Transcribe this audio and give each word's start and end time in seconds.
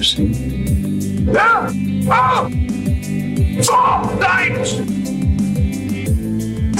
lights 0.00 0.18
you 0.18 0.32
see. 0.32 1.24
Yeah! 1.24 1.70
Oh! 2.10 2.48
Four 3.64 4.18
lights! 4.18 4.70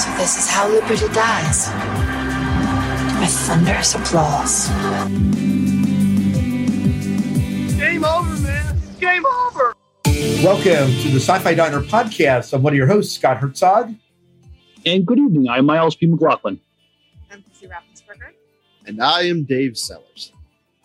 So 0.02 0.08
this 0.16 0.38
is 0.38 0.48
how 0.48 0.68
liberty 0.68 1.06
dies. 1.12 1.68
With 3.20 3.30
thunderous 3.30 3.94
applause. 3.94 4.68
Game 7.76 8.04
over, 8.04 8.36
man. 8.42 8.80
Game 8.98 9.26
over. 9.26 9.74
Welcome 10.42 10.90
to 11.02 11.08
the 11.10 11.20
Sci-Fi 11.20 11.54
Diner 11.54 11.80
podcast. 11.80 12.54
I'm 12.54 12.62
one 12.62 12.72
of 12.72 12.76
your 12.76 12.86
hosts, 12.86 13.14
Scott 13.14 13.38
Herzog. 13.38 13.94
And 14.86 15.04
good 15.04 15.18
evening. 15.18 15.48
I'm 15.48 15.66
Miles 15.66 15.94
P. 15.94 16.06
McLaughlin. 16.06 16.58
I'm 17.30 17.42
Pussy 17.42 17.66
Raffensperger. 17.66 18.32
And 18.86 19.02
I 19.02 19.24
am 19.24 19.44
Dave 19.44 19.76
Sellers. 19.76 20.32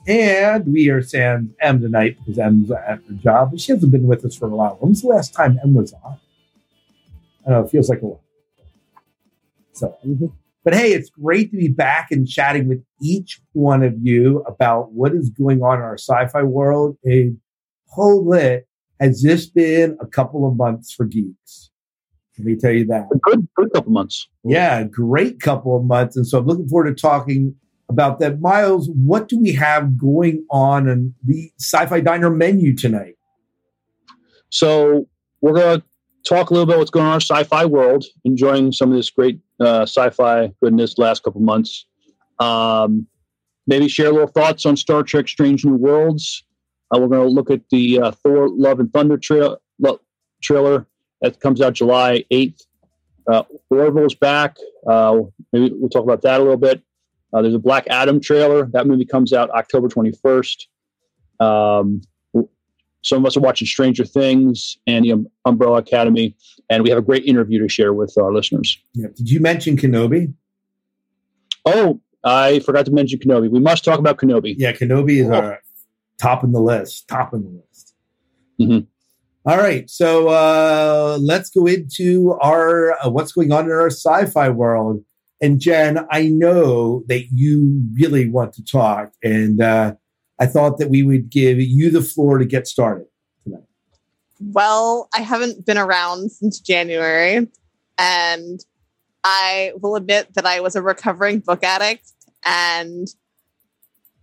And 0.08 0.72
we 0.72 0.90
are 0.90 1.02
sans 1.02 1.50
M 1.60 1.82
tonight 1.82 2.18
because 2.20 2.38
M's 2.38 2.70
at 2.70 3.00
her 3.08 3.14
job, 3.16 3.52
but 3.52 3.60
she 3.60 3.72
hasn't 3.72 3.92
been 3.92 4.06
with 4.06 4.24
us 4.24 4.36
for 4.36 4.46
a 4.46 4.50
while. 4.50 4.78
When's 4.80 5.02
the 5.02 5.08
last 5.08 5.34
time 5.34 5.60
M 5.64 5.74
was 5.74 5.94
on? 5.94 6.20
I 7.46 7.50
don't 7.50 7.60
know. 7.60 7.66
It 7.66 7.72
feels 7.72 7.90
like 7.90 8.02
a 8.02 8.06
while. 8.06 8.22
So, 9.74 9.98
mhm. 10.06 10.32
but 10.64 10.76
hey, 10.76 10.94
it's 10.94 11.10
great 11.10 11.52
to 11.52 11.58
be 11.58 11.68
back 11.68 12.12
and 12.12 12.28
chatting 12.28 12.68
with 12.68 12.84
each 13.02 13.42
one 13.54 13.84
of 13.84 13.96
you 14.02 14.42
about 14.48 14.92
what 14.94 15.14
is 15.14 15.30
going 15.30 15.62
on 15.62 15.80
in 15.80 15.84
our 15.84 15.98
sci-fi 15.98 16.44
world. 16.44 16.98
And 17.04 17.40
holy, 17.88 18.62
has 19.00 19.22
this 19.22 19.48
been 19.48 19.98
a 20.00 20.06
couple 20.06 20.48
of 20.48 20.56
months 20.56 20.94
for 20.94 21.06
geeks? 21.06 21.72
Let 22.38 22.46
me 22.46 22.56
tell 22.56 22.72
you 22.72 22.86
that. 22.88 23.08
A 23.12 23.18
good, 23.18 23.48
good 23.56 23.74
couple 23.74 23.90
of 23.90 23.94
months. 23.94 24.28
Yeah, 24.44 24.80
a 24.80 24.86
great 24.86 25.40
couple 25.40 25.76
of 25.76 25.84
months. 25.84 26.16
And 26.16 26.28
so 26.28 26.38
I'm 26.38 26.46
looking 26.46 26.68
forward 26.68 26.96
to 26.96 27.02
talking 27.02 27.56
about 27.90 28.20
that. 28.20 28.42
Miles, 28.42 28.90
what 28.90 29.28
do 29.28 29.40
we 29.40 29.54
have 29.54 29.98
going 29.98 30.46
on 30.50 30.88
in 30.88 31.14
the 31.24 31.52
sci-fi 31.60 32.02
diner 32.02 32.30
menu 32.30 32.76
tonight? 32.76 33.16
So 34.50 35.08
we're 35.42 35.54
going 35.54 35.82
to 35.82 35.86
talk 36.26 36.50
a 36.50 36.54
little 36.54 36.66
bit 36.66 36.78
what's 36.78 36.90
going 36.90 37.06
on 37.06 37.16
in 37.16 37.22
sci-fi 37.22 37.66
world, 37.66 38.06
enjoying 38.24 38.72
some 38.72 38.90
of 38.92 38.96
this 38.96 39.10
great 39.10 39.40
uh, 39.60 39.84
sci-fi 39.84 40.52
goodness 40.62 40.98
last 40.98 41.24
couple 41.24 41.42
months. 41.42 41.86
Um, 42.40 43.08
maybe 43.68 43.88
share 43.88 44.08
a 44.08 44.12
little 44.12 44.28
thoughts 44.28 44.66
on 44.66 44.76
Star 44.76 45.04
Trek: 45.04 45.28
Strange 45.28 45.66
New 45.66 45.76
Worlds. 45.76 46.44
Uh, 46.94 47.00
we're 47.00 47.08
going 47.08 47.28
to 47.28 47.34
look 47.34 47.50
at 47.52 47.62
the 47.70 48.00
uh, 48.00 48.12
Thor: 48.12 48.50
Love 48.50 48.80
and 48.80 48.92
Thunder 48.92 49.18
tra- 49.18 49.58
lo- 49.80 50.02
trailer 50.42 50.88
that 51.22 51.40
comes 51.40 51.62
out 51.62 51.74
July 51.74 52.26
eighth. 52.32 52.66
Uh, 53.28 53.44
Orville's 53.70 54.14
back. 54.14 54.58
Uh, 54.88 55.22
maybe 55.52 55.74
we'll 55.74 55.90
talk 55.90 56.04
about 56.04 56.22
that 56.22 56.40
a 56.40 56.44
little 56.44 56.58
bit. 56.58 56.82
Uh, 57.36 57.42
there's 57.42 57.54
a 57.54 57.60
Black 57.60 57.86
Adam 57.90 58.22
trailer. 58.22 58.66
That 58.68 58.88
movie 58.88 59.04
comes 59.06 59.34
out 59.34 59.50
October 59.50 59.90
21st. 59.90 60.68
Um, 61.42 62.02
some 63.04 63.20
of 63.20 63.26
us 63.26 63.36
are 63.36 63.42
watching 63.42 63.68
Stranger 63.68 64.06
Things 64.06 64.78
and 64.88 65.04
the 65.04 65.12
um, 65.12 65.28
Umbrella 65.44 65.80
Academy, 65.80 66.36
and 66.70 66.82
we 66.82 66.90
have 66.90 66.98
a 66.98 67.02
great 67.02 67.26
interview 67.26 67.60
to 67.60 67.68
share 67.68 67.94
with 67.94 68.18
our 68.18 68.34
listeners. 68.34 68.80
Yeah. 68.94 69.08
Did 69.16 69.30
you 69.30 69.42
mention 69.42 69.76
Kenobi? 69.76 70.34
Oh, 71.66 72.00
I 72.24 72.60
forgot 72.60 72.86
to 72.86 72.92
mention 72.92 73.20
Kenobi. 73.20 73.50
We 73.52 73.60
must 73.60 73.84
talk 73.84 74.00
about 74.00 74.18
Kenobi. 74.18 74.56
Yeah, 74.58 74.72
Kenobi 74.72 75.22
is 75.22 75.30
our 75.30 75.60
top 76.20 76.44
in 76.44 76.54
the 76.54 76.62
list. 76.62 77.08
Top 77.10 77.34
in 77.34 77.44
the 77.44 77.50
list. 77.50 77.94
Mhm. 78.62 78.88
All 79.46 79.58
right, 79.58 79.88
so 79.90 80.30
uh, 80.30 81.20
let's 81.22 81.50
go 81.52 81.68
into 81.68 82.32
our 82.42 82.94
uh, 82.94 83.10
what's 83.10 83.34
going 83.34 83.52
on 83.52 83.66
in 83.66 83.72
our 83.72 83.92
sci-fi 83.92 84.50
world. 84.50 85.04
And 85.42 85.60
Jen, 85.60 86.06
I 86.12 86.28
know 86.28 87.04
that 87.08 87.26
you 87.32 87.82
really 87.94 88.30
want 88.30 88.54
to 88.54 88.64
talk, 88.64 89.12
and 89.22 89.62
uh, 89.62 89.96
I 90.40 90.46
thought 90.46 90.78
that 90.78 90.90
we 90.90 91.04
would 91.04 91.30
give 91.30 91.60
you 91.60 91.90
the 91.90 92.02
floor 92.02 92.38
to 92.38 92.46
get 92.46 92.68
started 92.68 93.08
tonight. 93.44 93.64
Well, 94.40 95.10
I 95.14 95.22
haven't 95.22 95.66
been 95.66 95.78
around 95.78 96.32
since 96.32 96.60
January, 96.60 97.48
and 97.98 98.60
I 99.26 99.74
will 99.82 99.96
admit 99.96 100.34
that 100.36 100.46
I 100.46 100.60
was 100.60 100.76
a 100.76 100.82
recovering 100.82 101.40
book 101.40 101.64
addict 101.64 102.12
and 102.46 103.08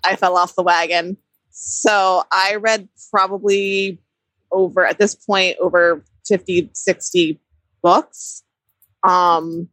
I 0.05 0.15
fell 0.15 0.37
off 0.37 0.55
the 0.55 0.63
wagon. 0.63 1.17
So 1.51 2.23
I 2.31 2.57
read 2.61 2.89
probably 3.11 3.99
over, 4.53 4.87
at 4.87 4.99
this 4.99 5.15
point, 5.15 5.57
over 5.61 6.05
50, 6.27 6.71
60 6.73 7.41
books. 7.83 8.45
Um, 9.03 9.69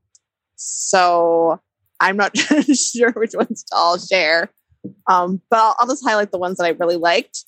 so 0.59 1.59
I'm 2.01 2.17
not 2.17 2.37
sure 2.73 3.11
which 3.11 3.33
ones 3.33 3.63
to 3.63 3.75
all 3.75 3.97
share. 3.97 4.49
Um, 5.07 5.41
but 5.49 5.59
I'll, 5.59 5.75
I'll 5.79 5.87
just 5.87 6.05
highlight 6.05 6.31
the 6.31 6.37
ones 6.37 6.57
that 6.57 6.65
I 6.65 6.69
really 6.69 6.97
liked. 6.97 7.45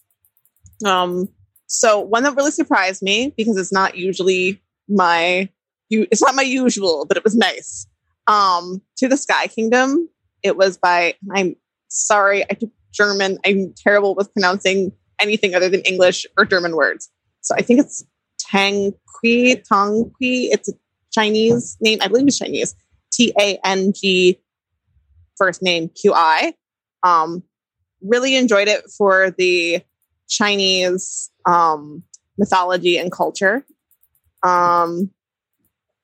Um, 0.86 1.28
so 1.68 2.00
one 2.00 2.24
that 2.24 2.36
really 2.36 2.52
surprised 2.52 3.02
me 3.02 3.34
because 3.38 3.58
it's 3.58 3.72
not 3.72 3.96
usually 3.96 4.62
my 4.90 5.50
it's 5.90 6.22
not 6.22 6.36
my 6.36 6.42
usual, 6.42 7.06
but 7.06 7.18
it 7.18 7.24
was 7.24 7.36
nice. 7.36 7.86
Um, 8.28 8.82
to 8.98 9.10
the 9.10 9.18
Sky 9.18 9.48
Kingdom. 9.48 10.10
It 10.42 10.56
was 10.56 10.78
by 10.78 11.16
I'm 11.34 11.56
sorry, 11.90 12.44
I 12.44 12.54
took 12.56 12.72
German. 12.94 13.40
I'm 13.46 13.74
terrible 13.76 14.16
with 14.16 14.34
pronouncing 14.34 14.94
anything 15.20 15.54
other 15.54 15.70
than 15.70 15.82
English 15.82 16.26
or 16.38 16.46
German 16.46 16.76
words. 16.76 17.10
So 17.42 17.56
I 17.56 17.62
think 17.62 17.82
it's 17.82 18.06
Tang 18.40 18.94
Kui, 19.20 19.56
Tang 19.58 20.12
Kui. 20.18 20.50
It's 20.52 20.70
a 20.70 20.74
Chinese 21.12 21.78
name. 21.82 22.00
I 22.02 22.08
believe 22.08 22.28
it's 22.28 22.40
Chinese. 22.40 22.76
T 23.12 23.34
A 23.40 23.60
N 23.64 23.94
G 23.94 24.40
first 25.38 25.62
name 25.62 25.90
Q 25.90 26.14
I. 26.14 26.54
Um, 27.04 27.44
really 28.02 28.36
enjoyed 28.36 28.68
it 28.68 28.84
for 28.98 29.32
the 29.32 29.82
Chinese 30.30 31.30
um, 31.46 32.04
mythology 32.38 32.98
and 32.98 33.12
culture. 33.12 33.66
Um, 34.44 35.12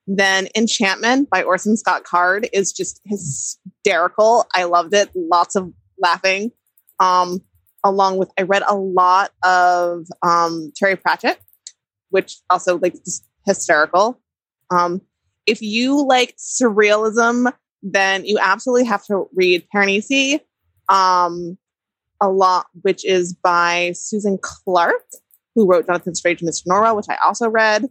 then 0.05 0.47
Enchantment 0.55 1.29
by 1.29 1.43
Orson 1.43 1.75
Scott 1.75 2.03
Card 2.03 2.47
is 2.53 2.71
just 2.71 3.01
hysterical. 3.05 4.45
I 4.53 4.63
loved 4.63 4.93
it. 4.93 5.09
Lots 5.15 5.55
of 5.55 5.73
laughing. 5.99 6.51
Um, 6.99 7.41
along 7.83 8.17
with, 8.17 8.31
I 8.39 8.43
read 8.43 8.63
a 8.67 8.75
lot 8.75 9.31
of 9.43 10.05
um, 10.23 10.71
Terry 10.75 10.95
Pratchett, 10.95 11.39
which 12.09 12.37
also 12.49 12.77
like 12.77 12.95
hysterical. 13.45 14.21
Um, 14.71 15.01
if 15.47 15.61
you 15.61 16.05
like 16.05 16.35
surrealism, 16.37 17.51
then 17.81 18.25
you 18.25 18.37
absolutely 18.39 18.85
have 18.85 19.03
to 19.05 19.27
read 19.33 19.65
Piranesi, 19.73 20.41
um, 20.89 21.57
a 22.21 22.29
lot, 22.29 22.67
which 22.81 23.05
is 23.05 23.33
by 23.33 23.93
Susan 23.95 24.37
Clarke, 24.41 25.05
who 25.55 25.65
wrote 25.65 25.87
Jonathan 25.87 26.13
Strange 26.13 26.41
and 26.41 26.49
Mr. 26.49 26.67
Norrell, 26.67 26.95
which 26.95 27.05
I 27.09 27.17
also 27.25 27.49
read. 27.49 27.85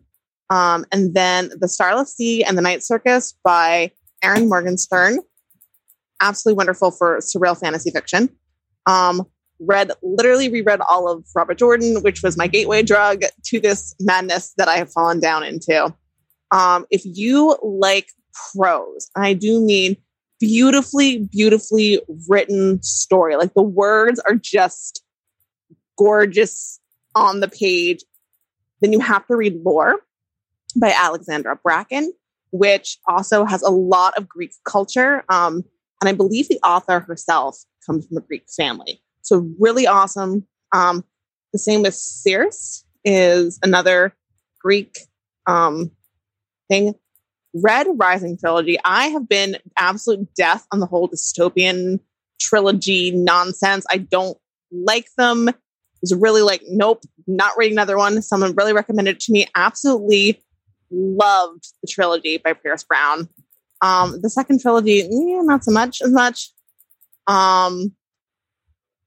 Um, 0.50 0.84
and 0.92 1.14
then 1.14 1.50
The 1.58 1.68
Starless 1.68 2.14
Sea 2.14 2.44
and 2.44 2.56
the 2.56 2.62
Night 2.62 2.84
Circus 2.84 3.34
by 3.42 3.90
Erin 4.22 4.48
Morgenstern. 4.48 5.18
Absolutely 6.20 6.56
wonderful 6.56 6.90
for 6.90 7.18
surreal 7.18 7.58
fantasy 7.58 7.90
fiction. 7.90 8.28
Um, 8.86 9.26
read, 9.58 9.90
literally 10.02 10.48
reread 10.48 10.80
all 10.80 11.10
of 11.10 11.24
Robert 11.34 11.58
Jordan, 11.58 12.02
which 12.02 12.22
was 12.22 12.36
my 12.36 12.46
gateway 12.46 12.82
drug 12.82 13.22
to 13.44 13.60
this 13.60 13.94
madness 14.00 14.52
that 14.56 14.68
I 14.68 14.76
have 14.76 14.92
fallen 14.92 15.20
down 15.20 15.42
into. 15.42 15.94
Um, 16.50 16.86
if 16.90 17.02
you 17.04 17.56
like 17.62 18.08
prose, 18.52 19.10
I 19.16 19.34
do 19.34 19.60
mean 19.60 19.96
beautifully, 20.38 21.18
beautifully 21.18 22.00
written 22.28 22.82
story, 22.82 23.36
like 23.36 23.54
the 23.54 23.62
words 23.62 24.20
are 24.20 24.34
just 24.34 25.02
gorgeous 25.96 26.78
on 27.14 27.40
the 27.40 27.48
page, 27.48 28.04
then 28.80 28.92
you 28.92 29.00
have 29.00 29.26
to 29.26 29.36
read 29.36 29.60
Lore 29.64 29.96
by 30.78 30.92
Alexandra 30.92 31.56
Bracken, 31.56 32.12
which 32.50 32.98
also 33.08 33.44
has 33.44 33.62
a 33.62 33.70
lot 33.70 34.16
of 34.18 34.28
Greek 34.28 34.52
culture. 34.64 35.24
Um, 35.28 35.64
and 36.00 36.08
I 36.08 36.12
believe 36.12 36.48
the 36.48 36.60
author 36.62 37.00
herself 37.00 37.58
comes 37.84 38.06
from 38.06 38.18
a 38.18 38.20
Greek 38.20 38.44
family. 38.54 39.00
So 39.22 39.48
really 39.58 39.86
awesome. 39.86 40.46
Um, 40.72 41.04
the 41.52 41.58
same 41.58 41.82
with 41.82 41.94
Circe 41.94 42.84
is 43.04 43.58
another 43.62 44.14
Greek 44.60 44.98
um, 45.46 45.90
thing. 46.68 46.94
Red 47.54 47.86
Rising 47.94 48.36
trilogy. 48.36 48.78
I 48.84 49.08
have 49.08 49.28
been 49.28 49.56
absolute 49.76 50.28
death 50.34 50.66
on 50.72 50.80
the 50.80 50.86
whole 50.86 51.08
dystopian 51.08 52.00
trilogy 52.40 53.10
nonsense. 53.12 53.86
I 53.90 53.98
don't 53.98 54.36
like 54.70 55.08
them. 55.16 55.48
Was 56.02 56.14
really 56.14 56.42
like, 56.42 56.62
nope, 56.68 57.02
not 57.26 57.56
reading 57.56 57.76
another 57.76 57.96
one. 57.96 58.20
Someone 58.20 58.54
really 58.54 58.74
recommended 58.74 59.16
it 59.16 59.20
to 59.20 59.32
me. 59.32 59.46
Absolutely 59.56 60.42
loved 60.90 61.64
the 61.82 61.88
trilogy 61.88 62.36
by 62.36 62.52
Pierce 62.52 62.84
Brown. 62.84 63.28
Um, 63.80 64.20
the 64.20 64.30
second 64.30 64.60
trilogy, 64.60 65.06
yeah, 65.10 65.40
not 65.42 65.64
so 65.64 65.72
much 65.72 66.02
as 66.02 66.10
much. 66.10 66.50
Um, 67.26 67.94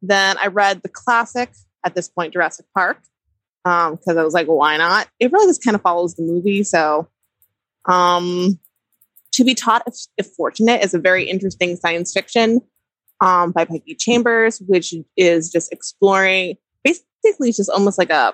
then 0.01 0.37
I 0.39 0.47
read 0.47 0.81
the 0.81 0.89
classic 0.89 1.51
at 1.85 1.95
this 1.95 2.09
point, 2.09 2.33
Jurassic 2.33 2.65
Park, 2.75 2.97
because 3.63 4.17
I 4.17 4.23
was 4.23 4.33
like, 4.33 4.47
why 4.47 4.77
not? 4.77 5.07
It 5.19 5.31
really 5.31 5.47
just 5.47 5.63
kind 5.63 5.75
of 5.75 5.81
follows 5.81 6.15
the 6.15 6.23
movie. 6.23 6.63
So, 6.63 7.07
um, 7.89 8.59
To 9.33 9.43
Be 9.43 9.55
Taught 9.55 9.83
if, 9.87 9.95
if 10.17 10.27
Fortunate 10.35 10.83
is 10.83 10.93
a 10.93 10.99
very 10.99 11.29
interesting 11.29 11.75
science 11.75 12.13
fiction 12.13 12.61
um, 13.21 13.51
by 13.51 13.65
Becky 13.65 13.95
Chambers, 13.95 14.61
which 14.67 14.93
is 15.17 15.51
just 15.51 15.73
exploring 15.73 16.55
basically, 16.83 17.49
it's 17.49 17.57
just 17.57 17.69
almost 17.69 17.97
like 17.97 18.09
a, 18.09 18.33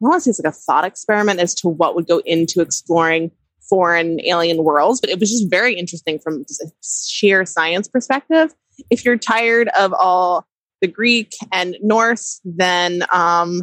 want 0.00 0.16
to 0.16 0.20
say 0.20 0.30
it's 0.30 0.40
like 0.40 0.52
a 0.52 0.56
thought 0.56 0.84
experiment 0.84 1.40
as 1.40 1.54
to 1.56 1.68
what 1.68 1.94
would 1.94 2.06
go 2.06 2.20
into 2.26 2.60
exploring 2.60 3.30
foreign 3.68 4.20
alien 4.24 4.62
worlds, 4.62 5.00
but 5.00 5.10
it 5.10 5.18
was 5.18 5.30
just 5.30 5.50
very 5.50 5.74
interesting 5.74 6.18
from 6.18 6.44
just 6.44 6.62
a 6.62 6.70
sheer 6.82 7.46
science 7.46 7.88
perspective. 7.88 8.54
If 8.90 9.04
you're 9.04 9.16
tired 9.16 9.68
of 9.78 9.94
all 9.94 10.46
the 10.80 10.88
Greek 10.88 11.32
and 11.52 11.76
Norse, 11.80 12.40
then 12.44 13.04
um, 13.12 13.62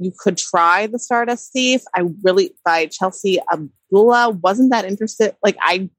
you 0.00 0.12
could 0.18 0.38
try 0.38 0.86
the 0.86 0.98
Stardust 0.98 1.52
Thief. 1.52 1.82
I 1.94 2.04
really 2.22 2.54
by 2.64 2.86
Chelsea 2.86 3.38
Abdullah 3.52 4.30
wasn't 4.30 4.72
that 4.72 4.86
interested. 4.86 5.36
Like 5.44 5.56
I 5.60 5.90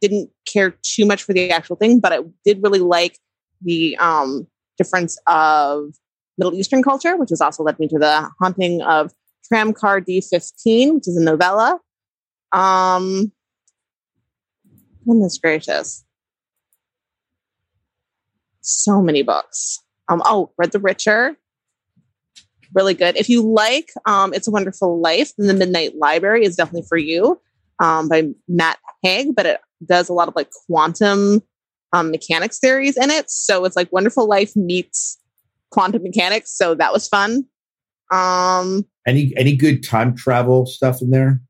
didn't 0.00 0.30
care 0.46 0.74
too 0.82 1.04
much 1.04 1.22
for 1.22 1.32
the 1.32 1.50
actual 1.50 1.76
thing, 1.76 2.00
but 2.00 2.12
I 2.12 2.20
did 2.44 2.60
really 2.62 2.80
like 2.80 3.18
the 3.62 3.96
um, 3.98 4.46
difference 4.78 5.18
of 5.26 5.94
Middle 6.38 6.54
Eastern 6.54 6.82
culture, 6.82 7.16
which 7.16 7.30
has 7.30 7.40
also 7.40 7.62
led 7.62 7.78
me 7.78 7.88
to 7.88 7.98
the 7.98 8.28
haunting 8.40 8.82
of 8.82 9.12
Tramcar 9.52 10.00
D15, 10.04 10.94
which 10.94 11.08
is 11.08 11.16
a 11.16 11.22
novella. 11.22 11.78
Um, 12.52 13.32
goodness 15.06 15.38
gracious. 15.38 16.04
So 18.62 19.02
many 19.02 19.22
books. 19.22 19.80
Um, 20.08 20.22
oh, 20.24 20.52
read 20.56 20.72
The 20.72 20.80
Richer. 20.80 21.36
Really 22.72 22.94
good. 22.94 23.16
If 23.16 23.28
you 23.28 23.42
like 23.42 23.90
um, 24.06 24.32
It's 24.32 24.48
a 24.48 24.50
Wonderful 24.50 25.00
Life, 25.00 25.32
then 25.36 25.48
The 25.48 25.54
Midnight 25.54 25.96
Library 25.96 26.44
is 26.44 26.56
definitely 26.56 26.86
for 26.88 26.98
you 26.98 27.40
um, 27.80 28.08
by 28.08 28.28
Matt 28.48 28.78
Haig, 29.02 29.34
but 29.34 29.46
it 29.46 29.60
does 29.84 30.08
a 30.08 30.12
lot 30.12 30.28
of 30.28 30.36
like 30.36 30.50
quantum 30.66 31.42
um, 31.92 32.10
mechanics 32.10 32.58
theories 32.58 32.96
in 32.96 33.10
it. 33.10 33.30
So 33.30 33.64
it's 33.64 33.76
like 33.76 33.92
Wonderful 33.92 34.26
Life 34.26 34.54
meets 34.56 35.18
quantum 35.70 36.02
mechanics. 36.02 36.56
So 36.56 36.74
that 36.74 36.92
was 36.92 37.08
fun. 37.08 37.44
Um, 38.12 38.86
Any 39.06 39.32
any 39.36 39.56
good 39.56 39.82
time 39.82 40.14
travel 40.14 40.66
stuff 40.66 41.02
in 41.02 41.10
there? 41.10 41.40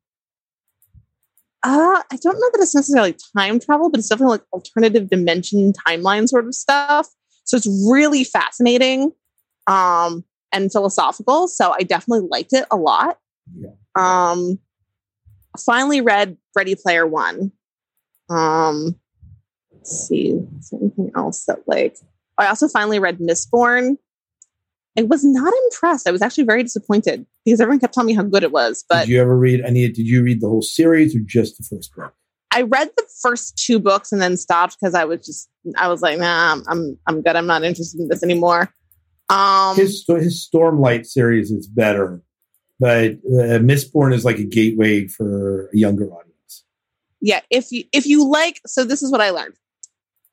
Uh, 1.63 2.03
I 2.13 2.17
don't 2.17 2.39
know 2.39 2.51
that 2.53 2.61
it's 2.61 2.75
necessarily 2.75 3.17
time 3.37 3.59
travel, 3.59 3.91
but 3.91 3.99
it's 3.99 4.09
definitely 4.09 4.35
like 4.35 4.47
alternative 4.53 5.09
dimension 5.09 5.73
timeline 5.87 6.29
sort 6.29 6.47
of 6.47 6.55
stuff. 6.55 7.09
So 7.45 7.57
it's 7.57 7.67
really 7.91 8.23
fascinating 8.23 9.13
um, 9.67 10.25
and 10.55 10.73
philosophical. 10.73 11.49
So 11.49 11.75
I 11.79 11.83
definitely 11.83 12.29
liked 12.31 12.53
it 12.53 12.65
a 12.71 12.77
lot. 12.77 13.19
Yeah. 13.55 13.71
Um, 13.97 14.59
finally 15.65 16.01
read 16.01 16.39
Ready 16.57 16.75
Player 16.75 17.07
One. 17.07 17.53
Um, 18.31 18.97
let's 19.73 20.09
see, 20.09 20.41
is 20.59 20.71
there 20.71 20.81
anything 20.81 21.11
else 21.15 21.45
that 21.45 21.59
like 21.67 21.99
I 22.39 22.47
also 22.47 22.69
finally 22.69 22.99
read 22.99 23.19
Mistborn. 23.19 23.97
I 24.97 25.03
was 25.03 25.25
not 25.25 25.53
impressed. 25.65 26.09
I 26.09 26.13
was 26.13 26.23
actually 26.23 26.45
very 26.45 26.63
disappointed 26.63 27.27
because 27.45 27.61
everyone 27.61 27.81
kept 27.81 27.95
telling 27.95 28.07
me 28.07 28.15
how 28.15 28.23
good 28.23 28.45
it 28.45 28.53
was. 28.53 28.85
But 28.89 29.01
did 29.01 29.09
you 29.11 29.21
ever 29.21 29.37
read 29.37 29.61
any? 29.61 29.87
Did 29.89 30.07
you 30.07 30.23
read 30.23 30.41
the 30.41 30.49
whole 30.49 30.63
series 30.63 31.17
or 31.17 31.21
just 31.21 31.59
the 31.59 31.65
first 31.65 31.95
book? 31.95 32.15
I 32.53 32.63
read 32.63 32.91
the 32.97 33.05
first 33.21 33.57
two 33.59 33.81
books 33.81 34.13
and 34.13 34.23
then 34.23 34.37
stopped 34.37 34.77
because 34.81 34.95
I 34.95 35.05
was 35.05 35.27
just 35.27 35.51
I 35.77 35.89
was 35.89 36.01
like, 36.01 36.19
nah, 36.19 36.53
I'm 36.53 36.63
I'm, 36.69 36.99
I'm 37.09 37.23
good. 37.23 37.35
I'm 37.35 37.47
not 37.47 37.65
interested 37.65 38.01
in 38.01 38.09
this 38.09 38.23
anymore. 38.23 38.73
Um, 39.29 39.77
his 39.77 40.05
his 40.07 40.49
Stormlight 40.49 41.07
series 41.07 41.51
is 41.51 41.67
better, 41.67 42.23
but 42.79 43.13
uh, 43.13 43.59
Mistborn 43.61 44.13
is 44.13 44.25
like 44.25 44.39
a 44.39 44.45
gateway 44.45 45.09
for 45.09 45.71
a 45.73 45.77
younger 45.77 46.07
audience. 46.11 46.65
yeah, 47.21 47.41
if 47.49 47.73
you 47.73 47.85
if 47.93 48.07
you 48.07 48.29
like, 48.29 48.61
so 48.67 48.85
this 48.85 49.03
is 49.03 49.11
what 49.11 49.21
I 49.21 49.31
learned. 49.31 49.55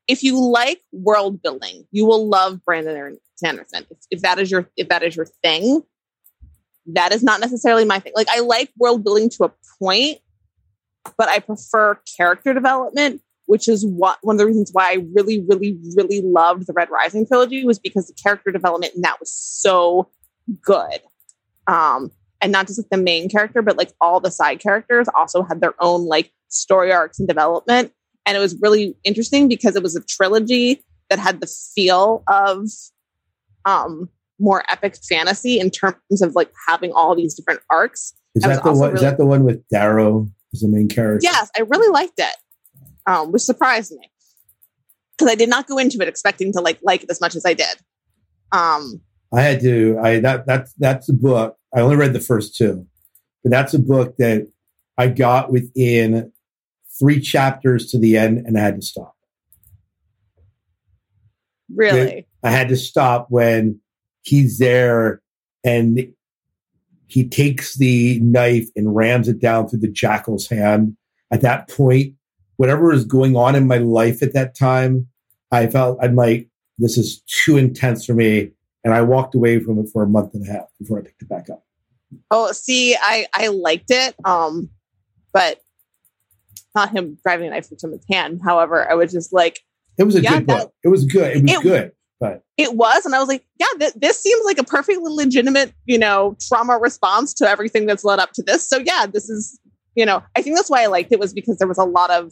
If 0.07 0.23
you 0.23 0.39
like 0.39 0.81
world 0.91 1.41
building, 1.41 1.87
you 1.91 2.05
will 2.05 2.27
love 2.27 2.63
Brandon 2.65 3.17
Sanderson. 3.35 3.85
If, 3.89 3.97
if 4.11 4.21
that 4.21 4.39
is 4.39 4.51
your 4.51 4.69
if 4.75 4.89
that 4.89 5.03
is 5.03 5.15
your 5.15 5.27
thing, 5.41 5.83
that 6.87 7.13
is 7.13 7.23
not 7.23 7.39
necessarily 7.39 7.85
my 7.85 7.99
thing. 7.99 8.11
Like 8.15 8.27
I 8.29 8.39
like 8.39 8.71
world 8.77 9.05
building 9.05 9.29
to 9.29 9.45
a 9.45 9.51
point, 9.79 10.17
but 11.17 11.29
I 11.29 11.39
prefer 11.39 11.97
character 12.17 12.53
development, 12.53 13.21
which 13.51 13.67
is 13.67 13.85
what 13.85 14.17
one 14.21 14.35
of 14.35 14.37
the 14.37 14.45
reasons 14.45 14.69
why 14.71 14.91
I 14.91 15.05
really, 15.13 15.41
really, 15.41 15.77
really 15.97 16.21
loved 16.21 16.67
the 16.67 16.73
Red 16.73 16.89
Rising 16.89 17.27
trilogy 17.27 17.65
was 17.65 17.79
because 17.79 18.07
the 18.07 18.13
character 18.13 18.49
development 18.49 18.93
in 18.95 19.01
that 19.01 19.19
was 19.19 19.29
so 19.29 20.09
good. 20.61 21.01
Um, 21.67 22.11
and 22.39 22.53
not 22.53 22.67
just 22.67 22.79
like 22.79 22.87
the 22.89 22.95
main 22.97 23.27
character, 23.27 23.61
but 23.61 23.75
like 23.75 23.91
all 23.99 24.21
the 24.21 24.31
side 24.31 24.61
characters 24.61 25.09
also 25.17 25.43
had 25.43 25.59
their 25.59 25.73
own 25.81 26.05
like 26.05 26.31
story 26.47 26.93
arcs 26.93 27.19
and 27.19 27.27
development. 27.27 27.91
And 28.25 28.37
it 28.37 28.39
was 28.39 28.55
really 28.61 28.95
interesting 29.03 29.49
because 29.49 29.75
it 29.75 29.83
was 29.83 29.97
a 29.97 30.01
trilogy 30.05 30.81
that 31.09 31.19
had 31.19 31.41
the 31.41 31.47
feel 31.75 32.23
of 32.29 32.69
um 33.65 34.07
more 34.39 34.63
epic 34.71 34.95
fantasy 35.09 35.59
in 35.59 35.71
terms 35.71 36.21
of 36.21 36.35
like 36.35 36.53
having 36.69 36.93
all 36.93 37.17
these 37.17 37.33
different 37.33 37.59
arcs. 37.69 38.13
Is 38.33 38.43
that 38.43 38.63
the 38.63 38.71
one? 38.71 38.95
Is 38.95 39.01
that 39.01 39.17
the 39.17 39.25
one 39.25 39.43
with 39.43 39.67
Darrow 39.67 40.29
as 40.53 40.61
the 40.61 40.69
main 40.69 40.87
character? 40.87 41.19
Yes, 41.21 41.51
I 41.57 41.63
really 41.63 41.89
liked 41.89 42.17
it, 42.17 42.35
um, 43.05 43.31
which 43.31 43.41
surprised 43.41 43.91
me 43.91 44.11
because 45.17 45.31
I 45.31 45.35
did 45.35 45.49
not 45.49 45.67
go 45.67 45.77
into 45.77 45.99
it 46.01 46.07
expecting 46.07 46.51
to 46.53 46.61
like 46.61 46.79
like 46.81 47.03
it 47.03 47.09
as 47.09 47.21
much 47.21 47.35
as 47.35 47.45
I 47.45 47.53
did. 47.53 47.77
Um, 48.51 49.01
I 49.33 49.41
had 49.41 49.61
to. 49.61 49.99
I 50.01 50.19
that 50.19 50.45
that's 50.45 50.73
that's 50.73 51.09
a 51.09 51.13
book. 51.13 51.57
I 51.75 51.81
only 51.81 51.95
read 51.95 52.13
the 52.13 52.19
first 52.19 52.55
two, 52.55 52.85
but 53.43 53.51
that's 53.51 53.73
a 53.73 53.79
book 53.79 54.17
that 54.17 54.47
I 54.97 55.07
got 55.07 55.51
within 55.51 56.31
three 56.99 57.21
chapters 57.21 57.91
to 57.91 57.99
the 57.99 58.17
end, 58.17 58.45
and 58.45 58.57
I 58.57 58.61
had 58.61 58.75
to 58.75 58.85
stop. 58.85 59.15
really, 61.73 62.27
I 62.43 62.51
had 62.51 62.69
to 62.69 62.77
stop 62.77 63.27
when 63.29 63.79
he's 64.23 64.59
there 64.59 65.21
and 65.63 66.13
he 67.07 67.27
takes 67.27 67.75
the 67.75 68.19
knife 68.21 68.69
and 68.75 68.95
rams 68.95 69.27
it 69.27 69.39
down 69.39 69.67
through 69.67 69.79
the 69.79 69.91
jackal's 69.91 70.47
hand. 70.47 70.95
At 71.29 71.41
that 71.41 71.69
point, 71.69 72.15
whatever 72.61 72.89
was 72.89 73.03
going 73.05 73.35
on 73.35 73.55
in 73.55 73.65
my 73.67 73.77
life 73.79 74.21
at 74.21 74.33
that 74.33 74.55
time, 74.55 75.07
I 75.51 75.67
felt 75.67 75.97
I'm 76.01 76.15
like, 76.15 76.47
this 76.77 76.95
is 76.97 77.21
too 77.43 77.57
intense 77.57 78.05
for 78.05 78.13
me. 78.13 78.51
And 78.83 78.93
I 78.93 79.01
walked 79.01 79.35
away 79.35 79.59
from 79.59 79.79
it 79.79 79.89
for 79.91 80.03
a 80.03 80.07
month 80.07 80.33
and 80.35 80.47
a 80.47 80.51
half 80.51 80.65
before 80.79 80.99
I 80.99 81.01
picked 81.01 81.21
it 81.21 81.29
back 81.29 81.49
up. 81.49 81.63
oh, 82.29 82.51
see, 82.51 82.95
I 82.95 83.25
I 83.33 83.47
liked 83.47 83.89
it, 83.89 84.15
um, 84.25 84.69
but 85.33 85.59
not 86.75 86.89
him 86.91 87.17
driving 87.23 87.47
a 87.47 87.49
knife 87.51 87.65
into 87.69 87.79
someone's 87.79 88.05
hand. 88.09 88.41
However, 88.43 88.89
I 88.89 88.93
was 88.95 89.11
just 89.11 89.33
like, 89.33 89.59
It 89.97 90.03
was 90.03 90.15
a 90.15 90.21
Yeah, 90.21 90.37
good 90.39 90.47
that- 90.47 90.59
book. 90.59 90.73
It 90.83 90.87
was 90.87 91.05
good. 91.05 91.35
It 91.37 91.43
was 91.43 91.51
It- 91.51 91.63
good. 91.63 91.91
But 92.19 92.43
it 92.55 92.75
was, 92.75 93.03
and 93.05 93.15
I 93.15 93.19
was 93.19 93.27
like, 93.27 93.43
yeah, 93.59 93.65
th- 93.79 93.93
this 93.95 94.19
seems 94.21 94.45
like 94.45 94.59
a 94.59 94.63
perfectly 94.63 95.11
legitimate, 95.11 95.73
you 95.85 95.97
know, 95.97 96.37
trauma 96.47 96.77
response 96.77 97.33
to 97.35 97.49
everything 97.49 97.87
that's 97.87 98.03
led 98.03 98.19
up 98.19 98.31
to 98.33 98.43
this. 98.43 98.67
So 98.69 98.77
yeah, 98.77 99.07
this 99.11 99.27
is, 99.27 99.59
you 99.95 100.05
know, 100.05 100.21
I 100.35 100.43
think 100.43 100.55
that's 100.55 100.69
why 100.69 100.83
I 100.83 100.85
liked 100.85 101.11
it 101.11 101.19
was 101.19 101.33
because 101.33 101.57
there 101.57 101.67
was 101.67 101.79
a 101.79 101.83
lot 101.83 102.11
of, 102.11 102.31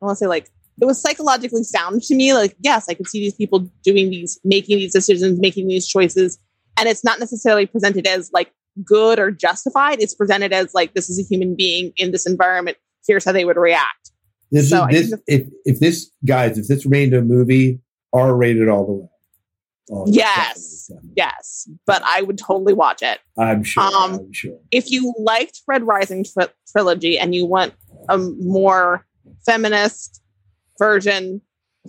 I 0.00 0.06
want 0.06 0.16
to 0.16 0.24
say 0.24 0.26
like 0.28 0.50
it 0.80 0.84
was 0.84 1.00
psychologically 1.00 1.64
sound 1.64 2.02
to 2.02 2.14
me. 2.14 2.34
Like, 2.34 2.56
yes, 2.60 2.88
I 2.88 2.94
could 2.94 3.08
see 3.08 3.18
these 3.20 3.34
people 3.34 3.68
doing 3.82 4.10
these, 4.10 4.38
making 4.44 4.78
these 4.78 4.92
decisions, 4.92 5.40
making 5.40 5.66
these 5.68 5.86
choices, 5.88 6.38
and 6.78 6.88
it's 6.88 7.02
not 7.04 7.18
necessarily 7.18 7.66
presented 7.66 8.06
as 8.06 8.30
like 8.32 8.52
good 8.84 9.18
or 9.18 9.30
justified. 9.32 10.00
It's 10.00 10.14
presented 10.14 10.52
as 10.52 10.74
like 10.74 10.94
this 10.94 11.10
is 11.10 11.18
a 11.18 11.22
human 11.22 11.56
being 11.56 11.92
in 11.96 12.12
this 12.12 12.26
environment. 12.26 12.76
Here's 13.06 13.24
how 13.24 13.32
they 13.32 13.44
would 13.44 13.56
react. 13.56 14.12
this 14.52 14.70
So 14.70 14.86
is 14.86 15.10
this 15.10 15.20
if 15.26 15.48
if 15.64 15.80
this 15.80 16.10
guys, 16.24 16.58
if 16.58 16.68
this 16.68 16.84
a 16.84 17.22
movie, 17.22 17.80
R 18.12 18.36
rated 18.36 18.68
all 18.68 18.86
the 18.86 18.92
way. 18.92 19.08
Oh, 19.90 20.04
Yes. 20.06 20.86
definitely, 20.88 20.94
definitely. 20.94 21.12
Yes, 21.16 21.68
but 21.86 22.02
I 22.04 22.20
would 22.22 22.36
totally 22.38 22.74
watch 22.74 23.02
it. 23.02 23.18
I'm 23.38 23.64
sure. 23.64 23.82
Um, 23.82 24.14
I'm 24.14 24.32
sure. 24.32 24.58
if 24.70 24.90
you 24.90 25.14
liked 25.18 25.62
Red 25.66 25.82
Rising 25.84 26.24
tri- 26.24 26.48
trilogy 26.70 27.18
and 27.18 27.34
you 27.34 27.46
want 27.46 27.72
a 28.10 28.18
more 28.18 29.06
feminist 29.44 30.22
version 30.78 31.40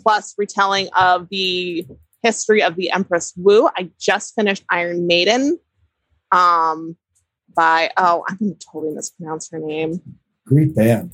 plus 0.01 0.33
retelling 0.37 0.89
of 0.97 1.27
the 1.29 1.85
history 2.23 2.61
of 2.63 2.75
the 2.75 2.91
Empress 2.91 3.33
Wu, 3.37 3.69
I 3.77 3.89
just 3.99 4.35
finished 4.35 4.63
Iron 4.69 5.07
Maiden 5.07 5.59
um, 6.31 6.95
by, 7.55 7.91
oh, 7.97 8.23
I'm 8.27 8.37
going 8.37 8.55
to 8.55 8.67
totally 8.71 8.93
mispronounce 8.93 9.49
her 9.51 9.59
name. 9.59 10.01
Great 10.45 10.75
band. 10.75 11.13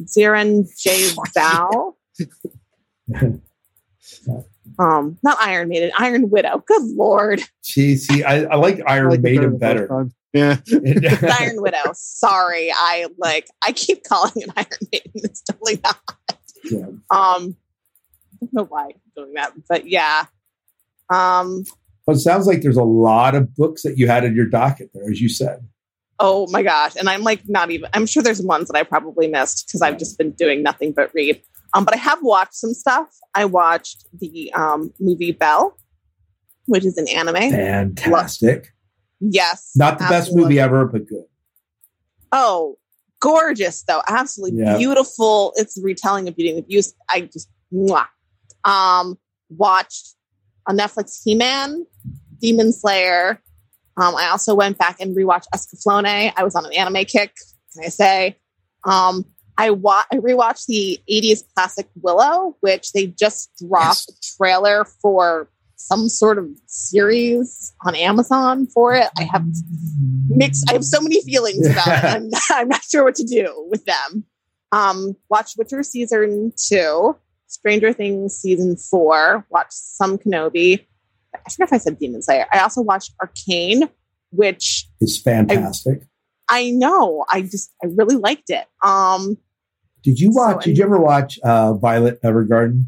Xiran 0.00 0.66
Jay 0.78 1.08
Zhao. 1.36 1.94
Um, 4.78 5.18
not 5.24 5.38
Iron 5.40 5.68
Maiden, 5.68 5.90
Iron 5.98 6.30
Widow. 6.30 6.62
Good 6.66 6.82
lord. 6.82 7.42
See, 7.62 7.96
see, 7.96 8.22
I, 8.22 8.44
I 8.44 8.56
like 8.56 8.80
Iron 8.86 9.06
I 9.06 9.10
like 9.10 9.20
Maiden 9.20 9.52
the 9.52 9.58
better. 9.58 10.08
First 10.34 10.66
time. 10.70 10.82
Yeah. 10.84 11.02
It's 11.20 11.22
Iron 11.40 11.62
Widow. 11.62 11.92
Sorry, 11.94 12.70
I 12.74 13.06
like 13.18 13.48
I 13.62 13.72
keep 13.72 14.04
calling 14.04 14.32
it 14.36 14.50
Iron 14.56 14.68
Maiden. 14.92 15.12
It's 15.14 15.42
totally 15.42 15.80
not. 15.82 15.98
Yeah. 16.64 16.86
Um, 17.10 17.56
I 18.40 18.46
don't 18.46 18.52
know 18.52 18.64
why 18.64 18.84
I'm 18.84 18.92
doing 19.16 19.34
that, 19.34 19.52
but 19.68 19.88
yeah. 19.88 20.24
Um. 21.10 21.64
Well, 22.06 22.16
it 22.16 22.20
sounds 22.20 22.46
like 22.46 22.62
there's 22.62 22.78
a 22.78 22.84
lot 22.84 23.34
of 23.34 23.54
books 23.54 23.82
that 23.82 23.98
you 23.98 24.06
had 24.06 24.24
in 24.24 24.34
your 24.34 24.46
docket 24.46 24.90
there, 24.94 25.10
as 25.10 25.20
you 25.20 25.28
said. 25.28 25.68
Oh 26.20 26.46
my 26.50 26.62
gosh, 26.62 26.96
and 26.96 27.08
I'm 27.08 27.22
like 27.22 27.42
not 27.46 27.70
even. 27.70 27.88
I'm 27.94 28.06
sure 28.06 28.22
there's 28.22 28.42
ones 28.42 28.68
that 28.68 28.78
I 28.78 28.82
probably 28.82 29.28
missed 29.28 29.66
because 29.66 29.82
I've 29.82 29.98
just 29.98 30.18
been 30.18 30.32
doing 30.32 30.62
nothing 30.62 30.92
but 30.92 31.12
read. 31.14 31.40
Um, 31.74 31.84
but 31.84 31.94
I 31.94 31.98
have 31.98 32.22
watched 32.22 32.54
some 32.54 32.72
stuff. 32.72 33.08
I 33.34 33.44
watched 33.44 34.06
the 34.18 34.52
um 34.54 34.92
movie 34.98 35.32
Bell, 35.32 35.76
which 36.66 36.84
is 36.84 36.96
an 36.96 37.08
anime. 37.08 37.50
Fantastic. 37.50 38.72
Yes, 39.20 39.70
Not 39.74 39.98
the 39.98 40.04
best 40.08 40.34
movie 40.34 40.60
ever, 40.60 40.84
but 40.86 41.06
good. 41.06 41.24
Oh, 42.32 42.76
gorgeous 43.20 43.82
though. 43.82 44.02
Absolutely 44.08 44.60
Yeah. 44.60 44.76
beautiful. 44.78 45.52
It's 45.56 45.78
retelling 45.82 46.28
of 46.28 46.36
Beauty 46.36 46.50
and 46.50 46.58
the 46.58 46.62
Beast. 46.62 46.94
I 47.08 47.22
just 47.22 47.48
mwah. 47.72 48.06
um 48.64 49.18
watched 49.50 50.14
on 50.66 50.76
Netflix 50.76 51.20
He-Man, 51.24 51.86
Demon 52.40 52.72
Slayer. 52.72 53.40
Um, 53.96 54.14
I 54.14 54.28
also 54.28 54.54
went 54.54 54.78
back 54.78 55.00
and 55.00 55.16
rewatched 55.16 55.46
Escaflowne. 55.54 56.32
I 56.36 56.44
was 56.44 56.54
on 56.54 56.66
an 56.66 56.72
anime 56.74 57.04
kick, 57.06 57.32
can 57.74 57.84
I 57.84 57.88
say? 57.88 58.36
Um, 58.84 59.24
I 59.56 59.70
wa- 59.70 60.04
I 60.12 60.16
rewatched 60.16 60.66
the 60.66 61.00
80s 61.10 61.42
classic 61.54 61.88
Willow, 62.00 62.56
which 62.60 62.92
they 62.92 63.06
just 63.08 63.50
dropped 63.58 64.08
a 64.08 64.12
trailer 64.36 64.84
for 65.02 65.48
some 65.78 66.08
sort 66.08 66.38
of 66.38 66.46
series 66.66 67.72
on 67.86 67.94
Amazon 67.94 68.66
for 68.66 68.94
it. 68.94 69.08
I 69.16 69.22
have 69.22 69.46
mixed. 70.28 70.68
I 70.68 70.72
have 70.74 70.84
so 70.84 71.00
many 71.00 71.22
feelings 71.22 71.66
about 71.66 71.86
it. 71.88 72.04
I'm, 72.04 72.30
I'm 72.50 72.68
not 72.68 72.82
sure 72.82 73.04
what 73.04 73.14
to 73.14 73.24
do 73.24 73.66
with 73.70 73.84
them. 73.84 74.24
Um, 74.72 75.16
watched 75.30 75.56
Witcher 75.56 75.82
season 75.82 76.52
two, 76.56 77.16
Stranger 77.46 77.92
Things 77.92 78.36
season 78.36 78.76
four. 78.76 79.46
watch 79.50 79.68
some 79.70 80.18
Kenobi. 80.18 80.84
I 81.34 81.50
forget 81.50 81.68
if 81.68 81.72
I 81.72 81.78
said 81.78 81.98
Demon 81.98 82.22
Slayer. 82.22 82.46
I 82.52 82.58
also 82.58 82.82
watched 82.82 83.14
Arcane, 83.22 83.88
which 84.30 84.86
is 85.00 85.20
fantastic. 85.20 86.02
I 86.50 86.70
know. 86.70 87.24
I 87.32 87.42
just 87.42 87.72
I 87.82 87.86
really 87.86 88.16
liked 88.16 88.50
it. 88.50 88.66
Um, 88.82 89.38
did 90.02 90.18
you 90.18 90.32
so- 90.32 90.40
watch? 90.40 90.64
did 90.64 90.76
you 90.76 90.84
ever 90.84 90.98
watch 90.98 91.38
uh, 91.44 91.74
Violet 91.74 92.20
Evergarden? 92.22 92.84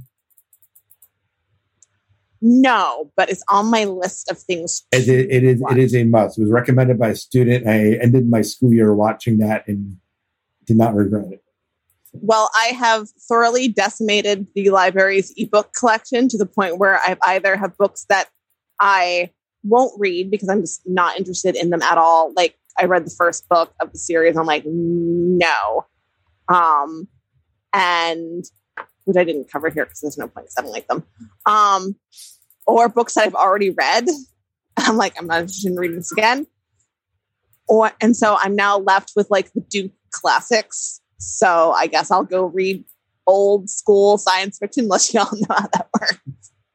No, 2.42 3.12
but 3.16 3.30
it's 3.30 3.44
on 3.50 3.70
my 3.70 3.84
list 3.84 4.30
of 4.30 4.38
things. 4.38 4.82
It, 4.92 5.04
to 5.04 5.12
it, 5.12 5.30
it 5.30 5.44
is. 5.44 5.60
watch. 5.60 5.72
It 5.72 5.78
is 5.78 5.94
a 5.94 6.04
must. 6.04 6.38
It 6.38 6.42
was 6.42 6.50
recommended 6.50 6.98
by 6.98 7.08
a 7.08 7.16
student. 7.16 7.66
I 7.66 7.98
ended 8.02 8.28
my 8.28 8.42
school 8.42 8.72
year 8.72 8.94
watching 8.94 9.38
that 9.38 9.66
and 9.68 9.96
did 10.64 10.76
not 10.76 10.94
regret 10.94 11.32
it. 11.32 11.42
Well, 12.12 12.50
I 12.56 12.68
have 12.68 13.08
thoroughly 13.28 13.68
decimated 13.68 14.46
the 14.54 14.70
library's 14.70 15.32
ebook 15.36 15.72
collection 15.78 16.28
to 16.28 16.38
the 16.38 16.46
point 16.46 16.78
where 16.78 16.98
I've 17.06 17.18
either 17.24 17.56
have 17.56 17.76
books 17.76 18.06
that 18.08 18.30
I 18.80 19.30
won't 19.62 19.92
read 19.98 20.30
because 20.30 20.48
I'm 20.48 20.62
just 20.62 20.82
not 20.86 21.18
interested 21.18 21.54
in 21.54 21.70
them 21.70 21.82
at 21.82 21.98
all. 21.98 22.32
Like 22.34 22.58
I 22.80 22.86
read 22.86 23.06
the 23.06 23.14
first 23.16 23.48
book 23.48 23.72
of 23.80 23.92
the 23.92 23.98
series, 23.98 24.36
I'm 24.36 24.46
like, 24.46 24.64
no. 24.66 25.86
Um, 26.48 27.06
and 27.72 28.44
which 29.10 29.16
I 29.20 29.24
didn't 29.24 29.50
cover 29.50 29.68
here 29.70 29.84
because 29.84 30.00
there's 30.00 30.16
no 30.16 30.28
point 30.28 30.46
because 30.46 30.54
I 30.58 30.62
don't 30.62 30.70
like 30.72 30.86
them. 30.86 31.04
Um, 31.46 31.96
or 32.66 32.88
books 32.88 33.14
that 33.14 33.26
I've 33.26 33.34
already 33.34 33.70
read. 33.70 34.06
I'm 34.76 34.96
like, 34.96 35.18
I'm 35.18 35.26
not 35.26 35.40
interested 35.40 35.72
in 35.72 35.76
reading 35.76 35.96
this 35.96 36.12
again. 36.12 36.46
Or 37.68 37.90
and 38.00 38.16
so 38.16 38.38
I'm 38.40 38.54
now 38.54 38.78
left 38.78 39.12
with 39.16 39.28
like 39.30 39.52
the 39.52 39.60
Duke 39.60 39.92
classics. 40.10 41.00
So 41.18 41.72
I 41.72 41.86
guess 41.88 42.10
I'll 42.10 42.24
go 42.24 42.46
read 42.46 42.84
old 43.26 43.68
school 43.68 44.16
science 44.16 44.58
fiction, 44.58 44.84
unless 44.84 45.12
y'all 45.14 45.28
know 45.32 45.46
how 45.50 45.66
that 45.72 45.88
works. 46.00 46.18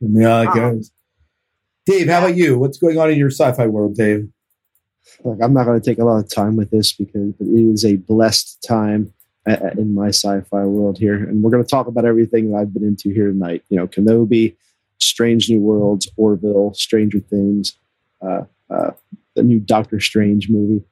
Yeah, 0.01 0.41
it 0.41 0.47
Um, 0.47 0.53
goes. 0.55 0.91
Dave, 1.85 2.07
how 2.09 2.19
about 2.19 2.35
you? 2.35 2.57
What's 2.59 2.77
going 2.77 2.97
on 2.97 3.11
in 3.11 3.17
your 3.17 3.29
sci-fi 3.29 3.67
world, 3.67 3.95
Dave? 3.95 4.27
Look, 5.23 5.39
I'm 5.41 5.53
not 5.53 5.65
going 5.65 5.79
to 5.79 5.85
take 5.85 5.99
a 5.99 6.03
lot 6.03 6.17
of 6.17 6.33
time 6.33 6.55
with 6.55 6.71
this 6.71 6.91
because 6.93 7.33
it 7.39 7.47
is 7.47 7.85
a 7.85 7.95
blessed 7.95 8.63
time 8.67 9.13
in 9.45 9.93
my 9.93 10.07
sci-fi 10.07 10.65
world 10.65 10.97
here, 10.97 11.15
and 11.15 11.43
we're 11.43 11.51
going 11.51 11.63
to 11.63 11.69
talk 11.69 11.87
about 11.87 12.05
everything 12.05 12.51
that 12.51 12.57
I've 12.57 12.73
been 12.73 12.83
into 12.83 13.09
here 13.09 13.27
tonight. 13.27 13.63
You 13.69 13.77
know, 13.77 13.87
Kenobi, 13.87 14.55
Strange 14.99 15.49
New 15.49 15.59
Worlds, 15.59 16.09
Orville, 16.17 16.73
Stranger 16.73 17.19
Things, 17.19 17.77
uh, 18.21 18.43
uh, 18.69 18.91
the 19.35 19.43
new 19.43 19.59
Doctor 19.59 19.99
Strange 19.99 20.49
movie. 20.49 20.83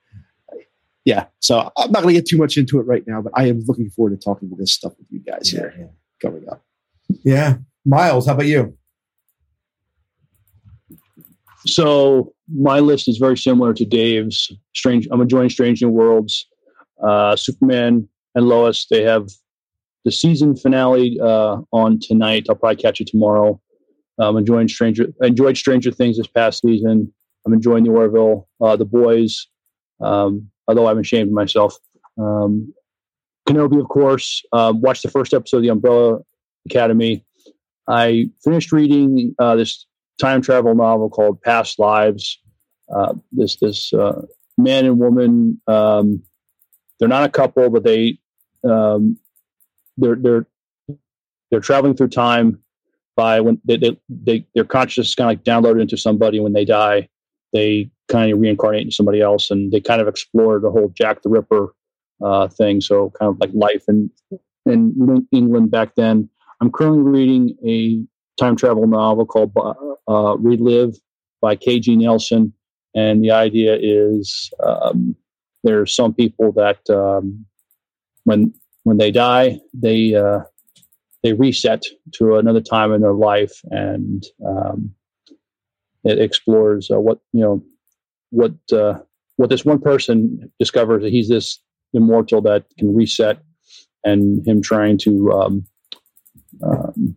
Yeah, 1.05 1.25
so 1.39 1.71
I'm 1.77 1.91
not 1.91 2.03
going 2.03 2.13
to 2.13 2.21
get 2.21 2.27
too 2.27 2.37
much 2.37 2.55
into 2.57 2.79
it 2.79 2.83
right 2.83 3.05
now, 3.05 3.21
but 3.21 3.33
I 3.35 3.47
am 3.47 3.63
looking 3.67 3.89
forward 3.89 4.11
to 4.11 4.23
talking 4.23 4.47
about 4.47 4.59
this 4.59 4.71
stuff 4.71 4.93
with 4.97 5.07
you 5.09 5.19
guys 5.19 5.49
here 5.49 5.73
yeah. 5.77 5.87
coming 6.21 6.47
up. 6.47 6.63
Yeah, 7.23 7.57
Miles, 7.85 8.27
how 8.27 8.33
about 8.33 8.45
you? 8.45 8.77
So 11.65 12.33
my 12.53 12.79
list 12.79 13.07
is 13.07 13.17
very 13.17 13.37
similar 13.37 13.73
to 13.73 13.85
Dave's. 13.85 14.51
Strange. 14.75 15.07
I'm 15.11 15.21
enjoying 15.21 15.49
Strange 15.49 15.81
New 15.81 15.89
Worlds. 15.89 16.47
Uh, 17.01 17.35
Superman 17.35 18.07
and 18.35 18.47
Lois. 18.47 18.85
They 18.89 19.03
have 19.03 19.29
the 20.05 20.11
season 20.11 20.55
finale 20.55 21.19
uh, 21.21 21.61
on 21.71 21.99
tonight. 21.99 22.47
I'll 22.49 22.55
probably 22.55 22.81
catch 22.81 23.01
it 23.01 23.07
tomorrow. 23.07 23.59
I'm 24.19 24.37
enjoying 24.37 24.67
Stranger. 24.67 25.07
I 25.21 25.27
enjoyed 25.27 25.57
Stranger 25.57 25.91
Things 25.91 26.17
this 26.17 26.27
past 26.27 26.61
season. 26.61 27.11
I'm 27.45 27.53
enjoying 27.53 27.83
the 27.83 27.91
Orville, 27.91 28.47
uh, 28.61 28.75
the 28.75 28.85
boys. 28.85 29.47
Um, 29.99 30.49
although 30.67 30.87
I'm 30.87 30.99
ashamed 30.99 31.29
of 31.29 31.33
myself. 31.33 31.75
Um, 32.17 32.73
Kenobi, 33.47 33.79
of 33.79 33.89
course. 33.89 34.43
Um, 34.51 34.81
watched 34.81 35.03
the 35.03 35.09
first 35.09 35.33
episode 35.33 35.57
of 35.57 35.63
the 35.63 35.69
Umbrella 35.69 36.19
Academy. 36.65 37.25
I 37.87 38.29
finished 38.43 38.71
reading 38.71 39.35
uh, 39.39 39.55
this 39.55 39.85
time 40.19 40.41
travel 40.41 40.73
novel 40.75 41.09
called 41.09 41.41
Past 41.41 41.79
Lives. 41.79 42.39
Uh, 42.93 43.13
this 43.31 43.57
this 43.57 43.91
uh, 43.93 44.21
man 44.57 44.85
and 44.85 44.99
woman, 44.99 45.59
um, 45.67 46.21
they're 46.99 47.09
not 47.09 47.25
a 47.25 47.29
couple, 47.29 47.69
but 47.69 47.83
they 47.83 48.19
um, 48.63 49.17
they're 49.97 50.15
they're 50.15 50.45
they're 51.51 51.59
traveling 51.59 51.95
through 51.95 52.09
time 52.09 52.59
by 53.15 53.39
when 53.39 53.61
they, 53.65 53.77
they, 53.77 53.97
they 54.09 54.47
their 54.55 54.63
consciousness 54.63 55.15
kind 55.15 55.29
of 55.29 55.37
like 55.37 55.43
downloaded 55.43 55.81
into 55.81 55.97
somebody. 55.97 56.39
When 56.39 56.53
they 56.53 56.65
die, 56.65 57.09
they 57.51 57.91
kind 58.09 58.31
of 58.31 58.39
reincarnate 58.39 58.81
into 58.81 58.95
somebody 58.95 59.21
else, 59.21 59.51
and 59.51 59.71
they 59.71 59.79
kind 59.79 60.01
of 60.01 60.07
explore 60.07 60.59
the 60.59 60.71
whole 60.71 60.89
Jack 60.89 61.21
the 61.21 61.29
Ripper 61.29 61.73
uh, 62.23 62.47
thing. 62.47 62.81
So 62.81 63.11
kind 63.19 63.29
of 63.29 63.39
like 63.39 63.51
life 63.53 63.83
in 63.87 64.09
in 64.65 65.27
England 65.31 65.71
back 65.71 65.95
then. 65.95 66.29
I'm 66.61 66.71
currently 66.71 67.03
reading 67.03 67.57
a 67.65 68.03
time 68.41 68.55
travel 68.55 68.87
novel 68.87 69.25
called 69.25 69.51
uh, 70.07 70.37
Relive 70.37 70.95
by 71.41 71.55
K.G. 71.55 71.95
Nelson. 71.97 72.53
And 72.95 73.23
the 73.23 73.31
idea 73.31 73.77
is 73.79 74.51
um, 74.63 75.15
there's 75.63 75.95
some 75.95 76.13
people 76.13 76.51
that 76.53 76.79
um, 76.89 77.45
when 78.23 78.53
when 78.83 78.97
they 78.97 79.11
die, 79.11 79.59
they 79.73 80.15
uh, 80.15 80.41
they 81.23 81.33
reset 81.33 81.83
to 82.13 82.35
another 82.35 82.61
time 82.61 82.93
in 82.93 83.01
their 83.01 83.13
life, 83.13 83.61
and 83.71 84.23
um, 84.45 84.93
it 86.03 86.19
explores 86.19 86.91
uh, 86.91 86.99
what 86.99 87.19
you 87.31 87.41
know 87.41 87.63
what 88.29 88.53
uh, 88.71 88.99
what 89.37 89.49
this 89.49 89.65
one 89.65 89.79
person 89.79 90.51
discovers 90.59 91.03
that 91.03 91.11
he's 91.11 91.29
this 91.29 91.59
immortal 91.93 92.41
that 92.41 92.65
can 92.77 92.93
reset, 92.95 93.39
and 94.03 94.45
him 94.45 94.61
trying 94.61 94.97
to 94.97 95.31
um, 95.31 95.65
um, 96.63 97.15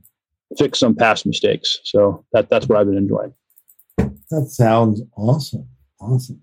fix 0.57 0.79
some 0.79 0.95
past 0.95 1.27
mistakes. 1.27 1.79
So 1.85 2.25
that 2.33 2.49
that's 2.49 2.69
what 2.69 2.79
I've 2.79 2.87
been 2.87 2.97
enjoying. 2.97 3.35
That 4.31 4.49
sounds 4.49 5.03
awesome. 5.17 5.69
Awesome. 6.01 6.43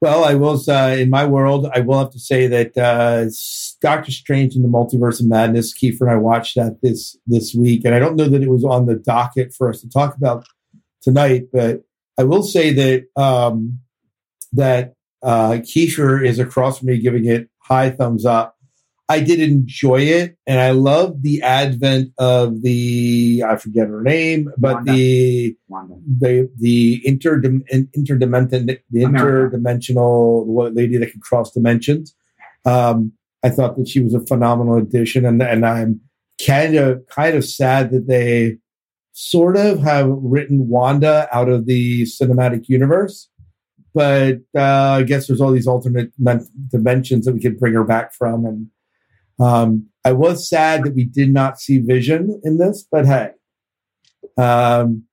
Well, 0.00 0.24
I 0.24 0.34
will 0.34 0.60
uh, 0.68 0.96
in 0.98 1.08
my 1.08 1.24
world, 1.24 1.66
I 1.74 1.80
will 1.80 1.98
have 1.98 2.10
to 2.10 2.18
say 2.18 2.46
that 2.46 2.76
uh, 2.76 3.26
Doctor 3.80 4.12
Strange 4.12 4.54
in 4.54 4.62
the 4.62 4.68
Multiverse 4.68 5.20
of 5.20 5.26
Madness, 5.26 5.72
Kiefer 5.72 6.02
and 6.02 6.10
I 6.10 6.16
watched 6.16 6.56
that 6.56 6.78
this 6.82 7.16
this 7.26 7.54
week, 7.54 7.84
and 7.84 7.94
I 7.94 7.98
don't 7.98 8.16
know 8.16 8.28
that 8.28 8.42
it 8.42 8.50
was 8.50 8.64
on 8.64 8.86
the 8.86 8.96
docket 8.96 9.54
for 9.54 9.70
us 9.70 9.80
to 9.80 9.88
talk 9.88 10.16
about 10.16 10.46
tonight, 11.00 11.44
but 11.52 11.84
I 12.18 12.24
will 12.24 12.42
say 12.42 12.72
that 12.72 13.22
um, 13.22 13.80
that 14.52 14.94
uh, 15.22 15.58
Kiefer 15.62 16.24
is 16.24 16.38
across 16.38 16.78
from 16.78 16.88
me, 16.88 16.98
giving 16.98 17.24
it 17.26 17.48
high 17.58 17.90
thumbs 17.90 18.26
up. 18.26 18.53
I 19.14 19.20
did 19.20 19.40
enjoy 19.40 20.00
it, 20.00 20.36
and 20.46 20.58
I 20.60 20.70
love 20.70 21.22
the 21.22 21.42
advent 21.42 22.12
of 22.18 22.62
the 22.62 23.44
I 23.46 23.56
forget 23.56 23.88
her 23.88 24.02
name, 24.02 24.50
but 24.58 24.74
Wanda. 24.74 24.92
the 24.92 25.56
Wanda. 25.68 25.94
the 26.20 26.50
the 26.58 27.02
interdimension 27.06 28.78
the 28.90 29.02
interdimensional 29.04 30.46
what 30.46 30.74
lady 30.74 30.96
that 30.98 31.12
can 31.12 31.20
cross 31.20 31.52
dimensions. 31.52 32.14
Um, 32.64 33.12
I 33.42 33.50
thought 33.50 33.76
that 33.76 33.88
she 33.88 34.00
was 34.00 34.14
a 34.14 34.26
phenomenal 34.26 34.76
addition, 34.78 35.24
and 35.24 35.40
and 35.42 35.64
I'm 35.64 36.00
kind 36.44 36.74
of 36.74 37.06
kind 37.06 37.36
of 37.36 37.44
sad 37.44 37.90
that 37.92 38.06
they 38.08 38.58
sort 39.12 39.56
of 39.56 39.80
have 39.80 40.08
written 40.10 40.68
Wanda 40.68 41.28
out 41.30 41.48
of 41.48 41.66
the 41.66 42.02
cinematic 42.02 42.68
universe. 42.68 43.28
but 43.94 44.38
uh, 44.56 44.98
I 44.98 45.02
guess 45.04 45.26
there's 45.26 45.40
all 45.40 45.52
these 45.52 45.68
alternate 45.68 46.10
dimensions 46.68 47.24
that 47.24 47.32
we 47.32 47.40
could 47.40 47.58
bring 47.58 47.74
her 47.74 47.84
back 47.84 48.12
from. 48.12 48.44
And 48.44 48.66
um, 49.40 49.88
I 50.04 50.12
was 50.12 50.48
sad 50.48 50.84
that 50.84 50.94
we 50.94 51.04
did 51.04 51.32
not 51.32 51.60
see 51.60 51.78
Vision 51.78 52.40
in 52.44 52.58
this, 52.58 52.86
but 52.90 53.06
hey, 53.06 53.30
um, 54.36 55.04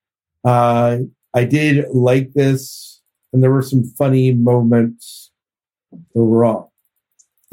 uh, 0.43 0.97
I 1.33 1.45
did 1.45 1.85
like 1.89 2.33
this, 2.33 3.01
and 3.31 3.41
there 3.41 3.51
were 3.51 3.61
some 3.61 3.83
funny 3.83 4.33
moments 4.33 5.31
overall. 6.15 6.71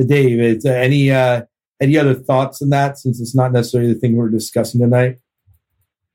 Dave, 0.05 0.41
is 0.41 0.65
any 0.65 1.11
uh, 1.11 1.43
any 1.81 1.97
other 1.97 2.15
thoughts 2.15 2.63
on 2.63 2.71
that? 2.71 2.99
Since 2.99 3.21
it's 3.21 3.35
not 3.35 3.53
necessarily 3.53 3.93
the 3.93 3.99
thing 3.99 4.17
we're 4.17 4.29
discussing 4.29 4.81
tonight. 4.81 5.19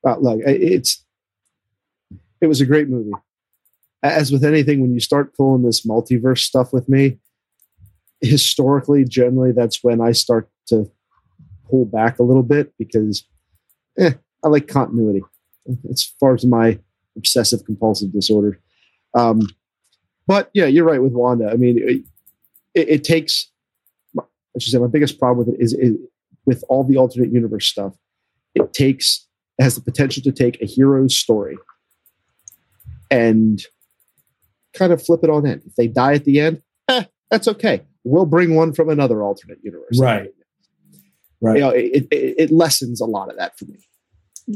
Uh, 0.06 0.18
look, 0.18 0.40
it's 0.46 1.04
it 2.42 2.48
was 2.48 2.62
a 2.62 2.66
great 2.66 2.90
movie. 2.90 3.12
As 4.02 4.32
with 4.32 4.44
anything, 4.44 4.82
when 4.82 4.94
you 4.94 5.00
start 5.00 5.36
pulling 5.36 5.64
this 5.64 5.86
multiverse 5.86 6.40
stuff 6.40 6.74
with 6.74 6.90
me, 6.90 7.20
historically, 8.24 9.06
generally, 9.06 9.52
that's 9.52 9.84
when 9.84 10.02
I 10.02 10.12
start 10.12 10.50
to 10.68 10.90
pull 11.70 11.86
back 11.86 12.20
a 12.20 12.24
little 12.24 12.44
bit 12.44 12.74
because 12.78 13.28
eh, 13.98 14.14
I 14.44 14.48
like 14.48 14.68
continuity 14.68 15.22
as 15.90 16.04
far 16.20 16.34
as 16.34 16.46
my 16.46 16.80
obsessive 17.16 17.66
compulsive 17.66 18.12
disorder. 18.12 18.60
Um, 19.14 19.42
but 20.26 20.50
yeah, 20.54 20.66
you're 20.66 20.86
right 20.86 21.02
with 21.02 21.14
Wanda. 21.14 21.50
I 21.50 21.56
mean, 21.56 21.78
it, 21.78 22.04
it, 22.74 22.90
it 22.90 23.04
takes. 23.04 23.50
I 24.18 24.60
should 24.60 24.72
say 24.72 24.78
my 24.78 24.88
biggest 24.88 25.20
problem 25.20 25.46
with 25.46 25.56
it 25.56 25.64
is, 25.64 25.76
with 26.46 26.64
all 26.70 26.84
the 26.84 26.98
alternate 26.98 27.32
universe 27.32 27.68
stuff. 27.68 27.94
It 28.56 28.74
takes 28.74 29.28
it 29.58 29.64
has 29.64 29.76
the 29.76 29.82
potential 29.82 30.24
to 30.24 30.32
take 30.32 30.62
a 30.62 30.66
hero's 30.66 31.16
story 31.16 31.58
and 33.10 33.64
kind 34.74 34.92
of 34.92 35.04
flip 35.04 35.24
it 35.24 35.30
on 35.30 35.46
end. 35.46 35.62
If 35.66 35.76
they 35.76 35.88
die 35.88 36.14
at 36.14 36.26
the 36.26 36.40
end, 36.40 36.62
eh, 36.88 37.06
that's 37.30 37.48
okay. 37.48 37.84
We'll 38.04 38.26
bring 38.26 38.56
one 38.56 38.74
from 38.74 38.90
another 38.90 39.24
alternate 39.24 39.60
universe. 39.64 40.00
Right. 40.00 40.30
Right. 41.42 41.56
You 41.56 41.62
know, 41.62 41.70
it, 41.70 42.08
it, 42.12 42.36
it 42.38 42.52
lessens 42.52 43.02
a 43.02 43.06
lot 43.06 43.30
of 43.30 43.38
that 43.38 43.58
for 43.58 43.66
me. 43.66 43.80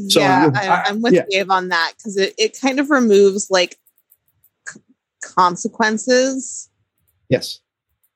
So 0.10 0.20
yeah, 0.20 0.50
I, 0.54 0.90
am 0.90 1.02
with 1.02 1.14
yeah. 1.14 1.26
Dave 1.30 1.50
on 1.50 1.70
that 1.70 1.94
because 1.98 2.18
it, 2.18 2.34
it 2.38 2.60
kind 2.60 2.80
of 2.80 2.90
removes 2.90 3.50
like 3.50 3.78
c- 4.68 4.82
consequences. 5.22 6.70
Yes. 7.30 7.60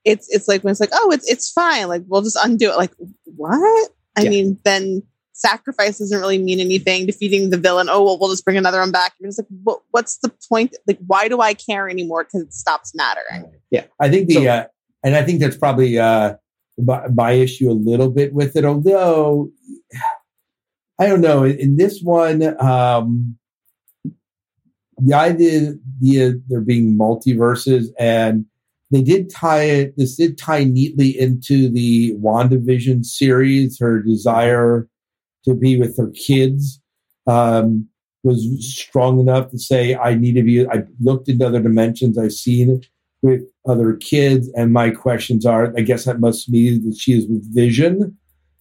It's 0.04 0.28
it's 0.34 0.48
like 0.48 0.64
when 0.64 0.72
it's 0.72 0.80
like, 0.80 0.90
oh, 0.94 1.12
it's 1.12 1.30
it's 1.30 1.52
fine. 1.52 1.88
Like 1.88 2.04
we'll 2.08 2.24
just 2.24 2.38
undo 2.44 2.72
it. 2.72 2.78
Like 2.78 2.92
what? 3.24 3.90
I 4.18 4.24
yeah. 4.24 4.30
mean, 4.30 4.60
then 4.66 5.04
sacrifice 5.34 6.00
doesn't 6.00 6.20
really 6.20 6.38
mean 6.38 6.60
anything. 6.60 7.06
Defeating 7.06 7.52
the 7.52 7.58
villain, 7.58 7.88
oh 7.90 8.04
well, 8.04 8.18
we'll 8.20 8.32
just 8.32 8.44
bring 8.44 8.58
another 8.58 8.80
one 8.80 8.92
back. 8.92 9.14
You're 9.20 9.30
just 9.30 9.40
like, 9.40 9.48
what, 9.64 9.82
what's 9.92 10.18
the 10.18 10.32
point? 10.50 10.76
Like, 10.88 11.00
why 11.06 11.28
do 11.28 11.40
I 11.40 11.54
care 11.54 11.90
anymore? 11.90 12.24
Because 12.24 12.42
it 12.42 12.54
stops 12.54 12.94
mattering. 12.96 13.52
Yeah, 13.70 13.86
I 14.00 14.10
think 14.10 14.28
the 14.28 14.34
so, 14.36 14.46
uh, 14.46 14.66
and 15.04 15.16
I 15.16 15.24
think 15.24 15.40
that's 15.40 15.58
probably 15.58 15.98
uh, 15.98 16.36
my, 16.78 17.08
my, 17.08 17.32
issue 17.32 17.70
a 17.70 17.74
little 17.74 18.10
bit 18.10 18.34
with 18.34 18.56
it. 18.56 18.66
Although 18.66 19.52
I 21.00 21.08
don't 21.08 21.22
know 21.22 21.44
in 21.44 21.78
this 21.78 22.02
one, 22.02 22.56
um, 22.62 23.38
the 24.98 25.14
idea 25.14 25.74
the 26.00 26.42
there 26.48 26.62
being 26.62 26.98
multiverses 26.98 27.88
and 27.98 28.46
they 28.92 29.02
did 29.02 29.30
tie 29.30 29.64
it. 29.64 29.94
This 29.98 30.18
did 30.18 30.38
tie 30.38 30.66
neatly 30.66 31.18
into 31.18 31.70
the 31.70 32.14
WandaVision 32.16 33.06
series. 33.06 33.80
Her 33.80 34.02
desire 34.02 34.90
to 35.46 35.56
be 35.56 35.78
with 35.78 35.98
her 35.98 36.12
kids 36.12 36.82
um, 37.26 37.88
was 38.24 38.46
strong 38.60 39.20
enough 39.20 39.50
to 39.52 39.58
say, 39.58 39.96
I 39.96 40.16
need 40.16 40.34
to 40.34 40.44
be. 40.44 40.68
I 40.68 40.84
looked 41.00 41.30
into 41.30 41.48
other 41.48 41.62
dimensions. 41.62 42.18
I've 42.18 42.34
seen 42.34 42.70
it 42.70 42.88
with 43.22 43.42
other 43.68 43.94
kids. 43.96 44.50
And 44.56 44.74
my 44.74 44.90
questions 44.90 45.46
are 45.46 45.74
I 45.78 45.82
guess 45.82 46.06
that 46.06 46.20
must 46.20 46.50
mean 46.50 46.84
that 46.86 46.98
she 46.98 47.14
is 47.14 47.28
with 47.28 47.54
Vision, 47.54 48.18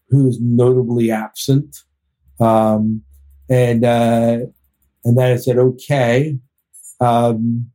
who 0.08 0.28
is 0.28 0.40
notably 0.40 1.10
absent. 1.10 1.76
Um, 2.40 3.02
and, 3.48 3.84
uh, 3.84 4.38
and 5.04 5.18
then 5.18 5.32
I 5.32 5.36
said, 5.36 5.58
okay, 5.58 6.38
um, 7.00 7.70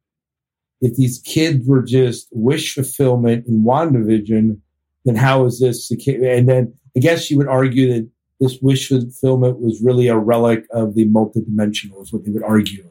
if 0.82 0.96
these 0.96 1.22
kids 1.26 1.68
were 1.68 1.82
just 1.82 2.28
wish 2.32 2.76
fulfillment 2.76 3.48
in 3.48 3.64
WandaVision, 3.64 4.60
then 5.06 5.16
how 5.16 5.46
is 5.46 5.60
this 5.60 5.90
the 5.90 5.98
case? 5.98 6.20
And 6.24 6.48
then 6.48 6.74
I 6.96 7.00
guess 7.00 7.30
you 7.30 7.38
would 7.38 7.48
argue 7.48 7.94
that 7.94 8.10
this 8.40 8.60
wish 8.62 8.90
fulfillment 8.90 9.60
was 9.60 9.82
really 9.82 10.08
a 10.08 10.18
relic 10.18 10.66
of 10.72 10.96
the 10.96 11.08
multidimensional, 11.08 12.02
is 12.04 12.12
what 12.12 12.26
they 12.26 12.32
would 12.32 12.44
argue. 12.44 12.90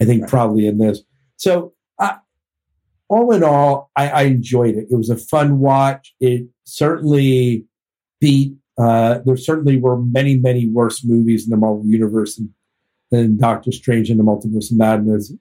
I 0.00 0.04
think 0.04 0.22
right. 0.22 0.30
probably 0.30 0.66
in 0.66 0.78
this. 0.78 1.02
So, 1.36 1.72
all 3.08 3.32
in 3.32 3.42
all, 3.42 3.90
I, 3.96 4.08
I, 4.08 4.22
enjoyed 4.24 4.74
it. 4.76 4.88
It 4.90 4.96
was 4.96 5.10
a 5.10 5.16
fun 5.16 5.58
watch. 5.58 6.14
It 6.20 6.46
certainly 6.64 7.64
beat. 8.20 8.54
Uh, 8.78 9.20
there 9.24 9.36
certainly 9.36 9.78
were 9.78 10.00
many, 10.00 10.38
many 10.38 10.68
worse 10.68 11.04
movies 11.04 11.44
in 11.44 11.50
the 11.50 11.56
Marvel 11.56 11.86
universe 11.86 12.40
than, 13.10 13.36
Doctor 13.38 13.72
Strange 13.72 14.10
and 14.10 14.20
the 14.20 14.24
Multiverse 14.24 14.70
of 14.70 14.76
Madness. 14.76 15.32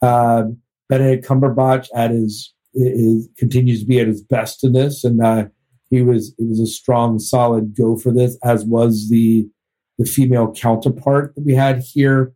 Uh, 0.00 0.44
Benedict 0.88 1.26
Cumberbatch 1.26 1.88
at 1.94 2.12
his, 2.12 2.54
his 2.72 3.28
continues 3.36 3.80
to 3.80 3.86
be 3.86 3.98
at 3.98 4.06
his 4.06 4.22
best 4.22 4.62
in 4.62 4.72
this, 4.72 5.02
and 5.02 5.20
uh, 5.20 5.46
he 5.90 6.02
was 6.02 6.34
it 6.38 6.48
was 6.48 6.60
a 6.60 6.66
strong, 6.66 7.18
solid 7.18 7.76
go 7.76 7.96
for 7.96 8.12
this, 8.12 8.38
as 8.44 8.64
was 8.64 9.08
the 9.08 9.48
the 9.98 10.04
female 10.04 10.52
counterpart 10.52 11.34
that 11.34 11.44
we 11.44 11.54
had 11.54 11.80
here. 11.80 12.32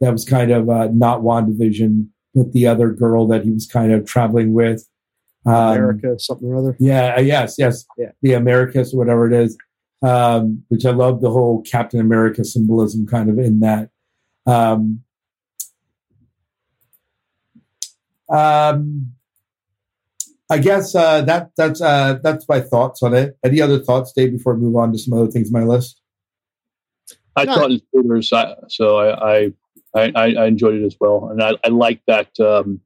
That 0.00 0.12
was 0.12 0.24
kind 0.24 0.50
of 0.50 0.70
uh, 0.70 0.88
not 0.92 1.20
WandaVision, 1.20 2.08
but 2.34 2.52
the 2.52 2.66
other 2.66 2.90
girl 2.90 3.26
that 3.28 3.44
he 3.44 3.50
was 3.50 3.66
kind 3.66 3.92
of 3.92 4.04
traveling 4.04 4.52
with. 4.52 4.86
Um, 5.46 5.54
America, 5.54 6.18
something 6.18 6.48
or 6.48 6.56
other. 6.56 6.76
Yeah, 6.78 7.14
uh, 7.16 7.20
yes, 7.20 7.56
yes, 7.58 7.86
yeah. 7.96 8.10
the 8.22 8.34
Americas 8.34 8.92
or 8.92 8.98
whatever 8.98 9.26
it 9.26 9.32
is. 9.32 9.56
Um, 10.02 10.64
which 10.68 10.86
I 10.86 10.92
love 10.92 11.20
the 11.20 11.30
whole 11.30 11.62
Captain 11.62 12.00
America 12.00 12.42
symbolism 12.42 13.06
kind 13.06 13.28
of 13.28 13.38
in 13.38 13.60
that. 13.60 13.90
Um, 14.46 15.02
um, 18.32 19.12
I 20.50 20.58
guess 20.58 20.94
uh, 20.94 21.22
that 21.22 21.50
that's 21.56 21.80
uh, 21.80 22.18
that's 22.22 22.48
my 22.48 22.60
thoughts 22.60 23.02
on 23.02 23.14
it. 23.14 23.36
Any 23.44 23.60
other 23.60 23.78
thoughts, 23.78 24.12
Dave? 24.12 24.32
Before 24.32 24.54
I 24.54 24.56
move 24.56 24.76
on 24.76 24.92
to 24.92 24.98
some 24.98 25.14
other 25.14 25.30
things 25.30 25.52
on 25.52 25.60
my 25.60 25.66
list. 25.66 26.00
I 27.36 27.44
no. 27.44 27.54
thought 27.54 27.70
in 27.70 27.80
theaters, 27.92 28.32
so 28.68 28.98
I, 28.98 29.36
I 29.36 29.52
I, 29.94 30.12
I 30.14 30.46
enjoyed 30.46 30.74
it 30.74 30.84
as 30.84 30.96
well, 31.00 31.28
and 31.30 31.42
I, 31.42 31.52
I 31.64 31.68
like 31.68 32.00
that. 32.06 32.38
Um, 32.38 32.80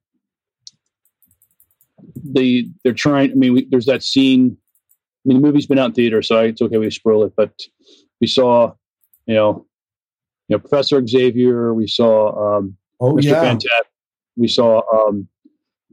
they 2.24 2.66
they're 2.82 2.94
trying. 2.94 3.32
I 3.32 3.34
mean, 3.34 3.52
we, 3.54 3.66
there's 3.66 3.86
that 3.86 4.02
scene. 4.02 4.56
I 5.24 5.28
mean, 5.28 5.40
the 5.40 5.46
movie's 5.46 5.66
been 5.66 5.78
out 5.78 5.90
in 5.90 5.94
theater, 5.94 6.22
so 6.22 6.40
it's 6.40 6.62
okay 6.62 6.78
we 6.78 6.90
spoil 6.90 7.24
it. 7.24 7.34
But 7.36 7.60
we 8.20 8.26
saw, 8.26 8.72
you 9.26 9.34
know, 9.34 9.66
you 10.48 10.56
know, 10.56 10.60
Professor 10.60 11.06
Xavier. 11.06 11.74
We 11.74 11.86
saw 11.86 12.56
um, 12.56 12.76
oh, 13.00 13.14
Mr. 13.14 13.24
Yeah. 13.24 13.40
Fantastic. 13.42 13.92
We 14.36 14.48
saw 14.48 14.82
um, 14.92 15.28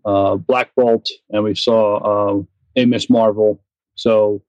uh, 0.06 0.36
Black 0.38 0.74
Bolt, 0.76 1.08
and 1.30 1.44
we 1.44 1.56
saw 1.56 1.98
uh, 1.98 2.44
a 2.78 2.86
Miss 2.86 3.10
Marvel. 3.10 3.62
So 3.96 4.42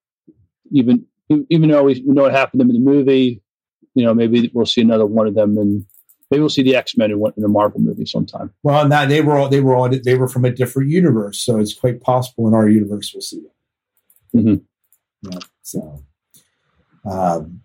even 0.70 1.06
even 1.28 1.70
though 1.70 1.84
we 1.84 2.02
know 2.06 2.22
what 2.22 2.32
happened 2.32 2.60
to 2.60 2.66
them 2.66 2.74
in 2.74 2.84
the 2.84 2.90
movie, 2.90 3.42
you 3.94 4.04
know, 4.04 4.14
maybe 4.14 4.50
we'll 4.54 4.66
see 4.66 4.80
another 4.80 5.06
one 5.06 5.26
of 5.26 5.34
them, 5.34 5.58
and 5.58 5.84
maybe 6.32 6.40
we'll 6.40 6.48
see 6.48 6.62
the 6.62 6.74
X 6.74 6.96
Men 6.96 7.10
in, 7.10 7.22
in 7.36 7.44
a 7.44 7.48
Marvel 7.48 7.78
movie 7.78 8.06
sometime. 8.06 8.50
Well, 8.62 8.80
and 8.80 8.90
that 8.90 9.10
they 9.10 9.20
were 9.20 9.36
all, 9.36 9.50
they 9.50 9.60
were 9.60 9.76
all, 9.76 9.90
they 9.90 10.14
were 10.14 10.28
from 10.28 10.46
a 10.46 10.50
different 10.50 10.88
universe, 10.88 11.44
so 11.44 11.58
it's 11.58 11.74
quite 11.74 12.00
possible 12.00 12.48
in 12.48 12.54
our 12.54 12.68
universe 12.68 13.12
we'll 13.14 13.20
see 13.20 13.42
them. 14.32 14.64
Mm-hmm. 15.22 15.30
Yeah, 15.30 15.38
so, 15.60 16.04
um, 17.04 17.60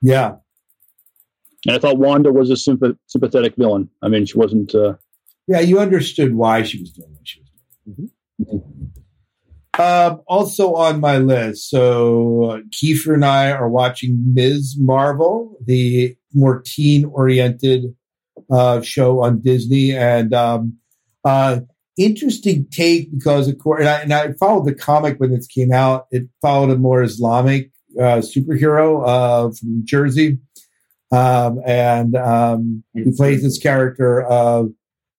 yeah. 0.00 0.36
And 1.66 1.76
I 1.76 1.78
thought 1.80 1.98
Wanda 1.98 2.32
was 2.32 2.48
a 2.48 2.54
sympath- 2.54 2.96
sympathetic 3.06 3.56
villain. 3.56 3.90
I 4.00 4.08
mean, 4.08 4.24
she 4.24 4.38
wasn't. 4.38 4.72
Uh, 4.74 4.94
yeah, 5.48 5.60
you 5.60 5.80
understood 5.80 6.34
why 6.34 6.62
she 6.62 6.78
was 6.78 6.92
doing 6.92 7.10
what 7.12 7.26
she 7.26 7.40
was 7.40 7.50
doing. 7.96 8.10
Mm-hmm. 8.40 9.82
Um, 9.82 10.22
also 10.26 10.74
on 10.74 11.00
my 11.00 11.18
list, 11.18 11.70
so 11.70 12.44
uh, 12.44 12.60
Kiefer 12.70 13.14
and 13.14 13.24
I 13.24 13.50
are 13.50 13.68
watching 13.68 14.32
Ms. 14.32 14.76
Marvel, 14.78 15.56
the 15.64 16.16
more 16.34 16.62
teen-oriented 16.64 17.94
uh, 18.50 18.80
show 18.80 19.22
on 19.22 19.40
Disney, 19.40 19.92
and 19.92 20.32
um, 20.34 20.78
uh, 21.24 21.60
interesting 21.98 22.66
take 22.70 23.12
because 23.12 23.48
of 23.48 23.58
course, 23.58 23.80
and 23.80 23.88
I, 23.88 24.00
and 24.00 24.12
I, 24.12 24.32
followed 24.32 24.66
the 24.66 24.74
comic 24.74 25.18
when 25.18 25.32
this 25.32 25.46
came 25.46 25.72
out. 25.72 26.06
It 26.10 26.24
followed 26.40 26.70
a 26.70 26.76
more 26.76 27.02
Islamic 27.02 27.70
uh, 27.98 28.22
superhero 28.22 29.06
uh, 29.06 29.52
from 29.52 29.76
New 29.76 29.84
Jersey, 29.84 30.38
um, 31.12 31.60
and 31.66 32.16
um, 32.16 32.84
he 32.94 33.12
plays 33.12 33.42
this 33.42 33.58
character 33.58 34.22
of 34.22 34.70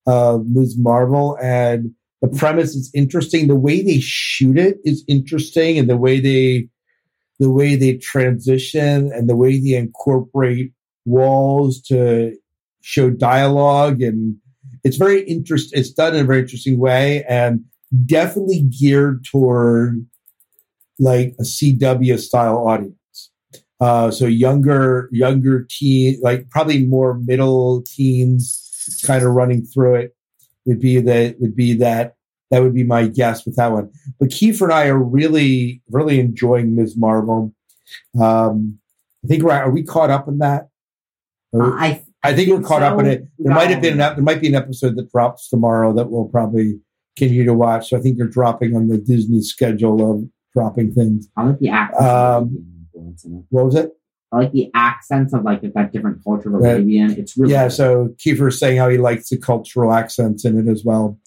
uh, 0.07 0.39
Ms. 0.45 0.77
Marvel, 0.77 1.37
and 1.41 1.93
the 2.21 2.27
premise 2.27 2.75
is 2.75 2.91
interesting. 2.93 3.47
The 3.47 3.55
way 3.55 3.81
they 3.83 3.99
shoot 3.99 4.57
it 4.57 4.77
is 4.83 5.03
interesting, 5.07 5.77
and 5.77 5.89
the 5.89 5.97
way 5.97 6.19
they 6.19 6.69
the 7.39 7.49
way 7.49 7.75
they 7.75 7.97
transition 7.97 9.11
and 9.11 9.27
the 9.27 9.35
way 9.35 9.59
they 9.59 9.73
incorporate 9.73 10.73
walls 11.05 11.81
to 11.83 12.35
show 12.81 13.09
dialogue 13.09 14.01
and 14.01 14.37
it's 14.83 14.97
very 14.97 15.21
interest. 15.23 15.71
It's 15.73 15.91
done 15.91 16.15
in 16.15 16.21
a 16.21 16.27
very 16.27 16.41
interesting 16.41 16.79
way, 16.79 17.23
and 17.25 17.63
definitely 18.05 18.63
geared 18.63 19.25
toward 19.25 20.05
like 20.99 21.35
a 21.39 21.43
CW 21.43 22.19
style 22.19 22.67
audience. 22.67 22.95
Uh, 23.79 24.11
so 24.11 24.25
younger, 24.25 25.09
younger 25.11 25.67
teen, 25.69 26.19
like 26.21 26.49
probably 26.49 26.85
more 26.85 27.15
middle 27.15 27.81
teens, 27.83 29.01
kind 29.05 29.23
of 29.23 29.31
running 29.31 29.65
through 29.65 29.95
it 29.95 30.15
would 30.65 30.79
be 30.79 30.99
that 30.99 31.39
would 31.39 31.55
be 31.55 31.73
that 31.73 32.15
that 32.51 32.61
would 32.61 32.75
be 32.75 32.83
my 32.83 33.07
guess 33.07 33.45
with 33.45 33.55
that 33.55 33.71
one. 33.71 33.91
But 34.19 34.29
Kiefer 34.29 34.63
and 34.63 34.73
I 34.73 34.87
are 34.87 34.97
really, 34.97 35.81
really 35.89 36.19
enjoying 36.19 36.75
Ms. 36.75 36.97
Marvel. 36.97 37.53
Um, 38.19 38.77
I 39.23 39.27
think 39.27 39.43
we're 39.43 39.53
are 39.53 39.71
we 39.71 39.83
caught 39.83 40.09
up 40.09 40.27
in 40.27 40.39
that? 40.39 40.70
Uh, 41.53 41.63
I 41.63 42.03
I 42.23 42.33
think 42.33 42.49
we're 42.49 42.61
caught 42.61 42.83
up 42.83 42.99
in 42.99 43.05
it. 43.07 43.27
There 43.39 43.53
might 43.53 43.69
have 43.69 43.81
been 43.81 43.99
an, 43.99 44.15
there 44.15 44.23
might 44.23 44.41
be 44.41 44.47
an 44.47 44.55
episode 44.55 44.95
that 44.95 45.11
drops 45.11 45.49
tomorrow 45.49 45.93
that 45.93 46.09
we'll 46.09 46.25
probably 46.25 46.79
continue 47.17 47.45
to 47.45 47.53
watch. 47.53 47.89
So 47.89 47.97
I 47.97 48.01
think 48.01 48.17
they're 48.17 48.27
dropping 48.27 48.75
on 48.75 48.87
the 48.87 48.97
Disney 48.97 49.41
schedule 49.41 50.11
of 50.11 50.23
dropping 50.53 50.93
things. 50.93 51.27
I 51.35 51.43
like 51.45 51.59
the 51.59 51.69
accents. 51.69 52.03
Um, 52.03 52.07
of 52.07 52.43
Arabian 52.43 52.87
influence 52.93 53.25
in 53.25 53.33
it. 53.37 53.45
What 53.49 53.65
was 53.65 53.75
it? 53.75 53.91
I 54.31 54.37
like 54.37 54.51
the 54.53 54.71
accents 54.73 55.33
of 55.33 55.43
like 55.43 55.61
that 55.61 55.91
different 55.91 56.23
culture 56.23 56.55
of. 56.55 56.61
Arabian. 56.61 57.11
It's 57.11 57.37
really 57.37 57.53
Yeah. 57.53 57.67
So 57.67 58.15
Kiefer 58.17 58.53
saying 58.53 58.77
how 58.77 58.89
he 58.89 58.97
likes 58.97 59.29
the 59.29 59.37
cultural 59.37 59.93
accents 59.93 60.45
in 60.45 60.57
it 60.57 60.71
as 60.71 60.83
well. 60.85 61.19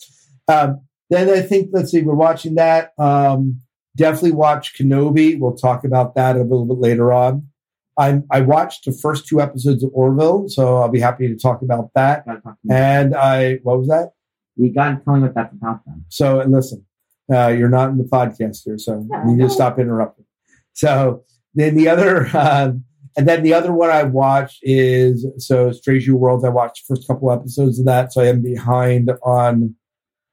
Um, 0.48 0.80
then 1.10 1.28
I 1.28 1.42
think 1.42 1.70
let's 1.72 1.90
see, 1.90 2.02
we're 2.02 2.14
watching 2.14 2.54
that. 2.54 2.92
Um, 2.98 3.60
definitely 3.96 4.32
watch 4.32 4.76
Kenobi. 4.78 5.38
We'll 5.38 5.56
talk 5.56 5.84
about 5.84 6.14
that 6.14 6.36
a 6.36 6.42
little 6.42 6.66
bit 6.66 6.78
later 6.78 7.12
on. 7.12 7.48
I 7.98 8.20
I 8.30 8.40
watched 8.40 8.84
the 8.84 8.92
first 8.92 9.26
two 9.26 9.40
episodes 9.40 9.82
of 9.84 9.90
Orville, 9.94 10.48
so 10.48 10.78
I'll 10.78 10.88
be 10.88 11.00
happy 11.00 11.28
to 11.28 11.36
talk 11.36 11.62
about 11.62 11.90
that. 11.94 12.24
Talk. 12.26 12.56
And 12.70 13.14
I 13.14 13.58
what 13.62 13.78
was 13.78 13.88
that? 13.88 14.12
You 14.56 14.72
gotta 14.72 15.00
tell 15.04 15.14
me 15.16 15.22
what 15.22 15.34
that's 15.34 15.52
about 15.54 15.80
then. 15.86 16.04
So 16.08 16.40
and 16.40 16.52
listen, 16.52 16.84
uh, 17.32 17.48
you're 17.48 17.68
not 17.68 17.90
in 17.90 17.98
the 17.98 18.04
podcast 18.04 18.62
here, 18.64 18.78
so 18.78 19.06
Yeah, 19.10 19.22
you 19.24 19.30
need 19.32 19.38
no. 19.38 19.48
to 19.48 19.54
stop 19.54 19.78
interrupting. 19.78 20.24
So 20.72 21.22
then 21.54 21.76
the 21.76 21.88
other, 21.88 22.26
um, 22.36 22.84
and 23.16 23.28
then 23.28 23.42
the 23.44 23.54
other 23.54 23.72
one 23.72 23.90
I 23.90 24.02
watched 24.02 24.58
is 24.62 25.26
so 25.38 25.70
Strange 25.72 26.08
New 26.08 26.16
Worlds. 26.16 26.44
I 26.44 26.48
watched 26.48 26.82
the 26.86 26.94
first 26.96 27.06
couple 27.06 27.30
episodes 27.30 27.78
of 27.78 27.86
that, 27.86 28.12
so 28.12 28.22
I 28.22 28.26
am 28.26 28.42
behind 28.42 29.10
on 29.22 29.74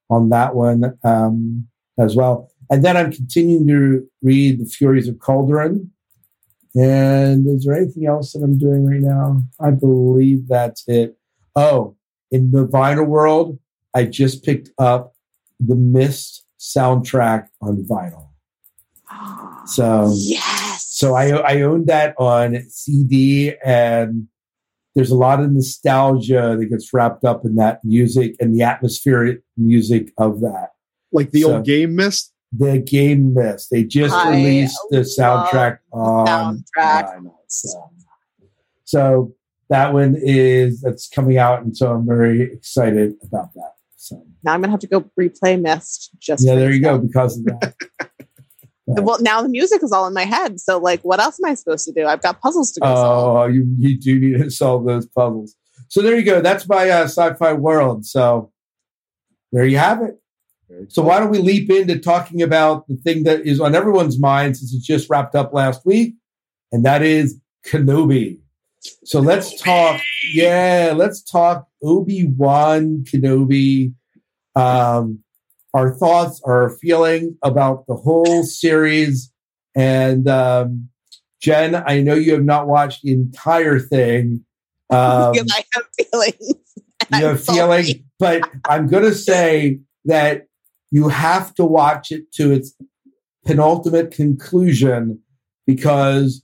on 0.10 0.30
that 0.30 0.56
one 0.56 0.98
um, 1.04 1.68
as 2.00 2.16
well. 2.16 2.50
And 2.70 2.84
then 2.84 2.98
I'm 2.98 3.12
continuing 3.12 3.68
to 3.68 4.08
read 4.22 4.60
The 4.60 4.66
Furies 4.66 5.08
of 5.08 5.20
Calderon. 5.20 5.92
And 6.76 7.46
is 7.48 7.66
there 7.66 7.76
anything 7.76 8.06
else 8.08 8.34
that 8.34 8.44
I'm 8.44 8.58
doing 8.58 8.86
right 8.86 9.02
now? 9.02 9.44
I 9.60 9.72
believe 9.72 10.48
that's 10.48 10.84
it. 10.88 11.18
Oh, 11.56 11.96
in 12.32 12.52
the 12.52 12.66
vinyl 12.66 13.08
world, 13.08 13.60
I 13.94 14.06
just 14.06 14.46
picked 14.46 14.70
up 14.78 15.14
the 15.60 15.76
Myst 15.76 16.46
soundtrack 16.60 17.48
on 17.62 17.84
vinyl. 17.84 18.30
So 19.68 20.12
yes. 20.16 20.88
so 20.90 21.14
I 21.14 21.28
I 21.30 21.62
owned 21.62 21.86
that 21.88 22.16
on 22.18 22.60
CD, 22.70 23.54
and 23.64 24.28
there's 24.96 25.12
a 25.12 25.16
lot 25.16 25.40
of 25.40 25.52
nostalgia 25.52 26.56
that 26.60 26.66
gets 26.66 26.92
wrapped 26.94 27.24
up 27.24 27.46
in 27.46 27.56
that 27.58 27.80
music 27.86 28.36
and 28.40 28.56
the 28.56 28.64
atmospheric 28.64 29.42
music 29.56 30.12
of 30.18 30.42
that. 30.42 30.70
Like 31.12 31.30
the 31.32 31.42
So- 31.42 31.58
old 31.58 31.66
game 31.66 31.96
Myst. 31.96 32.34
The 32.52 32.80
game 32.80 33.34
Myst. 33.34 33.70
They 33.72 33.84
just 33.84 34.14
I 34.14 34.32
released 34.32 34.78
the 34.90 35.00
soundtrack 35.00 35.80
on 35.94 36.64
soundtrack. 36.78 37.22
So, 37.48 37.92
so 38.84 39.36
that 39.70 39.94
one 39.94 40.16
is 40.22 40.82
that's 40.82 41.08
coming 41.08 41.38
out, 41.38 41.64
and 41.64 41.76
so 41.76 41.94
I'm 41.94 42.06
very 42.06 42.42
excited 42.42 43.14
about 43.24 43.54
that. 43.54 43.74
So 43.96 44.26
Now 44.44 44.54
I'm 44.54 44.62
gonna 44.62 44.72
have 44.72 44.82
to 44.82 44.88
go 44.88 45.10
replay 45.20 45.62
Myst. 45.62 46.10
Just 46.20 46.46
yeah, 46.46 46.56
there 46.56 46.72
you 46.72 46.82
go. 46.82 46.98
Because 46.98 47.38
of 47.38 47.46
that. 47.46 47.76
Well, 48.88 49.22
now 49.22 49.42
the 49.42 49.50
music 49.50 49.84
is 49.84 49.92
all 49.92 50.08
in 50.08 50.14
my 50.14 50.26
head. 50.26 50.60
So, 50.60 50.78
like, 50.78 51.02
what 51.04 51.20
else 51.20 51.40
am 51.42 51.50
I 51.50 51.54
supposed 51.54 51.86
to 51.86 51.94
do? 51.94 52.06
I've 52.06 52.22
got 52.22 52.42
puzzles 52.42 52.72
to 52.74 52.82
go 52.82 52.88
solve. 52.88 53.38
Oh, 53.38 53.46
you 53.46 53.66
you 53.78 53.98
do 53.98 54.20
need 54.20 54.44
to 54.44 54.50
solve 54.50 54.86
those 54.86 55.06
puzzles. 55.06 55.56
So 55.88 56.02
there 56.02 56.18
you 56.18 56.24
go. 56.24 56.42
That's 56.42 56.68
my 56.68 56.90
uh, 56.90 57.04
sci-fi 57.04 57.54
world. 57.54 58.06
So 58.06 58.52
there 59.52 59.66
you 59.66 59.78
have 59.78 60.02
it. 60.02 60.21
So 60.90 61.02
why 61.02 61.20
don't 61.20 61.30
we 61.30 61.40
leap 61.40 61.70
into 61.70 62.00
talking 62.00 62.42
about 62.42 62.88
the 62.88 62.96
thing 62.96 63.24
that 63.24 63.46
is 63.46 63.60
on 63.60 63.76
everyone's 63.76 64.20
mind 64.20 64.58
since 64.58 64.74
it 64.74 64.82
just 64.82 65.10
wrapped 65.10 65.36
up 65.36 65.54
last 65.54 65.86
week, 65.86 66.16
and 66.72 66.86
that 66.86 67.02
is 67.02 67.40
Kenobi. 67.66 68.40
So 69.04 69.20
let's 69.20 69.60
talk. 69.62 70.02
Yeah, 70.34 70.94
let's 70.96 71.22
talk 71.22 71.68
Obi 71.84 72.28
Wan 72.28 73.04
Kenobi. 73.04 73.94
Um, 74.56 75.24
our 75.74 75.94
thoughts, 75.94 76.42
our 76.46 76.70
feeling 76.82 77.38
about 77.44 77.86
the 77.88 77.96
whole 77.96 78.44
series, 78.44 79.32
and 79.76 80.28
um, 80.28 80.90
Jen, 81.42 81.76
I 81.86 82.02
know 82.02 82.16
you 82.16 82.34
have 82.34 82.44
not 82.44 82.68
watched 82.68 83.04
the 83.04 83.14
entire 83.14 83.80
thing. 83.80 84.46
Um, 84.92 85.34
I 85.50 85.64
have 85.74 85.86
feelings. 85.96 86.54
you 87.14 87.26
have 87.26 87.42
feeling, 87.46 88.04
but 88.20 88.42
I'm 88.66 88.88
going 88.88 89.06
to 89.06 89.16
say 89.16 89.80
that 90.04 90.48
you 90.92 91.08
have 91.08 91.56
to 91.56 91.66
watch 91.66 92.12
it 92.12 92.32
to 92.34 92.52
its 92.52 92.76
penultimate 93.46 94.12
conclusion 94.12 95.20
because 95.66 96.44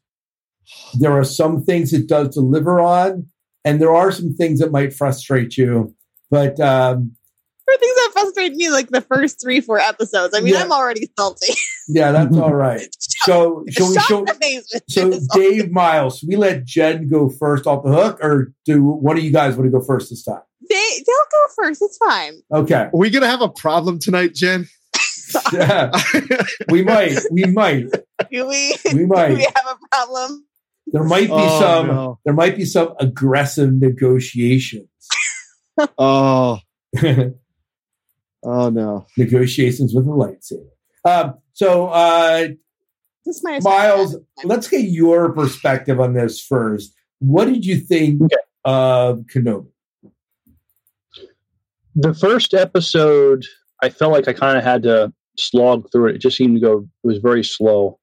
there 1.00 1.12
are 1.12 1.24
some 1.24 1.64
things 1.64 1.94
it 1.94 2.08
does 2.08 2.34
deliver 2.34 2.80
on, 2.80 3.28
and 3.64 3.82
there 3.82 3.94
are 3.94 4.12
some 4.12 4.34
things 4.34 4.60
that 4.60 4.72
might 4.72 4.94
frustrate 4.94 5.58
you. 5.58 5.94
But 6.32 6.60
um, 6.60 7.17
There 8.18 8.26
are 8.26 8.34
things 8.34 8.34
that 8.34 8.46
frustrate 8.48 8.56
me, 8.56 8.70
like 8.70 8.90
the 8.90 9.02
first 9.02 9.42
three, 9.42 9.62
four 9.62 9.80
episodes. 9.80 10.34
I 10.36 10.42
mean, 10.42 10.54
Yeah. 10.54 10.64
I'm 10.64 10.72
already 10.72 11.10
salty. 11.18 11.54
yeah, 11.88 12.12
that's 12.12 12.36
all 12.38 12.54
right. 12.54 12.88
So, 13.28 13.66
shall 13.70 13.90
we? 13.90 13.96
Shock 13.96 14.04
Shall, 14.08 14.24
amazement. 14.24 14.84
so, 14.90 15.20
Dave 15.34 15.70
Miles, 15.72 16.24
we 16.26 16.36
let 16.38 16.64
Jen 16.64 17.10
go 17.10 17.28
first 17.30 17.68
off 17.68 17.84
the 17.84 17.90
hook, 17.92 18.20
or 18.24 18.54
do 18.64 18.82
one 18.84 19.18
of 19.18 19.24
you 19.24 19.32
guys 19.32 19.56
want 19.58 19.66
to 19.66 19.78
go 19.78 19.84
first 19.84 20.10
this 20.12 20.24
time? 20.24 20.40
they 20.70 20.76
they'll 21.06 21.16
go 21.32 21.54
first. 21.56 21.82
It's 21.82 21.98
fine. 21.98 22.36
Okay, 22.54 22.76
Are 22.76 22.90
we 22.94 23.10
gonna 23.10 23.28
have 23.28 23.42
a 23.42 23.50
problem 23.50 24.00
tonight, 24.00 24.34
Jen? 24.34 24.68
yeah, 25.52 25.92
we 26.70 26.84
might, 26.84 27.20
we 27.32 27.44
might, 27.46 27.90
Do 28.32 28.48
we? 28.48 28.78
we 28.86 28.94
Do 28.94 29.06
we 29.08 29.44
have 29.44 29.68
a 29.68 29.78
problem? 29.92 30.46
There 30.88 31.04
might 31.04 31.28
be 31.28 31.34
Oh, 31.34 31.60
some. 31.60 31.88
no. 31.88 32.20
There 32.24 32.34
might 32.34 32.56
be 32.56 32.64
some 32.66 32.94
aggressive 33.00 33.74
negotiations. 33.74 34.88
Oh, 35.98 36.60
oh 38.48 38.70
no. 38.70 39.06
negotiations 39.18 39.94
with 39.94 40.06
a 40.06 40.10
lightsaber. 40.10 40.68
Um, 41.06 41.36
so, 41.54 41.88
uh, 41.88 42.48
This 43.26 43.38
is 43.38 43.44
my 43.44 43.60
Miles, 43.62 44.16
let's 44.44 44.68
get 44.68 44.86
your 44.86 45.32
perspective 45.34 46.00
on 46.00 46.14
this 46.14 46.42
first. 46.42 46.94
What 47.20 47.46
did 47.46 47.66
you 47.66 47.78
think 47.78 48.22
Okay. 48.22 48.36
of 48.66 49.20
Kenobi? 49.34 49.68
the 51.96 52.14
first 52.14 52.54
episode, 52.54 53.44
I 53.82 53.90
felt 53.90 54.12
like 54.12 54.28
I 54.28 54.34
kind 54.34 54.58
of 54.58 54.64
had 54.64 54.84
to 54.84 55.12
slog 55.38 55.92
through 55.92 56.10
it. 56.10 56.16
It 56.16 56.20
just 56.22 56.38
seemed 56.38 56.56
to 56.56 56.62
go. 56.62 56.88
It 57.04 57.08
was 57.08 57.18
very 57.18 57.44
slow. 57.44 58.00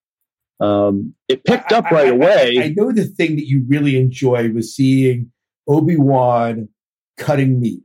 Um, 0.61 1.14
it 1.28 1.44
picked 1.44 1.72
up 1.72 1.87
I- 1.87 1.94
right 1.94 2.07
I- 2.09 2.11
away. 2.11 2.57
I, 2.59 2.64
I 2.64 2.68
know 2.76 2.90
the 2.92 3.04
thing 3.04 3.37
that 3.37 3.46
you 3.46 3.64
really 3.68 3.96
enjoy 3.96 4.50
was 4.50 4.74
seeing 4.74 5.30
Obi 5.68 5.96
Wan 5.96 6.68
cutting 7.16 7.61
meat 7.61 7.83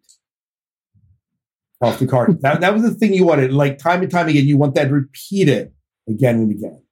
off 1.81 1.99
the 1.99 2.07
carton. 2.07 2.37
that, 2.41 2.61
that 2.61 2.73
was 2.73 2.83
the 2.83 2.91
thing 2.91 3.13
you 3.13 3.25
wanted. 3.25 3.53
Like 3.53 3.77
time 3.77 4.01
and 4.01 4.11
time 4.11 4.27
again, 4.27 4.45
you 4.45 4.57
want 4.57 4.75
that 4.75 4.91
repeated 4.91 5.71
again 6.07 6.35
and 6.35 6.51
again. 6.51 6.83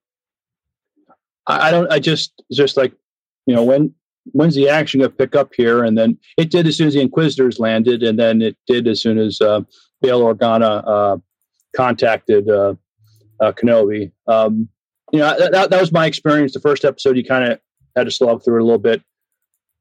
I, 1.46 1.68
I 1.68 1.72
don't. 1.72 1.92
I 1.92 2.00
just 2.00 2.42
just 2.52 2.78
like 2.78 2.94
you 3.46 3.56
know 3.56 3.64
when 3.64 3.94
when's 4.34 4.56
the 4.56 4.70
action 4.70 5.00
going 5.00 5.12
to 5.12 5.16
pick 5.16 5.36
up 5.36 5.54
here? 5.56 5.84
And 5.84 5.98
then 5.98 6.18
it 6.38 6.52
did 6.52 6.68
as 6.68 6.78
soon 6.78 6.88
as 6.88 6.94
the 6.94 7.02
Inquisitors 7.02 7.60
landed, 7.60 8.04
and 8.04 8.20
then 8.20 8.42
it 8.42 8.58
did 8.68 8.88
as 8.88 9.02
soon 9.02 9.18
as 9.18 9.42
uh, 9.42 9.62
Bail 10.02 10.22
Organa 10.22 10.84
uh, 10.86 11.18
contacted 11.76 12.50
uh, 12.50 12.76
uh, 13.40 13.52
Kenobi. 13.52 14.12
Um, 14.28 14.70
you 15.12 15.20
know 15.20 15.38
that, 15.38 15.52
that, 15.52 15.70
that 15.70 15.82
was 15.82 15.92
my 15.92 16.06
experience. 16.06 16.54
The 16.54 16.60
first 16.60 16.86
episode, 16.86 17.18
you 17.18 17.24
kind 17.24 17.52
of 17.52 17.60
had 17.96 18.06
to 18.06 18.12
slog 18.12 18.44
through 18.44 18.58
it 18.58 18.62
a 18.62 18.66
little 18.66 18.80
bit, 18.80 19.02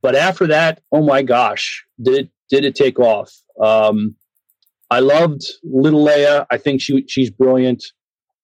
but 0.02 0.14
after 0.14 0.46
that, 0.46 0.82
oh 0.92 1.02
my 1.02 1.22
gosh, 1.22 1.84
did 2.00 2.14
it 2.14 2.30
did 2.48 2.64
it 2.64 2.74
take 2.74 3.00
off? 3.00 3.32
Um, 3.60 4.14
I 4.90 5.00
loved 5.00 5.42
Little 5.64 6.04
Leia. 6.04 6.46
I 6.50 6.58
think 6.58 6.80
she 6.80 7.04
she's 7.08 7.30
brilliant. 7.30 7.84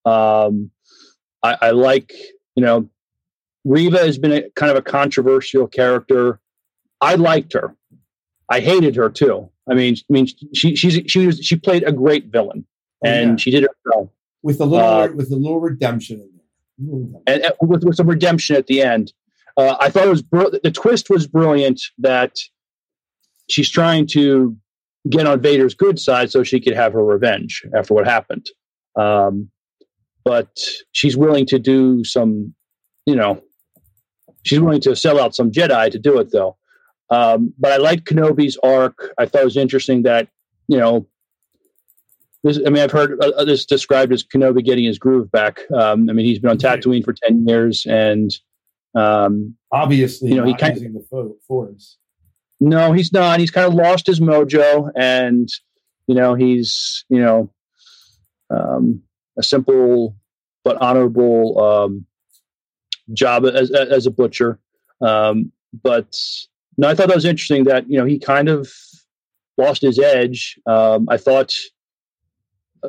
Um, 0.04 0.70
I, 1.42 1.56
I 1.60 1.70
like 1.70 2.12
you 2.56 2.62
know 2.64 2.88
Reva 3.64 3.98
has 3.98 4.18
been 4.18 4.32
a 4.32 4.50
kind 4.50 4.70
of 4.70 4.76
a 4.76 4.82
controversial 4.82 5.66
character. 5.68 6.40
I 7.00 7.14
liked 7.16 7.52
her. 7.52 7.76
I 8.48 8.60
hated 8.60 8.96
her 8.96 9.08
too. 9.08 9.48
I 9.70 9.74
mean, 9.74 9.94
I 9.96 10.12
mean, 10.12 10.26
she 10.52 10.74
she's 10.76 11.00
she 11.10 11.26
was 11.26 11.38
she 11.38 11.56
played 11.56 11.84
a 11.84 11.92
great 11.92 12.26
villain, 12.26 12.66
and 13.04 13.28
Oh, 13.28 13.30
Yeah. 13.32 13.36
she 13.36 13.50
did 13.52 13.64
it 13.64 13.70
well, 13.84 14.12
with 14.42 14.60
a 14.60 14.64
little 14.64 14.86
Uh, 14.86 15.08
with 15.12 15.30
a 15.30 15.36
little 15.36 15.60
redemption 15.60 16.16
in 16.20 16.28
there. 16.36 16.38
Redemption. 16.96 17.22
and, 17.28 17.42
and 17.44 17.54
with, 17.70 17.84
with 17.84 17.96
some 17.96 18.08
redemption 18.08 18.56
at 18.56 18.66
the 18.66 18.82
end. 18.82 19.12
Uh, 19.56 19.76
I 19.78 19.90
thought 19.90 20.06
it 20.06 20.10
was 20.10 20.22
br- 20.22 20.48
the 20.62 20.70
twist 20.70 21.10
was 21.10 21.26
brilliant 21.26 21.80
that 21.98 22.38
she's 23.48 23.68
trying 23.68 24.06
to 24.08 24.56
get 25.10 25.26
on 25.26 25.40
Vader's 25.40 25.74
good 25.74 25.98
side 25.98 26.30
so 26.30 26.42
she 26.42 26.60
could 26.60 26.74
have 26.74 26.92
her 26.92 27.04
revenge 27.04 27.64
after 27.76 27.94
what 27.94 28.06
happened. 28.06 28.46
Um, 28.96 29.50
but 30.24 30.58
she's 30.92 31.16
willing 31.16 31.46
to 31.46 31.58
do 31.58 32.04
some, 32.04 32.54
you 33.06 33.16
know, 33.16 33.42
she's 34.44 34.60
willing 34.60 34.80
to 34.82 34.94
sell 34.94 35.18
out 35.20 35.34
some 35.34 35.50
Jedi 35.50 35.90
to 35.90 35.98
do 35.98 36.18
it 36.20 36.30
though. 36.30 36.56
Um, 37.10 37.52
but 37.58 37.72
I 37.72 37.76
liked 37.78 38.04
Kenobi's 38.06 38.56
arc. 38.62 39.12
I 39.18 39.26
thought 39.26 39.42
it 39.42 39.46
was 39.46 39.56
interesting 39.56 40.04
that, 40.04 40.28
you 40.68 40.78
know, 40.78 41.06
this, 42.44 42.58
I 42.64 42.70
mean, 42.70 42.82
I've 42.82 42.90
heard 42.92 43.20
uh, 43.22 43.44
this 43.44 43.64
described 43.66 44.12
as 44.12 44.24
Kenobi 44.24 44.64
getting 44.64 44.84
his 44.84 44.98
groove 44.98 45.30
back. 45.30 45.60
Um, 45.72 46.08
I 46.08 46.12
mean, 46.12 46.26
he's 46.26 46.38
been 46.38 46.50
on 46.50 46.58
Tatooine 46.58 47.04
for 47.04 47.12
10 47.12 47.46
years 47.46 47.86
and, 47.86 48.30
um, 48.94 49.56
Obviously, 49.72 50.28
You 50.30 50.36
know, 50.36 50.44
he 50.44 50.54
kind- 50.54 50.74
using 50.74 50.92
the 50.92 51.04
fo- 51.10 51.36
force. 51.46 51.98
No, 52.62 52.92
he's 52.92 53.12
not. 53.12 53.40
He's 53.40 53.50
kind 53.50 53.66
of 53.66 53.74
lost 53.74 54.06
his 54.06 54.20
mojo, 54.20 54.88
and 54.94 55.48
you 56.06 56.14
know, 56.14 56.34
he's 56.34 57.04
you 57.08 57.20
know, 57.20 57.52
um, 58.50 59.02
a 59.36 59.42
simple 59.42 60.14
but 60.62 60.76
honorable 60.80 61.60
um, 61.60 62.06
job 63.12 63.46
as 63.46 63.72
as 63.72 64.06
a 64.06 64.12
butcher. 64.12 64.60
Um, 65.00 65.50
but 65.82 66.16
no, 66.78 66.88
I 66.88 66.94
thought 66.94 67.08
that 67.08 67.16
was 67.16 67.24
interesting 67.24 67.64
that 67.64 67.90
you 67.90 67.98
know 67.98 68.04
he 68.04 68.20
kind 68.20 68.48
of 68.48 68.72
lost 69.58 69.82
his 69.82 69.98
edge. 69.98 70.56
Um, 70.64 71.08
I 71.10 71.16
thought 71.16 71.52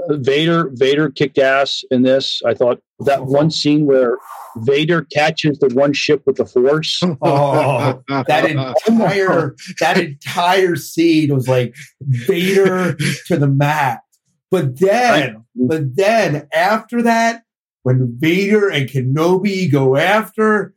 Vader 0.09 0.69
Vader 0.73 1.09
kicked 1.09 1.37
ass 1.37 1.83
in 1.91 2.01
this. 2.01 2.41
I 2.45 2.53
thought 2.53 2.81
that 2.99 3.25
one 3.25 3.51
scene 3.51 3.85
where 3.85 4.17
Vader 4.57 5.03
catches 5.03 5.59
the 5.59 5.69
one 5.73 5.93
ship 5.93 6.23
with 6.25 6.37
the 6.37 6.45
Force. 6.45 7.01
Oh, 7.21 8.03
that 8.27 8.49
entire 8.49 9.55
that 9.79 9.97
entire 9.97 10.75
scene 10.75 11.33
was 11.33 11.47
like 11.47 11.75
Vader 12.01 12.95
to 13.27 13.37
the 13.37 13.47
mat. 13.47 14.01
But 14.51 14.79
then, 14.79 15.45
but 15.55 15.95
then 15.95 16.47
after 16.53 17.01
that, 17.01 17.43
when 17.83 18.15
Vader 18.19 18.69
and 18.69 18.89
Kenobi 18.89 19.71
go 19.71 19.95
after, 19.95 20.73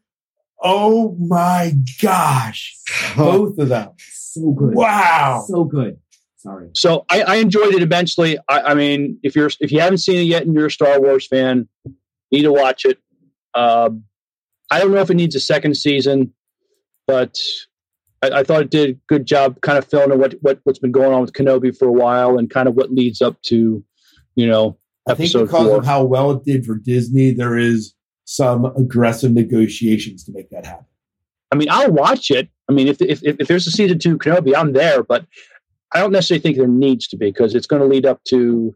oh 0.62 1.16
my 1.18 1.72
gosh, 2.00 2.76
both 3.16 3.58
of 3.58 3.68
them. 3.68 3.90
So 4.12 4.50
good. 4.52 4.74
Wow. 4.74 5.44
So 5.46 5.64
good. 5.64 5.98
Sorry. 6.46 6.70
So 6.74 7.04
I, 7.10 7.22
I 7.22 7.34
enjoyed 7.36 7.74
it 7.74 7.82
immensely. 7.82 8.38
I, 8.48 8.60
I 8.60 8.74
mean, 8.74 9.18
if 9.24 9.34
you're 9.34 9.50
if 9.58 9.72
you 9.72 9.80
haven't 9.80 9.98
seen 9.98 10.18
it 10.18 10.24
yet 10.26 10.42
and 10.46 10.54
you're 10.54 10.66
a 10.66 10.70
Star 10.70 11.00
Wars 11.00 11.26
fan, 11.26 11.68
you 11.84 11.94
need 12.38 12.42
to 12.42 12.52
watch 12.52 12.84
it. 12.84 12.98
Um, 13.54 14.04
I 14.70 14.78
don't 14.78 14.92
know 14.92 15.00
if 15.00 15.10
it 15.10 15.14
needs 15.14 15.34
a 15.34 15.40
second 15.40 15.76
season, 15.76 16.32
but 17.08 17.36
I, 18.22 18.30
I 18.30 18.44
thought 18.44 18.62
it 18.62 18.70
did 18.70 18.90
a 18.90 18.98
good 19.08 19.26
job, 19.26 19.60
kind 19.60 19.76
of 19.76 19.86
filling 19.86 20.12
in 20.12 20.20
what, 20.20 20.34
what 20.40 20.60
what's 20.62 20.78
been 20.78 20.92
going 20.92 21.12
on 21.12 21.20
with 21.20 21.32
Kenobi 21.32 21.76
for 21.76 21.88
a 21.88 21.92
while 21.92 22.38
and 22.38 22.48
kind 22.48 22.68
of 22.68 22.76
what 22.76 22.92
leads 22.92 23.20
up 23.20 23.42
to, 23.46 23.84
you 24.36 24.46
know, 24.46 24.78
I 25.08 25.14
think 25.14 25.32
because 25.32 25.50
four. 25.50 25.78
of 25.78 25.84
how 25.84 26.04
well 26.04 26.30
it 26.30 26.44
did 26.44 26.64
for 26.64 26.76
Disney, 26.76 27.32
there 27.32 27.58
is 27.58 27.92
some 28.24 28.66
aggressive 28.66 29.32
negotiations 29.32 30.22
to 30.24 30.32
make 30.32 30.50
that 30.50 30.64
happen. 30.64 30.86
I 31.50 31.56
mean, 31.56 31.68
I'll 31.70 31.90
watch 31.90 32.30
it. 32.30 32.48
I 32.68 32.72
mean, 32.72 32.86
if 32.86 33.02
if 33.02 33.20
if 33.24 33.48
there's 33.48 33.66
a 33.66 33.72
season 33.72 33.98
two 33.98 34.16
Kenobi, 34.16 34.54
I'm 34.56 34.74
there, 34.74 35.02
but 35.02 35.26
I 35.94 36.00
don't 36.00 36.12
necessarily 36.12 36.42
think 36.42 36.56
there 36.56 36.66
needs 36.66 37.06
to 37.08 37.16
be 37.16 37.26
because 37.26 37.54
it's 37.54 37.66
going 37.66 37.82
to 37.82 37.88
lead 37.88 38.06
up 38.06 38.22
to, 38.24 38.74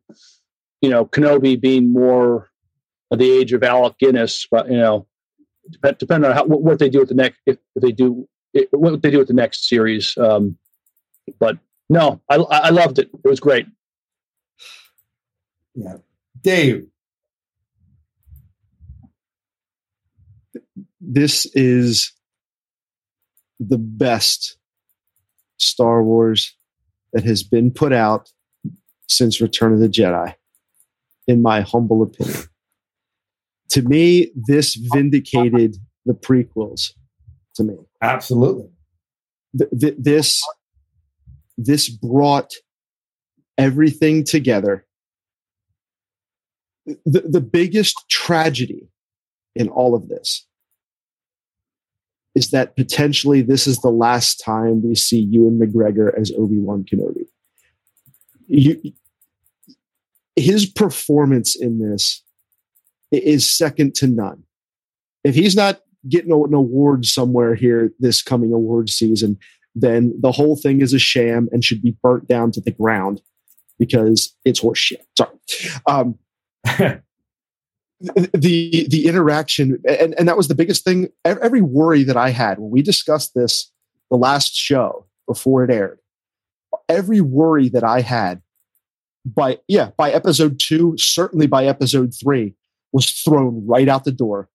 you 0.80 0.90
know, 0.90 1.04
Kenobi 1.06 1.60
being 1.60 1.92
more 1.92 2.50
of 3.10 3.18
the 3.18 3.30
age 3.30 3.52
of 3.52 3.62
Alec 3.62 3.98
Guinness. 3.98 4.46
But 4.50 4.70
you 4.70 4.78
know, 4.78 5.06
depend, 5.70 5.98
depending 5.98 6.30
on 6.30 6.36
how, 6.36 6.44
what, 6.44 6.62
what 6.62 6.78
they 6.78 6.88
do 6.88 7.00
with 7.00 7.08
the 7.08 7.14
next, 7.14 7.38
if, 7.46 7.58
if 7.74 7.82
they 7.82 7.92
do 7.92 8.28
it, 8.54 8.68
what 8.72 9.02
they 9.02 9.10
do 9.10 9.18
with 9.18 9.28
the 9.28 9.34
next 9.34 9.68
series. 9.68 10.16
Um, 10.16 10.56
but 11.38 11.58
no, 11.88 12.20
I 12.28 12.36
I 12.36 12.58
I 12.58 12.70
loved 12.70 12.98
it. 12.98 13.10
It 13.24 13.28
was 13.28 13.40
great. 13.40 13.66
Yeah. 15.74 15.96
Dave, 16.40 16.86
this 21.00 21.46
is 21.54 22.12
the 23.58 23.78
best 23.78 24.56
Star 25.58 26.02
Wars 26.02 26.54
that 27.12 27.24
has 27.24 27.42
been 27.42 27.70
put 27.70 27.92
out 27.92 28.30
since 29.08 29.40
Return 29.40 29.72
of 29.72 29.80
the 29.80 29.88
Jedi, 29.88 30.34
in 31.26 31.42
my 31.42 31.60
humble 31.60 32.02
opinion. 32.02 32.44
To 33.70 33.82
me, 33.82 34.30
this 34.34 34.74
vindicated 34.92 35.76
the 36.04 36.14
prequels. 36.14 36.92
To 37.56 37.64
me, 37.64 37.74
absolutely. 38.02 38.68
Th- 39.58 39.70
th- 39.78 39.96
this 39.98 40.42
this 41.58 41.88
brought 41.88 42.52
everything 43.58 44.24
together. 44.24 44.86
The, 46.86 47.20
the 47.20 47.40
biggest 47.40 47.96
tragedy 48.08 48.88
in 49.54 49.68
all 49.68 49.94
of 49.94 50.08
this 50.08 50.46
is 52.40 52.50
that 52.52 52.74
potentially 52.74 53.42
this 53.42 53.66
is 53.66 53.78
the 53.80 53.90
last 53.90 54.42
time 54.42 54.80
we 54.82 54.94
see 54.94 55.28
Ewan 55.30 55.58
McGregor 55.58 56.18
as 56.18 56.32
Obi 56.38 56.58
Wan 56.58 56.86
Kenobi. 56.90 57.26
You, 58.46 58.80
his 60.36 60.64
performance 60.64 61.54
in 61.54 61.80
this 61.80 62.24
is 63.12 63.54
second 63.54 63.94
to 63.96 64.06
none. 64.06 64.42
If 65.22 65.34
he's 65.34 65.54
not 65.54 65.80
getting 66.08 66.32
an 66.32 66.54
award 66.54 67.04
somewhere 67.04 67.54
here 67.54 67.92
this 67.98 68.22
coming 68.22 68.54
award 68.54 68.88
season, 68.88 69.38
then 69.74 70.14
the 70.18 70.32
whole 70.32 70.56
thing 70.56 70.80
is 70.80 70.94
a 70.94 70.98
sham 70.98 71.46
and 71.52 71.62
should 71.62 71.82
be 71.82 71.94
burnt 72.02 72.26
down 72.26 72.52
to 72.52 72.62
the 72.62 72.70
ground 72.70 73.20
because 73.78 74.34
it's 74.46 74.60
horseshit. 74.60 75.02
Sorry. 75.14 75.36
Um, 75.86 76.18
the 78.00 78.86
the 78.88 79.06
interaction 79.06 79.80
and, 79.86 80.14
and 80.18 80.26
that 80.28 80.36
was 80.36 80.48
the 80.48 80.54
biggest 80.54 80.84
thing. 80.84 81.08
Every 81.24 81.60
worry 81.60 82.02
that 82.04 82.16
i 82.16 82.30
had 82.30 82.58
when 82.58 82.70
we 82.70 82.82
discussed 82.82 83.34
this 83.34 83.70
the 84.10 84.16
last 84.16 84.54
show 84.54 85.06
before 85.26 85.64
it 85.64 85.70
aired 85.70 85.98
every 86.88 87.20
worry 87.20 87.68
that 87.68 87.84
i 87.84 88.00
had 88.00 88.40
by 89.24 89.58
yeah 89.68 89.90
by 89.98 90.10
episode 90.10 90.58
two 90.58 90.94
certainly 90.96 91.46
by 91.46 91.66
episode 91.66 92.14
three 92.14 92.54
was 92.92 93.10
thrown 93.10 93.64
right 93.66 93.88
out 93.88 94.04
the 94.04 94.12
door 94.12 94.48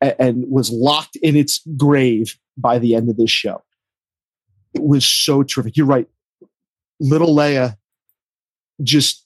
and, 0.00 0.14
and 0.18 0.50
was 0.50 0.70
locked 0.70 1.16
in 1.16 1.36
its 1.36 1.60
grave 1.76 2.38
by 2.56 2.78
the 2.78 2.94
end 2.94 3.10
of 3.10 3.16
this 3.16 3.30
show. 3.30 3.62
It 4.74 4.82
was 4.82 5.06
so 5.06 5.42
terrific. 5.42 5.76
You're 5.76 5.86
right. 5.86 6.08
Little 7.00 7.34
leia 7.34 7.76
just 8.82 9.25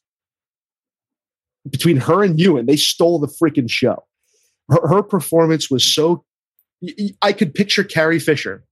between 1.69 1.99
her 1.99 2.23
and 2.23 2.39
Ewan, 2.39 2.67
they 2.67 2.77
stole 2.77 3.19
the 3.19 3.27
freaking 3.27 3.71
show. 3.71 4.05
Her, 4.71 4.89
her 4.89 5.03
performance 5.03 5.71
was 5.71 5.85
so. 5.85 6.25
I 7.21 7.33
could 7.33 7.55
picture 7.55 7.85
Carrie 7.85 8.19
Fisher 8.19 8.65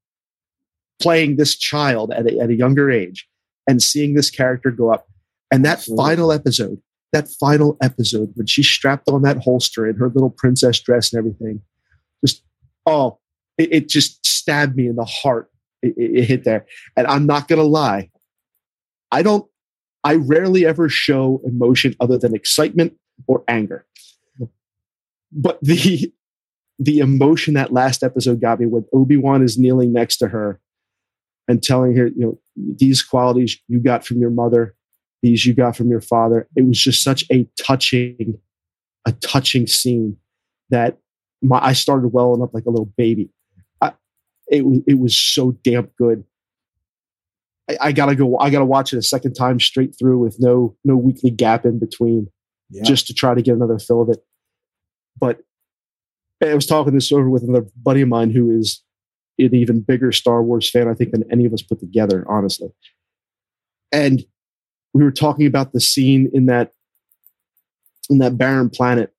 playing 1.01 1.37
this 1.37 1.57
child 1.57 2.12
at 2.12 2.27
a, 2.27 2.38
at 2.38 2.51
a 2.51 2.55
younger 2.55 2.90
age 2.90 3.29
and 3.68 3.83
seeing 3.83 4.14
this 4.14 4.31
character 4.31 4.70
go 4.70 4.92
up. 4.92 5.07
And 5.51 5.64
that 5.64 5.79
Absolutely. 5.79 6.05
final 6.05 6.33
episode, 6.33 6.83
that 7.12 7.29
final 7.40 7.77
episode 7.83 8.33
when 8.35 8.46
she 8.46 8.62
strapped 8.62 9.09
on 9.09 9.22
that 9.22 9.38
holster 9.38 9.87
and 9.87 9.98
her 9.98 10.09
little 10.09 10.31
princess 10.31 10.81
dress 10.81 11.12
and 11.12 11.18
everything, 11.18 11.62
just, 12.24 12.42
oh, 12.87 13.18
it, 13.59 13.72
it 13.72 13.88
just 13.88 14.24
stabbed 14.27 14.77
me 14.77 14.88
in 14.88 14.96
the 14.96 15.05
heart. 15.05 15.51
It, 15.83 15.94
it, 15.96 16.18
it 16.18 16.24
hit 16.24 16.44
there. 16.44 16.66
And 16.96 17.07
I'm 17.07 17.27
not 17.27 17.46
going 17.46 17.61
to 17.61 17.64
lie. 17.64 18.11
I 19.11 19.22
don't 19.22 19.48
I 20.04 20.14
rarely 20.14 20.64
ever 20.64 20.88
show 20.88 21.40
emotion 21.44 21.94
other 22.00 22.18
than 22.18 22.34
excitement 22.34 22.96
or 23.26 23.44
anger. 23.48 23.87
But 25.32 25.58
the 25.62 26.12
the 26.78 27.00
emotion 27.00 27.54
that 27.54 27.72
last 27.72 28.02
episode 28.02 28.40
got 28.40 28.61
me 28.61 28.66
when 28.66 28.84
Obi-Wan 28.92 29.42
is 29.42 29.58
kneeling 29.58 29.92
next 29.92 30.18
to 30.18 30.28
her 30.28 30.61
and 31.48 31.61
telling 31.62 31.96
her, 31.96 32.06
you 32.06 32.20
know, 32.20 32.38
these 32.56 33.02
qualities 33.02 33.58
you 33.66 33.80
got 33.80 34.06
from 34.06 34.20
your 34.20 34.30
mother, 34.30 34.76
these 35.22 35.44
you 35.44 35.54
got 35.54 35.76
from 35.76 35.90
your 35.90 36.00
father. 36.00 36.48
It 36.54 36.66
was 36.66 36.78
just 36.78 37.02
such 37.02 37.24
a 37.32 37.48
touching, 37.58 38.38
a 39.06 39.12
touching 39.12 39.66
scene 39.66 40.16
that 40.70 40.98
my 41.42 41.58
I 41.62 41.72
started 41.72 42.08
welling 42.08 42.42
up 42.42 42.54
like 42.54 42.66
a 42.66 42.70
little 42.70 42.92
baby. 42.96 43.30
I, 43.80 43.92
it 44.48 44.64
was 44.64 44.80
it 44.87 44.98
was 44.98 45.16
so 45.16 45.52
damn 45.64 45.88
good. 45.98 46.24
I, 47.68 47.76
I 47.81 47.92
gotta 47.92 48.14
go. 48.14 48.38
I 48.38 48.50
gotta 48.50 48.64
watch 48.64 48.92
it 48.92 48.98
a 48.98 49.02
second 49.02 49.35
time 49.35 49.61
straight 49.61 49.96
through 49.98 50.18
with 50.18 50.37
no 50.38 50.76
no 50.85 50.96
weekly 50.96 51.31
gap 51.31 51.64
in 51.64 51.78
between, 51.78 52.28
Yeah. 52.70 52.83
just 52.83 53.07
to 53.09 53.14
try 53.14 53.35
to 53.35 53.42
get 53.42 53.54
another 53.54 53.78
fill 53.78 54.02
of 54.02 54.09
it. 54.09 54.24
But 55.18 55.40
I 56.42 56.54
was 56.54 56.66
talking 56.66 56.94
this 56.94 57.11
over 57.12 57.28
with 57.28 57.42
another 57.42 57.66
buddy 57.76 58.02
of 58.02 58.09
mine 58.09 58.31
who 58.31 58.50
is 58.57 58.83
an 59.38 59.54
even 59.54 59.81
bigger 59.81 60.12
Star 60.12 60.42
Wars 60.42 60.70
fan, 60.70 60.88
I 60.88 60.94
think, 60.94 61.11
than 61.12 61.24
any 61.31 61.44
of 61.44 61.52
us 61.52 61.62
put 61.62 61.81
together, 61.81 62.24
honestly. 62.28 62.68
And 63.92 64.24
we 64.94 65.02
were 65.02 65.12
talking 65.12 65.46
about 65.46 65.72
the 65.72 65.81
scene 65.81 66.31
in 66.33 66.46
that 66.46 66.72
in 68.11 68.18
that 68.18 68.38
barren 68.38 68.70
planet, 68.70 69.12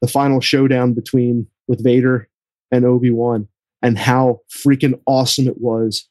the 0.00 0.08
final 0.08 0.40
showdown 0.40 0.94
between 0.94 1.46
with 1.66 1.82
Vader 1.82 2.28
and 2.70 2.84
Obi 2.84 3.10
Wan, 3.10 3.48
and 3.82 3.98
how 3.98 4.40
freaking 4.50 5.00
awesome 5.06 5.48
it 5.48 5.60
was 5.60 6.08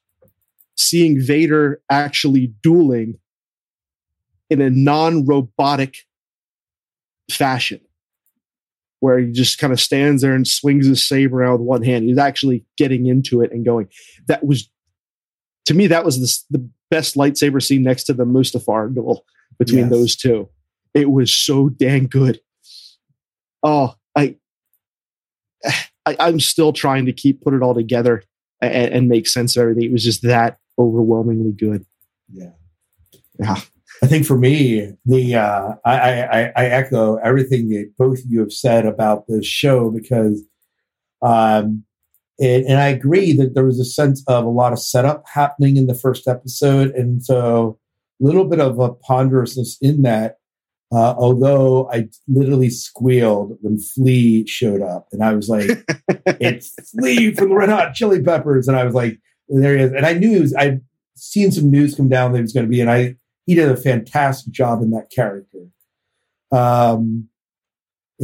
seeing 0.78 1.20
Vader 1.22 1.82
actually 1.90 2.54
dueling 2.62 3.18
in 4.50 4.62
a 4.62 4.70
non-robotic 4.70 5.98
fashion 7.30 7.82
where 9.00 9.20
he 9.20 9.32
just 9.32 9.60
kind 9.60 9.74
of 9.74 9.80
stands 9.80 10.22
there 10.22 10.34
and 10.34 10.48
swings 10.48 10.88
his 10.88 11.06
saber 11.08 11.44
out 11.44 11.60
with 11.60 11.68
one 11.68 11.84
hand. 11.84 12.06
He's 12.06 12.18
actually 12.18 12.66
getting 12.78 13.06
into 13.06 13.42
it 13.42 13.52
and 13.52 13.66
going. 13.66 13.88
That 14.28 14.46
was 14.46 14.70
to 15.66 15.74
me 15.74 15.88
that 15.88 16.06
was 16.06 16.20
the, 16.50 16.58
the 16.58 16.70
best 16.90 17.16
lightsaber 17.16 17.62
scene 17.62 17.84
next 17.84 18.06
to 18.06 18.14
the 18.14 18.26
mustafar 18.26 18.94
duel 18.94 19.26
between 19.60 19.82
Yes. 19.82 19.90
those 19.90 20.16
two. 20.16 20.50
It 20.94 21.12
was 21.12 21.32
so 21.34 21.70
dang 21.70 22.06
good. 22.08 22.40
Oh 23.64 23.96
i, 24.16 24.36
I 26.06 26.16
i'm 26.20 26.40
still 26.40 26.72
trying 26.74 27.06
to 27.08 27.14
keep 27.14 27.42
put 27.42 27.54
it 27.54 27.62
all 27.62 27.74
together 27.76 28.24
and, 28.62 28.94
and 28.94 29.10
make 29.10 29.28
sense 29.28 29.58
of 29.58 29.62
everything. 29.62 29.84
It 29.84 29.92
was 29.92 30.04
just 30.04 30.22
that 30.24 30.58
overwhelmingly 30.78 31.52
good 31.52 31.86
Yeah. 32.32 32.52
yeah 33.40 33.58
I 34.04 34.06
think 34.06 34.28
for 34.28 34.38
me, 34.38 34.92
the 35.06 35.36
uh, 35.36 35.74
I, 35.84 36.22
I, 36.22 36.42
I- 36.56 36.66
echo 36.68 37.16
everything 37.16 37.70
that 37.70 37.94
both 37.98 38.20
of 38.20 38.26
you 38.30 38.42
have 38.42 38.54
said 38.54 38.86
about 38.86 39.26
this 39.28 39.44
show 39.48 39.90
because, 39.90 40.44
um, 41.24 41.84
and, 42.40 42.64
and 42.66 42.78
I 42.80 42.90
agree 42.90 43.34
that 43.38 43.56
there 43.56 43.66
was 43.66 43.80
a 43.80 43.86
sense 43.86 44.24
of 44.28 44.46
a 44.46 44.50
lot 44.50 44.72
of 44.72 44.78
setup 44.80 45.24
happening 45.28 45.78
in 45.78 45.88
the 45.88 45.96
first 45.96 46.28
episode, 46.28 46.92
and 46.92 47.24
so 47.26 47.80
a 48.22 48.24
little 48.24 48.46
bit 48.46 48.60
of 48.60 48.78
a 48.78 48.94
ponderousness 48.94 49.78
in 49.82 50.04
that. 50.04 50.38
Uh, 50.94 51.16
although 51.18 51.90
I 51.92 52.08
literally 52.28 52.70
squealed 52.70 53.58
when 53.62 53.80
Flea 53.80 54.46
showed 54.46 54.82
up, 54.84 55.08
and 55.12 55.24
I 55.24 55.34
was 55.34 55.50
like, 55.50 55.70
"It's 56.40 56.76
Flea 56.92 57.34
from 57.34 57.50
the 57.50 57.56
Red 57.56 57.70
Hot 57.70 57.96
Chili 57.96 58.22
Peppers," 58.22 58.68
and 58.68 58.78
I 58.78 58.84
was 58.86 58.94
like, 58.94 59.20
"There 59.50 59.78
he 59.78 59.84
is!" 59.84 59.92
And 59.92 60.06
I 60.06 60.14
knew 60.14 60.32
he 60.32 60.42
was, 60.42 60.56
I'd 60.56 60.82
seen 61.16 61.52
some 61.52 61.70
news 61.70 61.96
come 61.96 62.10
down 62.10 62.32
that 62.32 62.40
he 62.40 62.42
was 62.44 62.54
going 62.54 62.66
to 62.66 62.70
be, 62.70 62.82
and 62.82 62.90
I 62.90 63.16
he 63.46 63.56
did 63.56 63.70
a 63.70 63.78
fantastic 63.78 64.54
job 64.54 64.82
in 64.82 64.92
that 64.92 65.10
character. 65.10 65.68
Um, 66.52 67.30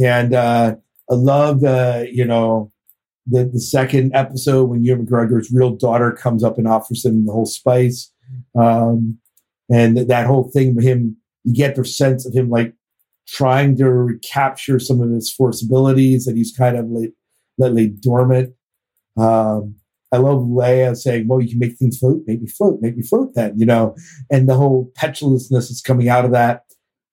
and 0.00 0.34
uh, 0.34 0.76
I 1.10 1.14
love 1.14 1.60
the 1.60 2.08
you 2.12 2.24
know 2.24 2.70
the 3.26 3.44
the 3.44 3.60
second 3.60 4.14
episode 4.14 4.64
when 4.64 4.84
Ewan 4.84 5.06
McGregor's 5.06 5.50
real 5.52 5.70
daughter 5.70 6.12
comes 6.12 6.44
up 6.44 6.58
and 6.58 6.68
offers 6.68 7.04
him 7.04 7.26
the 7.26 7.32
whole 7.32 7.46
spice, 7.46 8.12
um, 8.58 9.18
and 9.70 9.96
that 9.96 10.26
whole 10.26 10.50
thing 10.50 10.74
with 10.74 10.84
him. 10.84 11.16
You 11.46 11.54
get 11.54 11.74
the 11.74 11.84
sense 11.84 12.24
of 12.24 12.32
him 12.32 12.48
like 12.48 12.72
trying 13.28 13.76
to 13.76 13.90
recapture 13.90 14.78
some 14.78 15.02
of 15.02 15.10
his 15.10 15.30
force 15.30 15.62
abilities 15.62 16.24
that 16.24 16.36
he's 16.36 16.56
kind 16.56 16.76
of 16.76 16.86
like 16.86 17.12
lately 17.58 17.88
dormant. 17.88 18.54
Um, 19.16 19.76
I 20.14 20.18
love 20.18 20.42
Leia 20.42 20.96
saying, 20.96 21.26
"Well, 21.26 21.40
you 21.40 21.48
can 21.48 21.58
make 21.58 21.76
things 21.76 21.98
float, 21.98 22.22
make 22.26 22.40
me 22.40 22.46
float, 22.46 22.80
make 22.80 22.96
me 22.96 23.02
float." 23.02 23.34
Then 23.34 23.58
you 23.58 23.66
know, 23.66 23.96
and 24.30 24.48
the 24.48 24.54
whole 24.54 24.92
petulousness 24.94 25.68
that's 25.68 25.80
coming 25.80 26.08
out 26.08 26.24
of 26.24 26.30
that, 26.32 26.62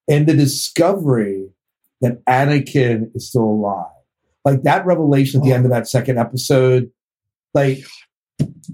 and 0.07 0.27
the 0.27 0.35
discovery 0.35 1.47
that 2.01 2.23
Anakin 2.25 3.09
is 3.15 3.29
still 3.29 3.43
alive. 3.43 3.85
Like 4.45 4.63
that 4.63 4.85
revelation 4.85 5.41
at 5.41 5.43
the 5.45 5.53
end 5.53 5.65
of 5.65 5.71
that 5.71 5.87
second 5.87 6.17
episode, 6.17 6.91
like 7.53 7.79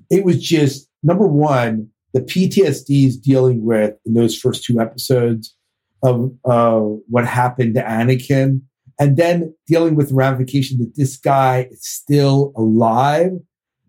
it 0.10 0.24
was 0.24 0.42
just 0.42 0.90
number 1.04 1.28
one, 1.28 1.90
the 2.13 2.22
PTSD 2.22 3.06
is 3.06 3.18
dealing 3.18 3.66
with 3.66 3.96
in 4.06 4.13
those 4.13 4.38
first 4.38 4.63
two 4.63 4.80
episodes 4.80 5.56
of 6.04 6.32
uh, 6.46 6.80
what 7.10 7.26
happened 7.26 7.76
to 7.76 7.84
Anakin, 7.84 8.62
and 9.00 9.18
then 9.18 9.54
dealing 9.68 9.96
with 9.96 10.10
the 10.10 10.16
ramification 10.16 10.78
that 10.80 10.96
this 10.96 11.18
guy 11.18 11.68
is 11.72 11.86
still 11.86 12.54
alive 12.56 13.32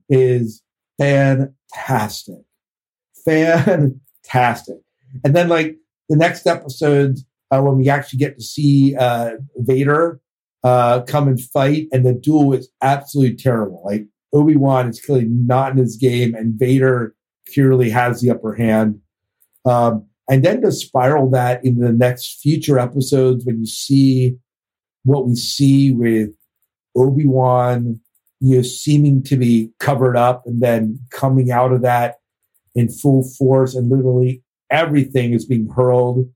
is 0.08 0.62
fantastic. 0.98 2.44
Fantastic. 3.24 4.76
And 5.24 5.34
then, 5.34 5.48
like, 5.48 5.76
the 6.08 6.16
next 6.16 6.46
episodes, 6.46 7.24
uh, 7.50 7.60
when 7.60 7.76
we 7.76 7.88
actually 7.88 8.18
get 8.18 8.36
to 8.36 8.42
see 8.42 8.96
uh, 8.96 9.32
Vader 9.56 10.20
uh, 10.64 11.02
come 11.02 11.28
and 11.28 11.40
fight, 11.40 11.88
and 11.92 12.04
the 12.04 12.14
duel 12.14 12.52
is 12.52 12.68
absolutely 12.82 13.36
terrible. 13.36 13.82
Like, 13.84 14.06
Obi 14.32 14.56
Wan 14.56 14.88
is 14.88 15.00
clearly 15.00 15.26
not 15.26 15.72
in 15.72 15.78
his 15.78 15.96
game, 15.96 16.34
and 16.34 16.58
Vader 16.58 17.14
clearly 17.52 17.90
has 17.90 18.20
the 18.20 18.30
upper 18.30 18.54
hand. 18.54 19.00
Um, 19.64 20.06
and 20.30 20.44
then 20.44 20.60
to 20.62 20.72
spiral 20.72 21.30
that 21.30 21.64
into 21.64 21.80
the 21.80 21.92
next 21.92 22.40
future 22.40 22.78
episodes 22.78 23.46
when 23.46 23.60
you 23.60 23.66
see 23.66 24.36
what 25.04 25.26
we 25.26 25.34
see 25.34 25.92
with 25.92 26.30
Obi 26.94 27.26
Wan, 27.26 28.00
you 28.40 28.62
seeming 28.62 29.22
to 29.24 29.36
be 29.36 29.70
covered 29.80 30.16
up 30.16 30.42
and 30.46 30.60
then 30.60 31.00
coming 31.10 31.50
out 31.50 31.72
of 31.72 31.82
that 31.82 32.16
in 32.74 32.88
full 32.88 33.28
force, 33.36 33.74
and 33.74 33.90
literally 33.90 34.42
everything 34.70 35.32
is 35.32 35.44
being 35.44 35.68
hurled. 35.68 36.30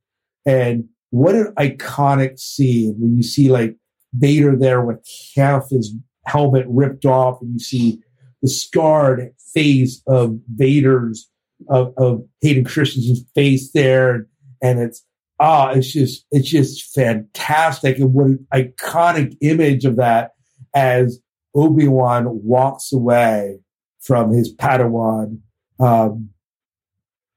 And 0.45 0.88
what 1.11 1.35
an 1.35 1.55
iconic 1.59 2.38
scene 2.38 2.97
when 2.99 3.17
you 3.17 3.23
see 3.23 3.49
like 3.51 3.77
Vader 4.15 4.57
there 4.57 4.83
with 4.83 5.07
half 5.37 5.71
his 5.71 5.95
helmet 6.27 6.67
ripped 6.69 7.05
off, 7.05 7.41
and 7.41 7.53
you 7.53 7.59
see 7.59 8.01
the 8.43 8.49
scarred 8.49 9.31
face 9.55 10.03
of 10.07 10.38
Vader's 10.55 11.29
of, 11.69 11.95
of 11.97 12.25
Hayden 12.41 12.65
Christensen's 12.65 13.25
face 13.35 13.71
there, 13.73 14.27
and 14.61 14.81
it's 14.81 15.05
ah, 15.38 15.71
it's 15.71 15.93
just 15.93 16.27
it's 16.31 16.49
just 16.49 16.93
fantastic, 16.95 17.99
and 17.99 18.12
what 18.12 18.27
an 18.27 18.47
iconic 18.53 19.37
image 19.41 19.85
of 19.85 19.97
that 19.97 20.33
as 20.75 21.21
Obi 21.55 21.88
Wan 21.88 22.43
walks 22.45 22.93
away 22.93 23.61
from 24.01 24.33
his 24.33 24.55
Padawan. 24.55 25.41
Um, 25.79 26.31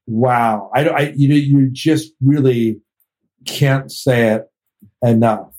wow, 0.08 0.70
I, 0.74 0.88
I 0.88 1.00
you 1.16 1.28
know 1.30 1.36
you 1.36 1.70
just 1.72 2.14
really 2.22 2.82
can't 3.46 3.92
say 3.92 4.30
it 4.34 4.50
enough. 5.02 5.54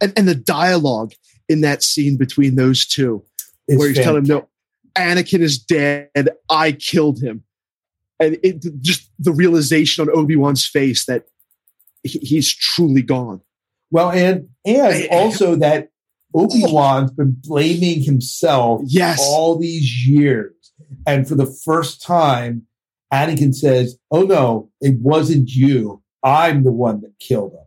and, 0.00 0.12
and 0.16 0.28
the 0.28 0.34
dialogue 0.34 1.12
in 1.48 1.60
that 1.62 1.82
scene 1.82 2.16
between 2.16 2.56
those 2.56 2.86
two 2.86 3.24
It's 3.68 3.78
where 3.78 3.88
he's 3.88 3.98
telling 3.98 4.24
him, 4.24 4.28
"No, 4.28 4.48
Anakin 4.96 5.40
is 5.40 5.58
dead. 5.58 6.30
I 6.48 6.72
killed 6.72 7.22
him," 7.22 7.44
and 8.20 8.38
it 8.42 8.64
just 8.80 9.10
the 9.18 9.32
realization 9.32 10.08
on 10.08 10.16
Obi 10.16 10.36
Wan's 10.36 10.66
face 10.66 11.06
that 11.06 11.24
he, 12.02 12.18
he's 12.20 12.52
truly 12.52 13.02
gone. 13.02 13.40
Well, 13.90 14.10
and 14.10 14.48
and 14.64 15.08
also 15.10 15.54
that 15.56 15.90
Obi 16.36 16.62
Wan's 16.66 17.10
been 17.12 17.36
blaming 17.42 18.02
himself 18.02 18.82
Yes. 18.86 19.18
all 19.22 19.58
these 19.58 20.06
years, 20.06 20.52
and 21.06 21.26
for 21.26 21.34
the 21.34 21.46
first 21.64 22.02
time, 22.02 22.62
Anakin 23.12 23.54
says, 23.54 23.98
"Oh 24.10 24.22
no, 24.22 24.70
it 24.80 24.98
wasn't 25.00 25.48
you. 25.50 26.02
I'm 26.22 26.62
the 26.64 26.72
one 26.72 27.00
that 27.02 27.18
killed 27.18 27.52
him." 27.52 27.66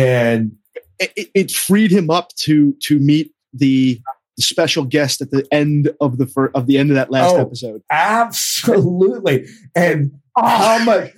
And 0.00 0.52
It, 0.98 1.30
it, 1.34 1.50
freed 1.50 1.90
him 1.90 2.10
up 2.10 2.28
to 2.44 2.74
to 2.82 2.98
meet 2.98 3.32
the, 3.54 4.00
the 4.36 4.42
special 4.42 4.84
guest 4.84 5.20
at 5.22 5.30
the 5.30 5.46
end 5.50 5.90
of 6.00 6.18
the 6.18 6.26
fir- 6.26 6.52
of 6.54 6.66
the 6.66 6.76
end 6.78 6.90
of 6.90 6.94
that 6.96 7.10
last 7.10 7.34
Oh. 7.34 7.40
episode. 7.40 7.82
Absolutely. 7.90 9.46
And 9.74 10.12
how 10.36 10.78
ah. 10.78 10.82
much 10.84 11.10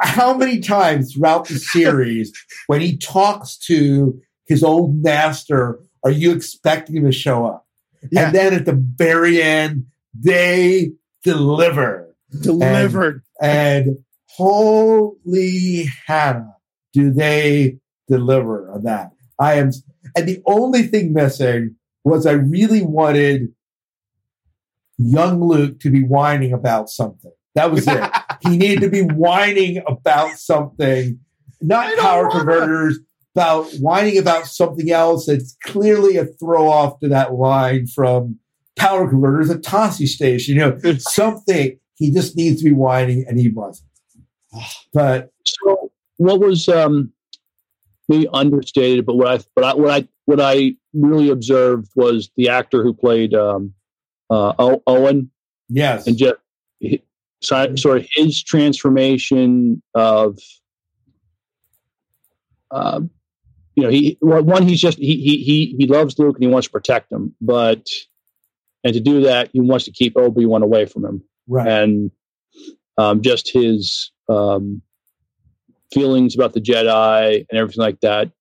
how 0.00 0.36
many 0.36 0.60
times 0.60 1.12
throughout 1.14 1.48
the 1.48 1.58
series 1.58 2.32
when 2.66 2.80
he 2.80 2.96
talks 2.96 3.56
to 3.58 4.20
his 4.46 4.62
old 4.62 5.02
master 5.02 5.80
are 6.04 6.10
you 6.10 6.32
expecting 6.32 6.96
him 6.96 7.04
to 7.04 7.12
show 7.12 7.46
up? 7.46 7.66
Yeah. 8.10 8.26
And 8.26 8.34
then 8.34 8.54
at 8.54 8.64
the 8.64 8.72
very 8.72 9.42
end, 9.42 9.86
they 10.14 10.92
deliver. 11.22 12.14
Delivered. 12.42 13.22
And 13.40 13.98
holy 14.28 15.86
Hannah, 16.06 16.56
do 16.92 17.10
they 17.10 17.78
deliver 18.08 18.70
on 18.70 18.84
that? 18.84 19.10
I 19.38 19.54
am, 19.54 19.70
and 20.16 20.28
the 20.28 20.42
only 20.46 20.82
thing 20.82 21.12
missing 21.12 21.76
was 22.04 22.26
I 22.26 22.32
really 22.32 22.82
wanted 22.82 23.52
young 24.98 25.42
Luke 25.42 25.80
to 25.80 25.90
be 25.90 26.02
whining 26.02 26.52
about 26.52 26.88
something. 26.88 27.32
That 27.54 27.70
was 27.70 27.86
it. 27.86 28.10
he 28.42 28.56
needed 28.56 28.80
to 28.80 28.90
be 28.90 29.02
whining 29.02 29.82
about 29.86 30.38
something, 30.38 31.20
not 31.60 31.96
power 31.98 32.30
converters, 32.30 32.98
about 33.38 33.70
whining 33.74 34.18
about 34.18 34.46
something 34.46 34.90
else 34.90 35.26
that's 35.26 35.56
clearly 35.62 36.16
a 36.16 36.24
throw 36.24 36.68
off 36.68 36.98
to 36.98 37.06
that 37.08 37.34
line 37.34 37.86
from 37.86 38.36
power 38.74 39.08
converters 39.08 39.48
at 39.48 39.62
Tosche 39.62 40.08
Station. 40.08 40.56
You 40.56 40.60
know, 40.60 40.78
something 40.98 41.78
he 41.94 42.10
just 42.10 42.36
needs 42.36 42.60
to 42.60 42.64
be 42.64 42.72
whining, 42.72 43.24
and 43.28 43.38
he 43.38 43.48
wasn't. 43.48 43.88
But 44.92 45.30
So, 45.44 45.92
what 46.16 46.40
was 46.40 46.68
um, 46.68 47.12
maybe 48.08 48.26
understated, 48.32 49.06
but 49.06 49.14
what 49.14 49.28
I 49.28 49.44
but 49.54 49.64
I, 49.64 49.74
what 49.74 49.90
I 49.92 50.08
what 50.24 50.40
I 50.40 50.72
really 50.92 51.30
observed 51.30 51.92
was 51.94 52.30
the 52.36 52.48
actor 52.48 52.82
who 52.82 52.92
played 52.92 53.34
um, 53.34 53.72
uh, 54.30 54.52
Owen 54.88 55.30
yes, 55.68 56.08
and 56.08 56.18
just 56.18 56.34
sort 57.40 57.98
of 57.98 58.08
his 58.16 58.42
transformation 58.42 59.80
of. 59.94 60.40
Um, 62.70 63.10
you 63.78 63.84
know, 63.84 63.90
he 63.90 64.18
well, 64.20 64.42
one 64.42 64.66
he's 64.66 64.80
just 64.80 64.98
he 64.98 65.16
he 65.18 65.36
he 65.36 65.76
he 65.78 65.86
loves 65.86 66.18
Luke 66.18 66.34
and 66.34 66.42
he 66.42 66.50
wants 66.50 66.66
to 66.66 66.72
protect 66.72 67.12
him, 67.12 67.32
but 67.40 67.86
and 68.82 68.92
to 68.92 68.98
do 68.98 69.20
that 69.20 69.50
he 69.52 69.60
wants 69.60 69.84
to 69.84 69.92
keep 69.92 70.16
Obi 70.16 70.46
Wan 70.46 70.62
away 70.62 70.84
from 70.84 71.04
him 71.04 71.22
right. 71.46 71.68
and 71.68 72.10
um, 72.96 73.22
just 73.22 73.52
his 73.52 74.10
um, 74.28 74.82
feelings 75.92 76.34
about 76.34 76.54
the 76.54 76.60
Jedi 76.60 77.46
and 77.48 77.58
everything 77.58 77.82
like 77.82 78.00
that. 78.00 78.32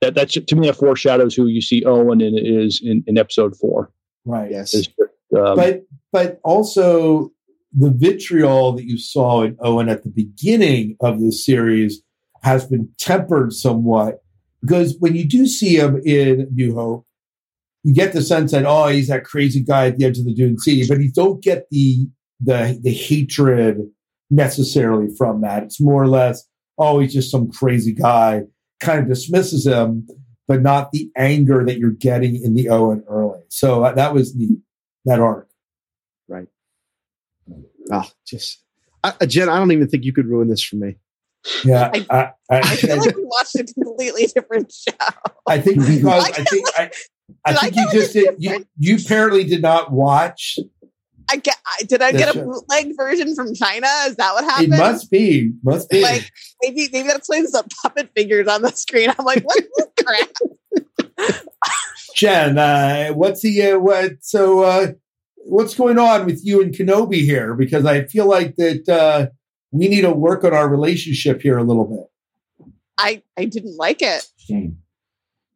That 0.00 0.14
that's 0.14 0.32
to 0.32 0.56
me 0.56 0.68
that 0.68 0.76
foreshadows 0.76 1.34
who 1.34 1.48
you 1.48 1.60
see 1.60 1.84
Owen 1.84 2.22
in 2.22 2.38
is 2.38 2.80
in, 2.82 3.04
in 3.06 3.18
episode 3.18 3.54
four. 3.58 3.92
Right. 4.24 4.50
Yes. 4.50 4.72
Is, 4.72 4.88
um, 5.36 5.54
but 5.54 5.82
but 6.12 6.40
also 6.44 7.30
the 7.76 7.90
vitriol 7.90 8.72
that 8.72 8.84
you 8.84 8.96
saw 8.96 9.42
in 9.42 9.58
Owen 9.60 9.90
at 9.90 10.02
the 10.02 10.08
beginning 10.08 10.96
of 11.00 11.20
this 11.20 11.44
series 11.44 12.00
has 12.42 12.64
been 12.64 12.88
tempered 12.98 13.52
somewhat 13.52 14.22
because 14.60 14.96
when 14.98 15.14
you 15.14 15.26
do 15.26 15.46
see 15.46 15.76
him 15.76 16.00
in 16.04 16.48
New 16.52 16.74
Hope, 16.74 17.06
you 17.84 17.94
get 17.94 18.12
the 18.12 18.22
sense 18.22 18.52
that 18.52 18.66
oh 18.66 18.88
he's 18.88 19.08
that 19.08 19.24
crazy 19.24 19.62
guy 19.62 19.86
at 19.86 19.98
the 19.98 20.04
edge 20.04 20.18
of 20.18 20.24
the 20.24 20.34
Dune 20.34 20.58
Sea, 20.58 20.84
but 20.88 21.00
you 21.00 21.12
don't 21.12 21.42
get 21.42 21.66
the 21.70 22.08
the 22.40 22.78
the 22.82 22.92
hatred 22.92 23.88
necessarily 24.30 25.08
from 25.16 25.40
that. 25.42 25.62
It's 25.62 25.80
more 25.80 26.02
or 26.02 26.08
less 26.08 26.46
oh 26.76 27.00
he's 27.00 27.12
just 27.12 27.30
some 27.30 27.50
crazy 27.50 27.92
guy, 27.92 28.42
kind 28.80 29.00
of 29.00 29.08
dismisses 29.08 29.66
him, 29.66 30.06
but 30.46 30.62
not 30.62 30.92
the 30.92 31.10
anger 31.16 31.64
that 31.64 31.78
you're 31.78 31.90
getting 31.90 32.42
in 32.42 32.54
the 32.54 32.68
Owen 32.68 33.04
early. 33.08 33.40
So 33.48 33.84
uh, 33.84 33.92
that 33.92 34.12
was 34.12 34.34
neat 34.34 34.58
that 35.04 35.20
arc. 35.20 35.48
Right. 36.28 36.48
Oh, 37.90 38.08
just 38.26 38.62
Jen. 39.26 39.48
I 39.48 39.58
don't 39.58 39.72
even 39.72 39.88
think 39.88 40.04
you 40.04 40.12
could 40.12 40.26
ruin 40.26 40.48
this 40.48 40.62
for 40.62 40.76
me. 40.76 40.96
Yeah, 41.64 41.90
I- 41.94 42.06
I, 42.10 42.18
I, 42.50 42.58
I 42.58 42.76
feel 42.76 42.96
like 42.98 43.16
we 43.16 43.24
watched 43.24 43.54
a 43.56 43.64
completely 43.64 44.26
different 44.26 44.72
show. 44.72 44.92
I 45.46 45.60
think 45.60 45.78
because 45.86 46.24
I 46.24 46.28
I 46.28 46.30
can't 46.32 46.48
think 46.48 46.68
I, 46.76 46.90
I 47.44 47.50
Did 47.52 47.58
I 47.58 47.60
think 47.70 47.76
you 47.76 47.92
just 47.92 48.12
did. 48.12 48.34
You, 48.38 48.66
you 48.78 48.96
apparently 48.96 49.44
did 49.44 49.62
not 49.62 49.92
watch. 49.92 50.58
I 51.30 51.36
get. 51.36 51.56
I, 51.66 51.82
did 51.84 52.00
I 52.00 52.12
get 52.12 52.34
a 52.34 52.42
bootleg 52.42 52.96
version 52.96 53.34
from 53.34 53.54
China? 53.54 53.86
Is 54.06 54.16
that 54.16 54.32
what 54.32 54.44
happened? 54.44 54.72
It 54.72 54.78
must 54.78 55.10
be, 55.10 55.52
must 55.62 55.90
be. 55.90 56.00
Like 56.02 56.30
maybe 56.62 56.88
maybe 56.90 57.08
that 57.08 57.18
explains 57.18 57.52
the 57.52 57.64
puppet 57.82 58.10
figures 58.16 58.48
on 58.48 58.62
the 58.62 58.70
screen. 58.72 59.10
I'm 59.16 59.24
like, 59.26 59.44
what's 59.44 59.68
this 59.76 59.86
crap? 60.04 61.28
Jen, 62.14 62.58
uh, 62.58 63.10
what's 63.10 63.42
the 63.42 63.62
uh, 63.72 63.78
what? 63.78 64.12
So, 64.22 64.62
uh, 64.62 64.92
what's 65.36 65.74
going 65.74 65.98
on 65.98 66.24
with 66.26 66.40
you 66.44 66.62
and 66.62 66.74
Kenobi 66.74 67.20
here? 67.20 67.54
Because 67.54 67.84
I 67.84 68.04
feel 68.04 68.26
like 68.26 68.56
that 68.56 68.88
uh, 68.88 69.26
we 69.70 69.88
need 69.88 70.02
to 70.02 70.12
work 70.12 70.44
on 70.44 70.52
our 70.54 70.68
relationship 70.68 71.42
here 71.42 71.58
a 71.58 71.64
little 71.64 71.84
bit. 71.86 72.66
I 72.98 73.22
I 73.36 73.44
didn't 73.44 73.76
like 73.76 74.02
it. 74.02 74.26
Shame. 74.38 74.78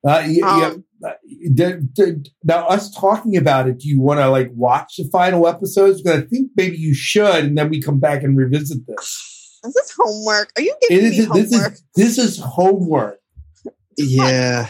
Uh, 0.07 0.23
y- 0.27 0.39
Um, 0.45 0.85
yeah, 1.03 1.09
uh, 1.09 1.13
did- 1.55 1.95
did- 1.95 2.29
now, 2.45 2.67
us 2.67 2.91
talking 2.95 3.37
about 3.37 3.69
it, 3.69 3.79
do 3.79 3.89
you 3.89 4.01
want 4.01 4.19
to 4.21 4.29
like 4.29 4.51
watch 4.55 4.95
the 4.99 5.09
final 5.13 5.47
episodes? 5.47 6.03
Because 6.03 6.23
I 6.23 6.27
think 6.27 6.51
maybe 6.57 6.77
you 6.77 6.93
should, 6.95 7.45
and 7.45 7.57
then 7.57 7.71
we 7.71 7.81
come 7.81 8.01
back 8.01 8.23
and 8.25 8.37
revisit 8.37 8.87
this. 8.87 9.61
This 9.63 9.69
Is 9.69 9.75
this 9.75 9.95
homework? 9.97 10.51
Are 10.57 10.63
you 10.63 10.75
giving 10.89 11.05
is. 11.07 11.11
me 11.13 11.17
This 11.41 11.53
homework? 11.53 11.73
is 11.75 11.85
this 11.97 12.19
is 12.19 12.39
homework. 12.39 13.19
Yeah. 13.97 14.69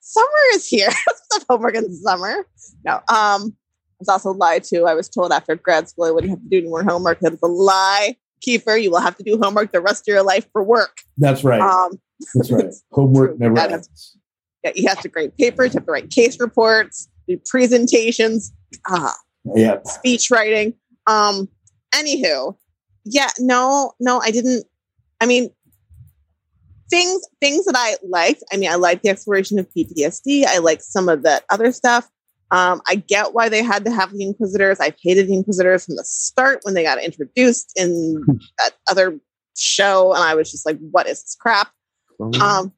summer 0.00 0.26
is 0.54 0.66
here. 0.66 0.90
Homework 1.48 1.74
in 1.76 1.84
the 1.84 1.94
summer. 1.94 2.44
No. 2.84 2.94
Um, 2.96 3.02
I 3.08 4.00
was 4.00 4.08
also 4.08 4.32
lied 4.32 4.64
to. 4.64 4.82
I 4.84 4.94
was 4.94 5.08
told 5.08 5.32
after 5.32 5.54
grad 5.54 5.88
school 5.88 6.04
I 6.06 6.10
wouldn't 6.10 6.30
have 6.30 6.40
to 6.42 6.48
do 6.48 6.58
any 6.58 6.68
more 6.68 6.82
homework. 6.82 7.20
That 7.20 7.32
is 7.34 7.38
a 7.42 7.46
lie. 7.46 8.16
Kiefer, 8.46 8.80
you 8.82 8.90
will 8.90 9.00
have 9.00 9.16
to 9.16 9.22
do 9.22 9.38
homework 9.42 9.72
the 9.72 9.80
rest 9.80 10.08
of 10.08 10.12
your 10.12 10.22
life 10.22 10.46
for 10.52 10.62
work. 10.62 10.98
That's 11.16 11.44
right. 11.44 11.60
Um, 11.60 12.00
That's 12.34 12.50
right. 12.50 12.72
Homework 12.92 13.30
true. 13.30 13.38
never 13.38 13.58
ends. 13.58 14.16
yeah, 14.64 14.72
you 14.74 14.88
have 14.88 15.00
to 15.00 15.08
grade 15.08 15.36
papers, 15.36 15.74
you 15.74 15.78
have 15.78 15.86
to 15.86 15.92
write 15.92 16.10
case 16.10 16.38
reports, 16.40 17.08
do 17.28 17.38
presentations, 17.46 18.52
ah, 18.86 19.14
Yeah. 19.54 19.82
speech 19.84 20.30
writing. 20.30 20.74
Um, 21.06 21.48
anywho, 21.94 22.56
yeah, 23.04 23.30
no, 23.38 23.92
no, 24.00 24.20
I 24.20 24.30
didn't. 24.30 24.64
I 25.20 25.26
mean, 25.26 25.50
things 26.90 27.22
things 27.40 27.64
that 27.66 27.74
I 27.76 27.96
liked. 28.06 28.42
I 28.52 28.56
mean, 28.56 28.70
I 28.70 28.74
like 28.76 29.02
the 29.02 29.08
exploration 29.08 29.58
of 29.58 29.66
PTSD. 29.74 30.44
I 30.46 30.58
like 30.58 30.82
some 30.82 31.08
of 31.08 31.22
that 31.22 31.44
other 31.50 31.72
stuff. 31.72 32.08
Um, 32.50 32.80
I 32.86 32.96
get 32.96 33.34
why 33.34 33.48
they 33.48 33.62
had 33.62 33.84
to 33.84 33.90
have 33.90 34.12
the 34.12 34.24
Inquisitors. 34.24 34.80
I've 34.80 34.96
hated 35.02 35.28
the 35.28 35.34
Inquisitors 35.34 35.84
from 35.84 35.96
the 35.96 36.04
start 36.04 36.60
when 36.62 36.74
they 36.74 36.82
got 36.82 37.02
introduced 37.02 37.72
in 37.76 38.24
that 38.58 38.70
other 38.90 39.18
show, 39.56 40.12
and 40.14 40.22
I 40.22 40.34
was 40.34 40.50
just 40.50 40.64
like, 40.64 40.78
"What 40.90 41.06
is 41.06 41.22
this 41.22 41.36
crap?" 41.38 41.70
Um, 42.40 42.72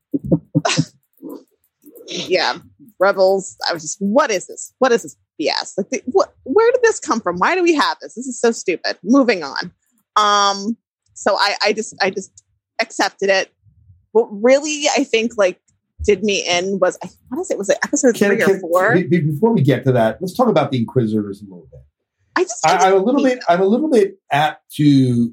yeah, 2.09 2.59
Rebels. 2.99 3.57
I 3.69 3.73
was 3.73 3.83
just, 3.83 3.99
"What 4.01 4.31
is 4.31 4.47
this? 4.47 4.75
What 4.79 4.93
is 4.93 5.03
this 5.03 5.17
BS? 5.41 5.75
Like, 5.79 5.91
the, 5.91 6.03
what? 6.07 6.35
Where 6.43 6.71
did 6.73 6.83
this 6.83 6.99
come 6.99 7.21
from? 7.21 7.37
Why 7.39 7.55
do 7.55 7.63
we 7.63 7.75
have 7.75 7.97
this? 8.01 8.15
This 8.15 8.27
is 8.27 8.41
so 8.41 8.51
stupid." 8.51 8.99
Moving 9.05 9.45
on. 9.45 9.73
Um, 10.17 10.77
so 11.15 11.37
I, 11.37 11.55
I 11.65 11.73
just, 11.73 11.95
I 12.01 12.11
just 12.11 12.45
accepted 12.81 13.31
it. 13.31 13.53
What 14.13 14.29
really, 14.31 14.85
I 14.97 15.05
think, 15.05 15.37
like, 15.37 15.61
did 16.05 16.23
me 16.23 16.47
in 16.49 16.79
was, 16.79 16.99
I 17.03 17.09
what 17.29 17.41
is 17.41 17.51
it? 17.51 17.59
Was 17.59 17.69
it 17.69 17.79
episode 17.85 18.15
Can- 18.15 18.31
three 18.39 18.43
or 18.43 18.59
four? 18.61 18.95
be- 18.95 19.05
be- 19.07 19.21
before 19.21 19.53
we 19.53 19.63
get 19.63 19.85
to 19.85 19.93
that, 19.93 20.19
let's 20.21 20.35
talk 20.37 20.49
about 20.49 20.71
the 20.71 20.79
Inquisitors 20.79 21.41
a 21.41 21.45
little 21.45 21.69
bit. 21.71 21.81
I 22.37 22.43
just, 22.45 22.67
I 22.67 22.71
I, 22.71 22.75
just 22.75 22.87
I'm 22.87 22.93
a 22.95 22.97
little 23.05 23.23
bit. 23.23 23.39
I'm 23.49 23.61
a 23.61 23.65
little 23.67 23.91
bit 23.91 24.19
apt 24.31 24.71
to 24.77 25.33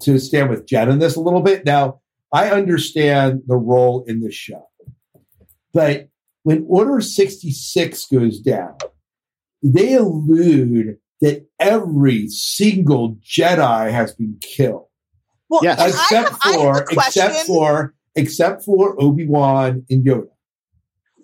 to 0.00 0.18
stand 0.18 0.48
with 0.50 0.66
Jen 0.66 0.88
in 0.90 0.98
this 0.98 1.16
a 1.16 1.20
little 1.20 1.42
bit. 1.42 1.64
Now, 1.66 2.00
I 2.32 2.50
understand 2.50 3.42
the 3.46 3.56
role 3.56 4.04
in 4.06 4.20
this 4.20 4.34
show, 4.34 4.66
but 5.72 6.08
when 6.42 6.64
Order 6.68 7.00
sixty 7.00 7.50
six 7.50 8.06
goes 8.06 8.40
down, 8.40 8.76
they 9.62 9.94
allude 9.94 10.98
that 11.20 11.46
every 11.58 12.28
single 12.28 13.16
Jedi 13.16 13.90
has 13.90 14.14
been 14.14 14.38
killed, 14.40 14.86
well, 15.48 15.60
Yes. 15.62 15.78
except 15.80 16.12
I 16.12 16.16
have, 16.16 16.38
I 16.44 16.48
have 16.52 16.60
for 16.60 16.78
a 16.78 16.84
question. 16.86 17.22
except 17.26 17.46
for 17.46 17.94
except 18.16 18.64
for 18.64 19.00
Obi 19.00 19.26
Wan 19.26 19.84
and 19.90 20.04
Yoda. 20.04 20.28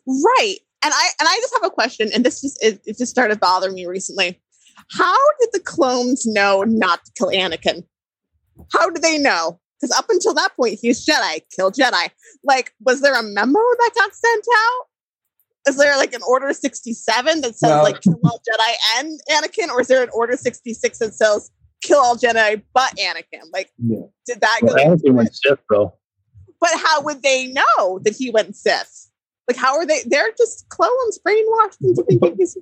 Right. 0.07 0.57
And 0.82 0.93
I 0.95 1.09
and 1.18 1.28
I 1.28 1.37
just 1.41 1.55
have 1.55 1.64
a 1.64 1.70
question, 1.70 2.11
and 2.14 2.24
this 2.24 2.43
just 2.43 2.62
it, 2.62 2.80
it 2.85 2.99
just 2.99 3.11
started 3.11 3.41
bothering 3.41 3.74
me 3.74 3.87
recently. 3.87 4.41
How 4.91 5.16
did 5.41 5.49
the 5.53 5.61
clones 5.61 6.26
know 6.26 6.62
not 6.66 7.05
to 7.07 7.12
kill 7.16 7.28
Anakin? 7.28 7.85
How 8.72 8.91
do 8.91 9.01
they 9.01 9.16
know? 9.18 9.61
Because 9.80 9.97
up 9.99 10.07
until 10.11 10.35
that 10.35 10.51
point, 10.57 10.78
he's 10.80 11.05
Jedi, 11.07 11.41
kill 11.57 11.70
Jedi. 11.72 12.11
Like, 12.45 12.72
was 12.80 13.01
there 13.01 13.18
a 13.18 13.22
memo 13.22 13.59
that 13.59 13.91
got 13.95 14.14
sent 14.14 14.45
out? 14.57 14.85
Is 15.68 15.76
there 15.78 15.97
like 15.97 16.12
an 16.12 16.20
Order 16.28 16.53
67 16.53 17.41
that 17.41 17.57
says 17.59 17.70
Well- 17.70 17.82
like 17.82 18.03
kill 18.03 18.20
all 18.24 18.41
Jedi 18.47 18.74
and 18.99 19.20
Anakin, 19.30 19.70
or 19.70 19.80
is 19.80 19.89
there 19.89 20.03
an 20.03 20.11
Order 20.12 20.37
66 20.37 20.99
that 20.99 21.14
says 21.14 21.51
kill 21.82 21.99
all 22.01 22.16
Jedi 22.16 22.62
but 22.74 22.95
Anakin? 22.97 23.45
Like, 23.53 23.70
Yeah. 23.78 24.01
did 24.26 24.43
that 24.43 24.59
well, 24.62 24.74
go? 24.74 24.85
Anakin 24.85 25.14
went 25.14 25.35
Sith 25.35 25.61
though. 25.70 25.95
But 26.61 26.70
how 26.76 27.02
would 27.02 27.22
they 27.22 27.48
know 27.48 27.98
that 28.05 28.14
he 28.16 28.30
went 28.30 28.57
Sith? 28.57 29.11
Like, 29.48 29.57
how 29.57 29.76
are 29.76 29.84
they? 29.86 30.00
They're 30.07 30.32
just 30.38 30.68
clones 30.70 31.18
brainwashed 31.26 31.78
into 31.82 32.02
thinking 32.05 32.36
he's. 32.38 32.57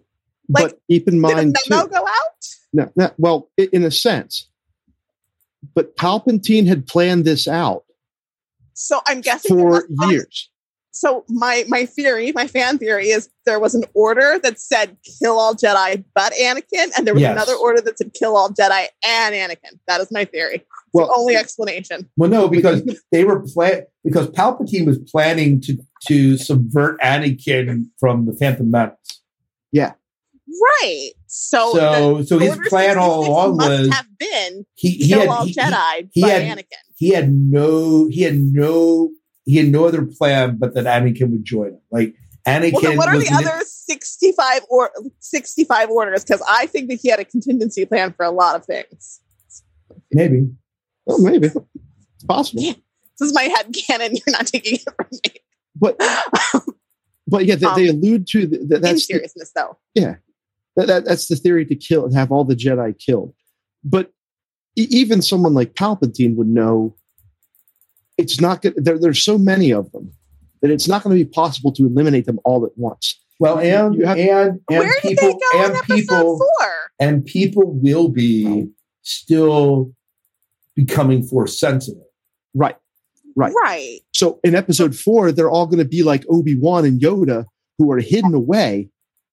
Like, 0.48 0.70
but 0.70 0.80
keep 0.90 1.06
in 1.08 1.20
mind, 1.20 1.54
Did 1.54 1.72
a 1.72 1.82
too, 1.84 1.88
go 1.88 2.04
out? 2.04 2.46
no, 2.72 2.90
no, 2.96 3.10
well, 3.16 3.50
in 3.56 3.84
a 3.84 3.90
sense, 3.90 4.48
but 5.74 5.96
Palpatine 5.96 6.66
had 6.66 6.86
planned 6.86 7.24
this 7.24 7.46
out 7.46 7.84
So 8.74 9.00
I'm 9.06 9.20
guessing 9.20 9.56
for 9.56 9.86
years. 10.08 10.50
So 10.90 11.24
my 11.28 11.64
my 11.68 11.86
theory, 11.86 12.32
my 12.32 12.46
fan 12.46 12.76
theory 12.78 13.08
is 13.08 13.30
there 13.46 13.58
was 13.60 13.74
an 13.74 13.84
order 13.94 14.38
that 14.42 14.60
said 14.60 14.96
kill 15.20 15.38
all 15.38 15.54
Jedi 15.54 16.04
but 16.14 16.32
Anakin, 16.34 16.90
and 16.96 17.06
there 17.06 17.14
was 17.14 17.22
Yes. 17.22 17.32
another 17.32 17.54
order 17.54 17.80
that 17.80 17.96
said 17.96 18.12
kill 18.12 18.36
all 18.36 18.50
Jedi 18.50 18.88
and 19.06 19.34
Anakin. 19.34 19.78
That 19.86 20.00
is 20.00 20.10
my 20.10 20.24
theory. 20.26 20.64
It's 20.94 20.98
Well, 21.00 21.06
the 21.08 21.14
only 21.16 21.36
explanation. 21.36 22.10
Well, 22.18 22.28
no, 22.28 22.48
because 22.48 22.82
they 23.10 23.24
were 23.24 23.40
plan 23.40 23.84
because 24.04 24.28
Palpatine 24.28 24.84
was 24.86 24.98
planning 24.98 25.60
to 25.62 25.78
to 26.08 26.36
subvert 26.36 27.00
Anakin 27.00 27.86
from 27.98 28.26
the 28.26 28.34
Phantom 28.34 28.70
Menace. 28.70 28.96
Yeah. 29.70 29.92
Right. 30.82 31.12
So 31.28 31.72
So, 31.72 32.22
so 32.24 32.38
his 32.38 32.58
plan 32.68 32.98
all 32.98 33.26
along 33.26 33.56
must 33.56 33.70
was 33.70 33.88
have 33.88 34.06
been 34.18 34.66
he 34.74 34.90
he 34.90 35.08
kill 35.08 35.20
had 35.20 35.28
all 35.30 35.46
he, 35.46 35.54
Jedi 35.54 36.08
he 36.12 36.20
but 36.20 36.30
had- 36.30 36.58
Anakin. 36.58 36.82
he 36.96 37.08
had 37.10 37.32
no 37.32 38.08
he 38.08 38.20
had 38.22 38.36
no 38.38 39.10
he 39.46 39.56
had 39.56 39.68
no 39.68 39.86
other 39.86 40.04
plan 40.04 40.58
but 40.58 40.74
that 40.74 40.84
Anakin 40.84 41.30
would 41.30 41.44
join 41.44 41.68
him. 41.68 41.80
Like 41.90 42.14
Anakin 42.46 42.82
Well, 42.82 42.96
what 42.98 43.08
are 43.08 43.16
was 43.16 43.24
the 43.24 43.30
an- 43.34 43.46
other 43.46 43.64
65 43.64 44.62
or 44.68 44.90
65 45.20 45.88
orders? 45.88 46.22
Because 46.24 46.42
I 46.46 46.66
think 46.66 46.90
that 46.90 46.98
he 47.00 47.08
had 47.08 47.18
a 47.20 47.24
contingency 47.24 47.86
plan 47.86 48.12
for 48.12 48.26
a 48.26 48.30
lot 48.30 48.56
of 48.56 48.66
things. 48.66 49.20
maybe 50.12 50.48
Oh, 51.08 51.18
maybe 51.18 51.48
it's 51.48 52.24
possible. 52.26 52.62
Yeah. 52.62 52.74
This 53.18 53.28
is 53.28 53.34
my 53.34 53.42
head 53.42 53.74
canon. 53.86 54.12
You're 54.26 54.32
not 54.36 54.46
taking 54.46 54.74
it 54.74 54.82
from 54.84 55.06
me. 55.10 55.40
But 55.76 55.96
but 57.26 57.44
yeah, 57.46 57.54
they, 57.56 57.66
they 57.84 57.88
um, 57.90 57.96
allude 57.96 58.26
to 58.28 58.46
the, 58.46 58.58
the, 58.58 58.76
In 58.76 58.82
that's 58.82 59.06
the, 59.06 59.14
seriousness, 59.14 59.52
though. 59.54 59.78
that, 59.94 60.18
that, 60.76 61.04
that's 61.04 61.28
the 61.28 61.36
theory 61.36 61.64
to 61.66 61.74
kill 61.74 62.04
and 62.04 62.14
have 62.14 62.30
all 62.32 62.44
the 62.44 62.54
Jedi 62.56 62.98
killed. 62.98 63.34
But 63.84 64.12
e- 64.76 64.86
even 64.90 65.22
someone 65.22 65.54
like 65.54 65.74
Palpatine 65.74 66.36
would 66.36 66.48
know 66.48 66.94
it's 68.18 68.40
not 68.40 68.62
good. 68.62 68.74
There, 68.76 68.98
there's 68.98 69.22
so 69.22 69.38
many 69.38 69.72
of 69.72 69.90
them 69.92 70.12
that 70.60 70.70
it's 70.70 70.86
not 70.86 71.02
going 71.02 71.16
to 71.16 71.24
be 71.24 71.28
possible 71.28 71.72
to 71.72 71.86
eliminate 71.86 72.26
them 72.26 72.38
all 72.44 72.64
at 72.64 72.72
once. 72.76 73.18
well 73.40 73.58
and 73.58 73.94
You 73.96 74.06
have- 74.06 74.18
and 74.18 74.60
and 74.70 74.78
Where 74.78 74.92
did 75.02 75.16
they 75.18 75.32
go 75.32 75.64
in 75.64 75.70
episode 75.76 75.86
people 75.94 76.38
four? 76.38 76.68
and 77.00 77.24
people 77.24 77.72
will 77.72 78.08
be 78.08 78.68
still 79.02 79.92
becoming 80.76 81.22
force 81.22 81.58
sensitive. 81.58 82.02
Right. 82.54 82.76
Right. 83.34 83.52
Right. 83.62 84.00
So 84.12 84.40
in 84.44 84.54
episode 84.54 84.94
four, 84.94 85.32
they're 85.32 85.50
all 85.50 85.66
going 85.66 85.78
to 85.78 85.88
be 85.88 86.02
like 86.02 86.24
Obi 86.28 86.56
Wan 86.56 86.84
and 86.84 87.00
Yoda, 87.00 87.46
who 87.78 87.90
are 87.90 87.98
hidden 87.98 88.34
away, 88.34 88.90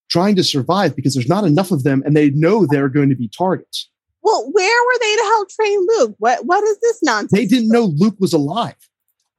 trying 0.09 0.35
to 0.35 0.43
survive 0.43 0.95
because 0.95 1.13
there's 1.13 1.27
not 1.27 1.43
enough 1.43 1.71
of 1.71 1.83
them, 1.83 2.01
and 2.05 2.15
they 2.15 2.29
know 2.31 2.65
they're 2.65 2.89
going 2.89 3.09
to 3.09 3.15
be 3.15 3.27
targets. 3.27 3.89
Well, 4.21 4.49
where 4.51 4.85
were 4.85 4.99
they 5.01 5.15
to 5.15 5.23
help 5.23 5.49
train 5.49 5.87
Luke? 5.87 6.15
What 6.19 6.45
what 6.45 6.63
is 6.63 6.79
this 6.79 6.99
nonsense? 7.03 7.31
They 7.31 7.45
didn't 7.45 7.69
know 7.69 7.91
Luke 7.97 8.15
was 8.19 8.33
alive. 8.33 8.75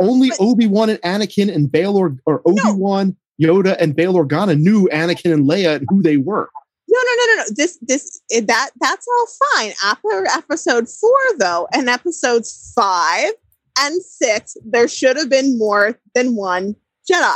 Only 0.01 0.31
Obi 0.41 0.67
Wan 0.67 0.89
and 0.89 1.01
Anakin 1.03 1.55
and 1.55 1.71
Bail 1.71 1.97
or, 1.97 2.17
or 2.25 2.41
Obi 2.47 2.61
Wan, 2.73 3.17
Yoda, 3.41 3.77
and 3.79 3.95
Bail 3.95 4.15
Organa 4.15 4.59
knew 4.59 4.89
Anakin 4.91 5.33
and 5.33 5.49
Leia 5.49 5.77
and 5.77 5.87
who 5.91 6.03
they 6.03 6.17
were. 6.17 6.49
No, 6.91 6.99
no, 6.99 7.13
no, 7.17 7.35
no, 7.35 7.43
no. 7.43 7.45
This, 7.55 7.79
this, 7.83 8.21
that, 8.47 8.71
that's 8.81 9.07
all 9.09 9.27
fine. 9.55 9.73
After 9.85 10.27
episode 10.27 10.89
four, 10.89 11.19
though, 11.39 11.69
and 11.73 11.89
episodes 11.89 12.73
five 12.75 13.31
and 13.79 14.03
six, 14.03 14.57
there 14.65 14.89
should 14.89 15.17
have 15.17 15.29
been 15.29 15.57
more 15.57 15.99
than 16.15 16.35
one 16.35 16.75
Jedi. 17.11 17.35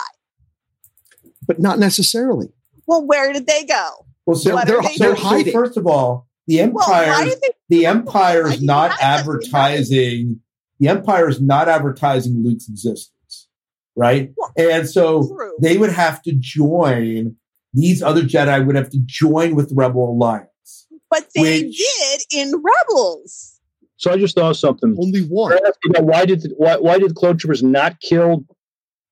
But 1.47 1.61
not 1.61 1.79
necessarily. 1.79 2.49
Well, 2.87 3.07
where 3.07 3.33
did 3.33 3.47
they 3.47 3.65
go? 3.65 4.07
Well, 4.27 4.37
so, 4.37 4.57
they're- 4.57 4.81
they 4.83 4.97
they're 4.97 5.15
doing? 5.15 5.17
so 5.17 5.23
hiding. 5.23 5.53
first 5.53 5.77
of 5.77 5.87
all, 5.87 6.27
the 6.47 6.57
Well, 6.67 6.85
empire, 6.91 7.07
why 7.09 7.25
do 7.25 7.35
the 7.69 7.87
empire 7.87 8.47
is 8.49 8.63
not 8.63 8.93
advertising. 9.01 10.41
The 10.81 10.89
empire 10.89 11.29
is 11.29 11.41
not 11.41 11.69
advertising 11.69 12.43
Luke's 12.45 12.69
existence, 12.69 13.49
right? 13.97 14.33
Well, 14.37 14.53
and 14.57 14.89
so 14.89 15.27
True. 15.27 15.57
they 15.63 15.79
would 15.79 15.93
have 15.93 16.23
to 16.23 16.33
join. 16.33 17.37
These 17.75 18.03
other 18.03 18.23
Jedi 18.23 18.65
would 18.65 18.77
have 18.77 18.91
to 18.91 18.99
join 19.05 19.55
with 19.55 19.73
Rebel 19.75 20.11
Alliance. 20.11 20.87
But 21.11 21.29
they 21.35 21.65
which- 21.65 21.79
did 21.79 22.21
in 22.33 22.63
Rebels. 22.63 23.61
So 23.97 24.11
I 24.11 24.17
just 24.17 24.35
thought 24.35 24.51
of 24.51 24.57
something. 24.57 24.97
Only 25.01 25.23
one. 25.23 25.51
They're 25.51 25.67
asking 25.67 26.05
why 26.05 26.25
did 26.27 26.53
why, 26.57 26.77
why 26.77 26.99
did 26.99 27.15
clone 27.15 27.39
troopers 27.39 27.63
not 27.63 28.01
kill 28.01 28.45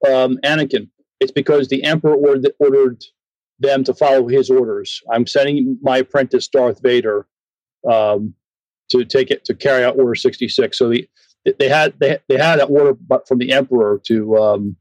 um, 0.06 0.38
Anakin? 0.44 0.88
It's 1.20 1.32
because 1.32 1.68
the 1.68 1.84
Emperor 1.84 2.14
ordered, 2.14 2.52
ordered 2.58 3.02
them 3.60 3.84
to 3.84 3.94
follow 3.94 4.26
his 4.26 4.50
orders. 4.50 5.00
I'm 5.10 5.26
sending 5.26 5.78
my 5.82 5.98
apprentice 5.98 6.48
Darth 6.48 6.82
Vader 6.82 7.26
um, 7.88 8.34
to 8.90 9.04
take 9.04 9.30
it 9.30 9.44
to 9.46 9.54
carry 9.54 9.84
out 9.84 9.98
Order 9.98 10.16
66. 10.16 10.76
So 10.76 10.90
the, 10.90 11.08
they 11.58 11.68
had 11.68 11.94
they, 11.98 12.18
they 12.28 12.36
had 12.36 12.58
that 12.60 12.66
order 12.66 12.94
but 12.94 13.26
from 13.26 13.38
the 13.38 13.52
Emperor 13.52 14.00
to 14.06 14.36
um, 14.36 14.76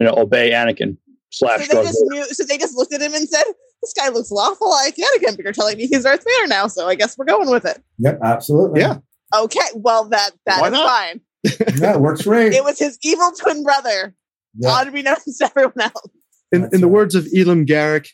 you 0.00 0.06
know 0.06 0.14
obey 0.16 0.50
Anakin 0.50 0.96
slash 1.30 1.66
So 1.66 1.76
they 1.76 1.82
just 1.82 1.98
knew. 2.02 2.24
So 2.26 2.44
they 2.44 2.58
just 2.58 2.76
looked 2.76 2.92
at 2.92 3.00
him 3.00 3.14
and 3.14 3.28
said, 3.28 3.44
"This 3.82 3.92
guy 3.92 4.08
looks 4.08 4.30
lawful 4.30 4.70
like 4.70 4.96
Anakin, 4.96 5.36
but 5.36 5.44
you're 5.44 5.52
telling 5.52 5.76
me 5.76 5.86
he's 5.86 6.04
Darth 6.04 6.24
Vader 6.24 6.48
now, 6.48 6.66
so 6.66 6.86
I 6.86 6.94
guess 6.94 7.16
we're 7.16 7.24
going 7.24 7.50
with 7.50 7.64
it." 7.64 7.82
Yep, 7.98 8.20
absolutely. 8.22 8.80
Yeah. 8.80 8.98
Okay, 9.34 9.60
well 9.74 10.08
that 10.08 10.30
that 10.46 10.60
Why 10.60 10.66
is 10.68 10.72
not? 10.72 10.88
fine. 10.88 11.20
yeah, 11.80 11.94
it 11.94 12.00
works 12.00 12.22
great. 12.22 12.52
It 12.52 12.64
was 12.64 12.78
his 12.78 12.98
evil 13.02 13.30
twin 13.32 13.62
brother. 13.62 14.14
Yeah. 14.58 14.82
Unbeknownst 14.82 15.38
to 15.38 15.44
everyone 15.46 15.80
else. 15.80 16.10
In, 16.52 16.68
in 16.72 16.80
the 16.80 16.88
words 16.88 17.14
of 17.14 17.28
Elim 17.32 17.64
Garak, 17.64 18.08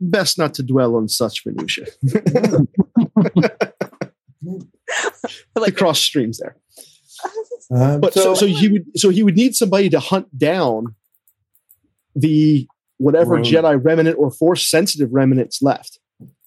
best 0.00 0.36
not 0.38 0.52
to 0.54 0.62
dwell 0.62 0.94
on 0.96 1.08
such 1.08 1.44
minutia. 1.46 1.86
the 2.02 2.68
Like, 5.56 5.76
cross 5.76 6.00
streams 6.00 6.38
there. 6.38 6.56
Um, 7.70 8.00
But 8.00 8.14
so, 8.14 8.32
so 8.32 8.46
he 8.46 8.68
would 8.68 8.86
so 8.96 9.10
he 9.10 9.22
would 9.22 9.36
need 9.36 9.54
somebody 9.54 9.90
to 9.90 10.00
hunt 10.00 10.26
down 10.38 10.94
the 12.20 12.66
whatever 12.98 13.34
Rogue. 13.36 13.44
Jedi 13.44 13.80
remnant 13.84 14.16
or 14.18 14.30
force 14.30 14.68
sensitive 14.68 15.10
remnants 15.12 15.62
left. 15.62 15.98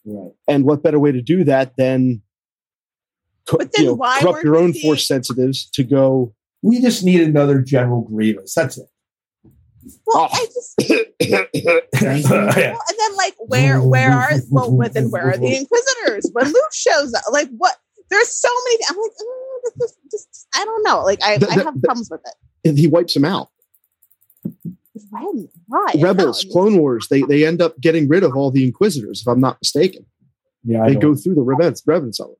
right. 0.05 0.31
And 0.47 0.65
what 0.65 0.83
better 0.83 0.99
way 0.99 1.11
to 1.11 1.21
do 1.21 1.43
that 1.45 1.75
than 1.77 2.21
co- 3.47 3.57
But 3.57 3.71
then 3.73 3.85
you 3.85 3.91
know, 3.91 3.95
why 3.95 4.19
corrupt 4.21 4.43
your 4.43 4.57
own 4.57 4.71
we- 4.73 4.81
force 4.81 5.07
sensitives 5.07 5.69
to 5.71 5.83
go? 5.83 6.33
we 6.63 6.79
just 6.79 7.03
need 7.03 7.21
another 7.21 7.59
General 7.61 8.01
Grievous. 8.01 8.53
That's 8.53 8.77
it. 8.77 8.87
well, 10.05 10.29
Oh. 10.29 10.29
I 10.31 10.45
just 10.45 10.75
well, 12.29 12.79
and 12.89 12.97
then 12.99 13.15
like 13.17 13.35
where 13.39 13.81
where 13.81 14.11
are 14.11 14.31
well 14.51 14.71
with 14.71 14.95
and 14.95 15.11
where 15.11 15.29
are 15.29 15.37
the 15.37 15.55
Inquisitors 15.57 16.29
when 16.33 16.45
Luke 16.45 16.73
shows 16.73 17.13
up? 17.13 17.23
Like 17.31 17.49
what? 17.57 17.75
There's 18.09 18.27
so 18.29 18.49
many. 18.65 18.83
I'm 18.89 18.97
like, 18.97 19.11
oh, 19.21 19.71
this 19.77 19.91
is 19.91 19.97
just 20.11 20.47
I 20.55 20.65
don't 20.65 20.83
know. 20.83 21.01
Like 21.03 21.23
I, 21.23 21.37
The- 21.37 21.47
I 21.49 21.53
have 21.63 21.73
the- 21.81 21.87
problems 21.87 22.09
with 22.11 22.21
it. 22.25 22.67
and 22.67 22.77
he 22.77 22.87
wipes 22.87 23.13
them 23.13 23.25
out. 23.25 23.49
When? 25.09 25.49
Why? 25.67 25.93
Rebels, 25.99 26.43
How? 26.43 26.51
Clone 26.51 26.77
Wars, 26.77 27.07
they 27.09 27.21
they 27.23 27.45
end 27.45 27.61
up 27.61 27.79
getting 27.79 28.07
rid 28.07 28.23
of 28.23 28.35
all 28.35 28.51
the 28.51 28.63
Inquisitors, 28.65 29.21
if 29.21 29.27
I'm 29.27 29.39
not 29.39 29.57
mistaken. 29.61 30.05
Yeah, 30.63 30.83
I 30.83 30.89
They 30.89 30.93
know. 30.95 30.99
go 30.99 31.15
through 31.15 31.35
the 31.35 31.41
remnants, 31.41 31.81
remnants 31.87 32.19
of 32.19 32.29
it. 32.31 32.37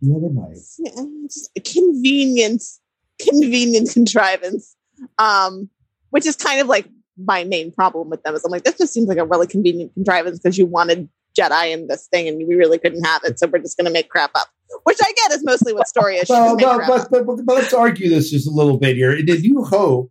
Yeah, 0.00 0.14
they 0.20 0.28
might. 0.28 0.56
Yeah, 0.78 1.04
just 1.28 1.50
a 1.56 1.60
convenience, 1.60 2.80
convenient 3.20 3.90
contrivance. 3.92 4.74
Um, 5.18 5.68
which 6.10 6.26
is 6.26 6.36
kind 6.36 6.60
of 6.60 6.66
like 6.66 6.88
my 7.16 7.44
main 7.44 7.70
problem 7.72 8.10
with 8.10 8.22
them 8.22 8.34
is 8.34 8.44
I'm 8.44 8.50
like, 8.50 8.64
this 8.64 8.76
just 8.78 8.92
seems 8.92 9.08
like 9.08 9.18
a 9.18 9.24
really 9.24 9.46
convenient 9.46 9.94
contrivance 9.94 10.38
because 10.38 10.58
you 10.58 10.66
wanted 10.66 11.08
Jedi 11.38 11.72
in 11.72 11.86
this 11.86 12.08
thing 12.08 12.26
and 12.28 12.36
we 12.48 12.54
really 12.54 12.78
couldn't 12.78 13.04
have 13.04 13.22
it, 13.24 13.38
so 13.38 13.46
we're 13.46 13.60
just 13.60 13.76
gonna 13.76 13.90
make 13.90 14.08
crap 14.08 14.30
up. 14.34 14.48
Which 14.84 14.98
I 15.02 15.12
get 15.12 15.32
is 15.32 15.44
mostly 15.44 15.72
what 15.72 15.86
story 15.88 16.16
is. 16.16 16.26
She 16.26 16.32
Well, 16.32 16.56
just 16.56 16.64
but, 16.64 16.76
crap 16.76 16.88
but, 16.88 17.00
up. 17.00 17.10
but, 17.10 17.26
but, 17.26 17.46
but 17.46 17.54
let's 17.56 17.72
argue 17.74 18.08
this 18.08 18.30
just 18.30 18.48
a 18.48 18.50
little 18.50 18.76
bit 18.78 18.96
here. 18.96 19.14
Did 19.22 19.44
you 19.44 19.62
hope 19.64 20.10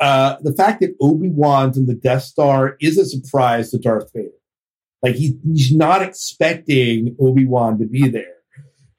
uh, 0.00 0.36
the 0.42 0.52
fact 0.52 0.80
that 0.80 0.94
Obi 1.00 1.30
Wan's 1.30 1.76
in 1.76 1.86
the 1.86 1.94
Death 1.94 2.22
Star 2.22 2.76
is 2.80 2.98
a 2.98 3.06
surprise 3.06 3.70
to 3.70 3.78
Darth 3.78 4.10
Vader? 4.14 4.30
Like 5.02 5.14
he, 5.14 5.38
he's 5.44 5.74
not 5.74 6.02
expecting 6.02 7.16
Obi 7.20 7.46
Wan 7.46 7.78
to 7.78 7.86
be 7.86 8.08
there. 8.08 8.34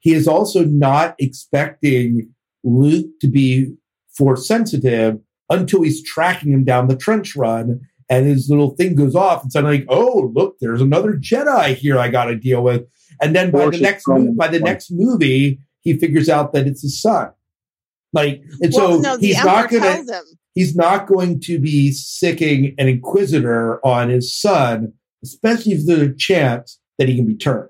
He 0.00 0.14
is 0.14 0.28
also 0.28 0.64
not 0.64 1.14
expecting 1.18 2.32
Luke 2.64 3.10
to 3.20 3.28
be 3.28 3.74
force 4.16 4.46
sensitive 4.46 5.18
until 5.50 5.82
he's 5.82 6.02
tracking 6.02 6.52
him 6.52 6.64
down 6.64 6.88
the 6.88 6.96
trench 6.96 7.36
run. 7.36 7.80
And 8.10 8.26
his 8.26 8.48
little 8.48 8.70
thing 8.70 8.94
goes 8.94 9.14
off, 9.14 9.42
and 9.42 9.52
suddenly, 9.52 9.80
like, 9.80 9.86
oh, 9.90 10.32
look, 10.34 10.56
there's 10.60 10.80
another 10.80 11.12
Jedi 11.12 11.74
here 11.74 11.98
I 11.98 12.08
got 12.08 12.24
to 12.24 12.36
deal 12.36 12.62
with. 12.62 12.86
And 13.20 13.36
then 13.36 13.50
by 13.50 13.68
the 13.68 13.78
next 13.78 14.08
mo- 14.08 14.32
by 14.34 14.48
the 14.48 14.60
next 14.60 14.90
movie, 14.90 15.60
he 15.80 15.98
figures 15.98 16.30
out 16.30 16.54
that 16.54 16.66
it's 16.66 16.80
his 16.80 17.02
son. 17.02 17.32
Like, 18.14 18.42
and 18.62 18.72
well, 18.72 18.94
so 18.94 19.00
no, 19.00 19.18
he's 19.18 19.36
Emperor 19.36 19.50
not 19.50 19.70
gonna 19.70 19.96
him. 19.96 20.24
He's 20.58 20.74
not 20.74 21.06
going 21.06 21.38
to 21.38 21.60
be 21.60 21.92
sicking 21.92 22.74
an 22.78 22.88
inquisitor 22.88 23.78
on 23.86 24.08
his 24.08 24.36
son, 24.36 24.92
especially 25.22 25.70
if 25.70 25.86
there's 25.86 26.08
a 26.08 26.14
chance 26.16 26.80
that 26.98 27.08
he 27.08 27.14
can 27.14 27.26
be 27.26 27.36
turned. 27.36 27.68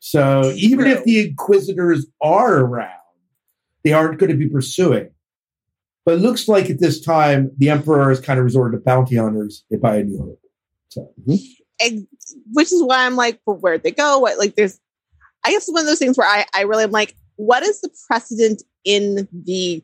So 0.00 0.52
even 0.54 0.86
if 0.86 1.02
the 1.04 1.28
inquisitors 1.28 2.06
are 2.20 2.58
around, 2.58 2.92
they 3.84 3.94
aren't 3.94 4.18
going 4.18 4.30
to 4.30 4.36
be 4.36 4.50
pursuing. 4.50 5.08
But 6.04 6.16
it 6.16 6.20
looks 6.20 6.46
like 6.46 6.68
at 6.68 6.78
this 6.78 7.00
time 7.00 7.52
the 7.56 7.70
emperor 7.70 8.10
has 8.10 8.20
kind 8.20 8.38
of 8.38 8.44
resorted 8.44 8.78
to 8.78 8.84
bounty 8.84 9.16
hunters 9.16 9.64
by 9.80 9.96
a 9.96 10.04
new 10.04 10.18
hope. 10.18 10.40
So 10.90 11.10
hmm? 11.24 11.36
Ex- 11.80 12.34
which 12.52 12.70
is 12.70 12.82
why 12.82 13.06
I'm 13.06 13.16
like, 13.16 13.40
well, 13.46 13.56
where'd 13.56 13.82
they 13.82 13.92
go? 13.92 14.18
What 14.18 14.38
like 14.38 14.56
there's 14.56 14.78
I 15.46 15.52
guess 15.52 15.68
one 15.68 15.80
of 15.80 15.86
those 15.86 15.98
things 15.98 16.18
where 16.18 16.28
I, 16.28 16.44
I 16.54 16.62
really 16.62 16.84
am 16.84 16.90
like, 16.90 17.16
what 17.36 17.62
is 17.62 17.80
the 17.80 17.88
precedent 18.08 18.62
in 18.84 19.26
the 19.32 19.82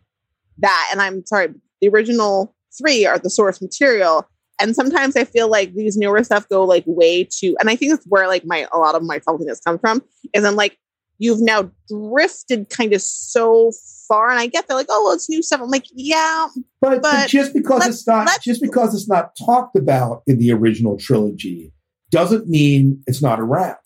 that? 0.58 0.88
And 0.92 1.00
I'm 1.02 1.24
sorry, 1.26 1.48
the 1.80 1.88
original 1.88 2.54
three 2.76 3.06
are 3.06 3.18
the 3.18 3.30
source 3.30 3.60
material. 3.60 4.28
And 4.60 4.74
sometimes 4.74 5.16
I 5.16 5.24
feel 5.24 5.48
like 5.48 5.74
these 5.74 5.96
newer 5.96 6.24
stuff 6.24 6.48
go 6.48 6.64
like 6.64 6.84
way 6.86 7.24
too 7.24 7.56
and 7.60 7.68
I 7.68 7.76
think 7.76 7.92
that's 7.92 8.06
where 8.06 8.26
like 8.26 8.44
my 8.46 8.66
a 8.72 8.78
lot 8.78 8.94
of 8.94 9.02
my 9.02 9.18
saltiness 9.18 9.62
comes 9.62 9.80
from, 9.80 10.02
is 10.32 10.44
I'm 10.44 10.56
like, 10.56 10.78
you've 11.18 11.40
now 11.40 11.70
drifted 11.88 12.68
kind 12.70 12.92
of 12.92 13.02
so 13.02 13.72
far. 14.08 14.30
And 14.30 14.38
I 14.38 14.46
get 14.46 14.66
they're 14.66 14.76
like, 14.76 14.86
oh 14.88 15.04
well, 15.04 15.14
it's 15.14 15.28
new 15.28 15.42
stuff. 15.42 15.60
I'm 15.62 15.68
like, 15.68 15.86
yeah, 15.92 16.48
But, 16.80 17.02
but 17.02 17.12
But 17.12 17.28
just 17.28 17.52
because 17.52 17.86
it's 17.86 18.06
not 18.06 18.40
just 18.42 18.62
because 18.62 18.94
it's 18.94 19.08
not 19.08 19.36
talked 19.44 19.76
about 19.76 20.22
in 20.26 20.38
the 20.38 20.52
original 20.52 20.96
trilogy 20.96 21.72
doesn't 22.10 22.48
mean 22.48 23.02
it's 23.06 23.20
not 23.20 23.40
around, 23.40 23.76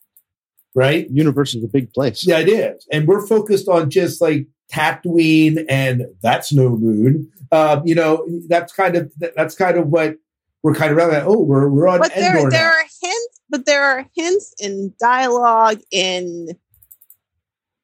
right? 0.75 1.09
Universe 1.11 1.55
is 1.55 1.65
a 1.65 1.69
big 1.69 1.93
place. 1.93 2.27
Yeah, 2.27 2.39
it 2.39 2.49
is, 2.49 2.87
and 2.93 3.09
we're 3.09 3.27
focused 3.27 3.69
on 3.69 3.91
just 3.91 4.21
like 4.21 4.47
Tatooine 4.73 5.65
and 5.69 6.07
that's 6.23 6.53
no 6.53 6.71
moon. 6.71 7.31
Um, 7.53 7.83
you 7.85 7.95
know, 7.95 8.27
that's 8.49 8.73
kind 8.73 8.97
of 8.97 9.13
that's 9.37 9.55
kind 9.55 9.77
of 9.77 9.89
what 9.89 10.17
we're 10.63 10.75
kind 10.75 10.93
of 10.93 10.99
around. 10.99 11.15
At. 11.15 11.27
Oh, 11.27 11.41
we're 11.41 11.69
we're 11.69 11.89
on 11.89 11.99
but 11.99 12.15
there 12.15 12.37
Endor 12.37 12.51
there 12.51 12.65
now. 12.65 12.71
are 12.71 12.85
hints 13.03 13.41
but 13.51 13.67
there 13.67 13.85
are 13.85 14.07
hints 14.15 14.55
in 14.61 14.95
dialogue 14.99 15.81
in 15.91 16.51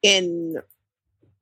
in 0.02 0.56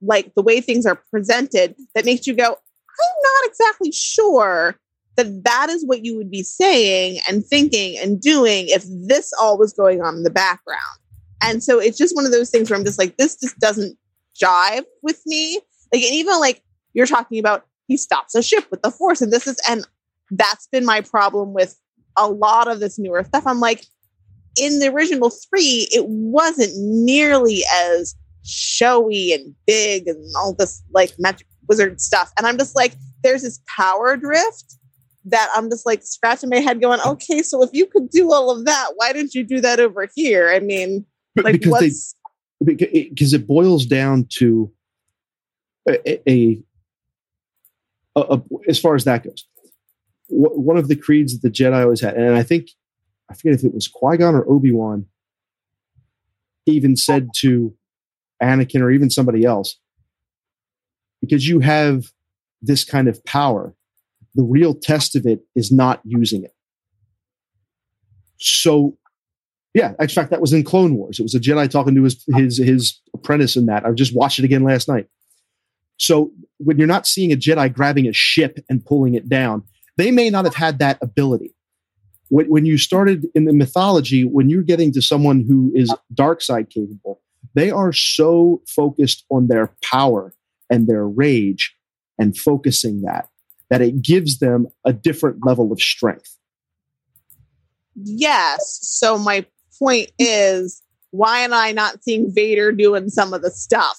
like 0.00 0.34
the 0.34 0.42
way 0.42 0.60
things 0.60 0.86
are 0.86 1.00
presented 1.10 1.74
that 1.94 2.04
makes 2.04 2.26
you 2.26 2.34
go 2.34 2.44
i'm 2.44 3.22
not 3.22 3.46
exactly 3.46 3.92
sure 3.92 4.74
that 5.16 5.44
that 5.44 5.68
is 5.70 5.84
what 5.86 6.04
you 6.04 6.16
would 6.16 6.30
be 6.30 6.42
saying 6.42 7.20
and 7.28 7.44
thinking 7.44 7.96
and 7.98 8.20
doing 8.20 8.66
if 8.68 8.84
this 9.06 9.32
all 9.40 9.58
was 9.58 9.72
going 9.72 10.00
on 10.00 10.16
in 10.16 10.22
the 10.22 10.30
background 10.30 10.98
and 11.42 11.62
so 11.62 11.78
it's 11.78 11.98
just 11.98 12.16
one 12.16 12.24
of 12.24 12.32
those 12.32 12.50
things 12.50 12.70
where 12.70 12.78
i'm 12.78 12.84
just 12.84 12.98
like 12.98 13.16
this 13.16 13.36
just 13.36 13.58
doesn't 13.58 13.96
jive 14.40 14.84
with 15.02 15.20
me 15.26 15.60
like 15.92 16.02
and 16.02 16.14
even 16.14 16.38
like 16.40 16.62
you're 16.92 17.06
talking 17.06 17.38
about 17.38 17.66
he 17.86 17.96
stops 17.96 18.34
a 18.34 18.42
ship 18.42 18.66
with 18.70 18.82
the 18.82 18.90
force 18.90 19.20
and 19.20 19.32
this 19.32 19.46
is 19.46 19.60
and 19.68 19.86
that's 20.30 20.66
been 20.68 20.84
my 20.84 21.00
problem 21.00 21.52
with 21.52 21.78
a 22.16 22.28
lot 22.28 22.68
of 22.68 22.80
this 22.80 22.98
newer 22.98 23.24
stuff. 23.24 23.46
I'm 23.46 23.60
like, 23.60 23.84
in 24.56 24.78
the 24.78 24.88
original 24.88 25.30
three, 25.30 25.88
it 25.92 26.06
wasn't 26.06 26.72
nearly 26.76 27.62
as 27.74 28.14
showy 28.44 29.32
and 29.32 29.54
big 29.66 30.06
and 30.06 30.24
all 30.36 30.54
this 30.54 30.82
like 30.92 31.14
magic. 31.18 31.46
wizard 31.68 32.00
stuff. 32.00 32.32
And 32.36 32.46
I'm 32.46 32.58
just 32.58 32.76
like, 32.76 32.94
there's 33.22 33.42
this 33.42 33.60
power 33.66 34.16
drift 34.16 34.76
that 35.26 35.48
I'm 35.56 35.70
just 35.70 35.86
like 35.86 36.02
scratching 36.02 36.50
my 36.50 36.58
head 36.58 36.80
going, 36.80 37.00
okay, 37.04 37.42
so 37.42 37.62
if 37.62 37.70
you 37.72 37.86
could 37.86 38.10
do 38.10 38.32
all 38.32 38.50
of 38.50 38.66
that, 38.66 38.90
why 38.96 39.12
didn't 39.12 39.34
you 39.34 39.42
do 39.42 39.60
that 39.62 39.80
over 39.80 40.08
here? 40.14 40.50
I 40.50 40.60
mean, 40.60 41.06
But 41.34 41.44
like 41.46 41.60
because 41.60 41.80
they 41.80 41.86
what's 41.86 42.14
because 42.62 43.32
it 43.32 43.46
boils 43.46 43.86
down 43.86 44.26
to 44.38 44.72
a, 45.88 46.30
a, 46.30 46.62
a, 48.16 48.20
a 48.20 48.42
as 48.68 48.78
far 48.78 48.94
as 48.94 49.04
that 49.04 49.24
goes. 49.24 49.46
One 50.28 50.76
of 50.76 50.88
the 50.88 50.96
creeds 50.96 51.32
that 51.38 51.42
the 51.42 51.50
Jedi 51.50 51.82
always 51.82 52.00
had, 52.00 52.14
and 52.14 52.34
I 52.34 52.42
think 52.42 52.70
I 53.30 53.34
forget 53.34 53.54
if 53.54 53.64
it 53.64 53.74
was 53.74 53.88
Qui 53.88 54.16
Gon 54.16 54.34
or 54.34 54.48
Obi 54.48 54.72
Wan, 54.72 55.06
even 56.66 56.96
said 56.96 57.28
to 57.36 57.74
Anakin 58.42 58.80
or 58.80 58.90
even 58.90 59.10
somebody 59.10 59.44
else, 59.44 59.78
because 61.20 61.46
you 61.46 61.60
have 61.60 62.06
this 62.62 62.84
kind 62.84 63.08
of 63.08 63.22
power, 63.24 63.74
the 64.34 64.42
real 64.42 64.74
test 64.74 65.14
of 65.14 65.26
it 65.26 65.40
is 65.54 65.70
not 65.70 66.00
using 66.04 66.44
it. 66.44 66.54
So 68.38 68.96
yeah, 69.74 69.92
in 69.98 70.08
fact, 70.08 70.30
that 70.30 70.40
was 70.40 70.52
in 70.52 70.62
Clone 70.62 70.94
Wars. 70.94 71.18
It 71.18 71.24
was 71.24 71.34
a 71.34 71.40
Jedi 71.40 71.68
talking 71.68 71.96
to 71.96 72.04
his 72.04 72.24
his 72.28 72.58
his 72.58 73.00
apprentice 73.12 73.56
in 73.56 73.66
that. 73.66 73.84
I 73.84 73.90
just 73.90 74.14
watched 74.14 74.38
it 74.38 74.44
again 74.44 74.62
last 74.62 74.88
night. 74.88 75.08
So 75.96 76.30
when 76.58 76.78
you're 76.78 76.86
not 76.86 77.06
seeing 77.06 77.32
a 77.32 77.36
Jedi 77.36 77.72
grabbing 77.72 78.06
a 78.06 78.12
ship 78.12 78.58
and 78.68 78.84
pulling 78.84 79.14
it 79.14 79.28
down, 79.28 79.64
they 79.96 80.10
may 80.12 80.30
not 80.30 80.44
have 80.44 80.54
had 80.54 80.78
that 80.78 80.98
ability. 81.02 81.54
When, 82.28 82.46
when 82.46 82.66
you 82.66 82.78
started 82.78 83.26
in 83.34 83.44
the 83.44 83.52
mythology, 83.52 84.24
when 84.24 84.48
you're 84.48 84.62
getting 84.62 84.92
to 84.92 85.02
someone 85.02 85.44
who 85.46 85.72
is 85.74 85.94
dark 86.14 86.40
side 86.40 86.70
capable, 86.70 87.20
they 87.54 87.70
are 87.70 87.92
so 87.92 88.62
focused 88.68 89.24
on 89.30 89.48
their 89.48 89.74
power 89.82 90.32
and 90.70 90.86
their 90.86 91.06
rage 91.06 91.76
and 92.18 92.36
focusing 92.36 93.02
that 93.02 93.28
that 93.70 93.82
it 93.82 94.02
gives 94.02 94.38
them 94.38 94.68
a 94.84 94.92
different 94.92 95.44
level 95.44 95.72
of 95.72 95.80
strength. 95.80 96.36
yes. 97.96 98.78
So 98.82 99.18
my 99.18 99.46
point 99.78 100.10
is, 100.18 100.82
why 101.10 101.40
am 101.40 101.52
I 101.52 101.72
not 101.72 102.02
seeing 102.02 102.32
Vader 102.34 102.72
doing 102.72 103.08
some 103.08 103.32
of 103.34 103.42
the 103.42 103.50
stuff 103.50 103.98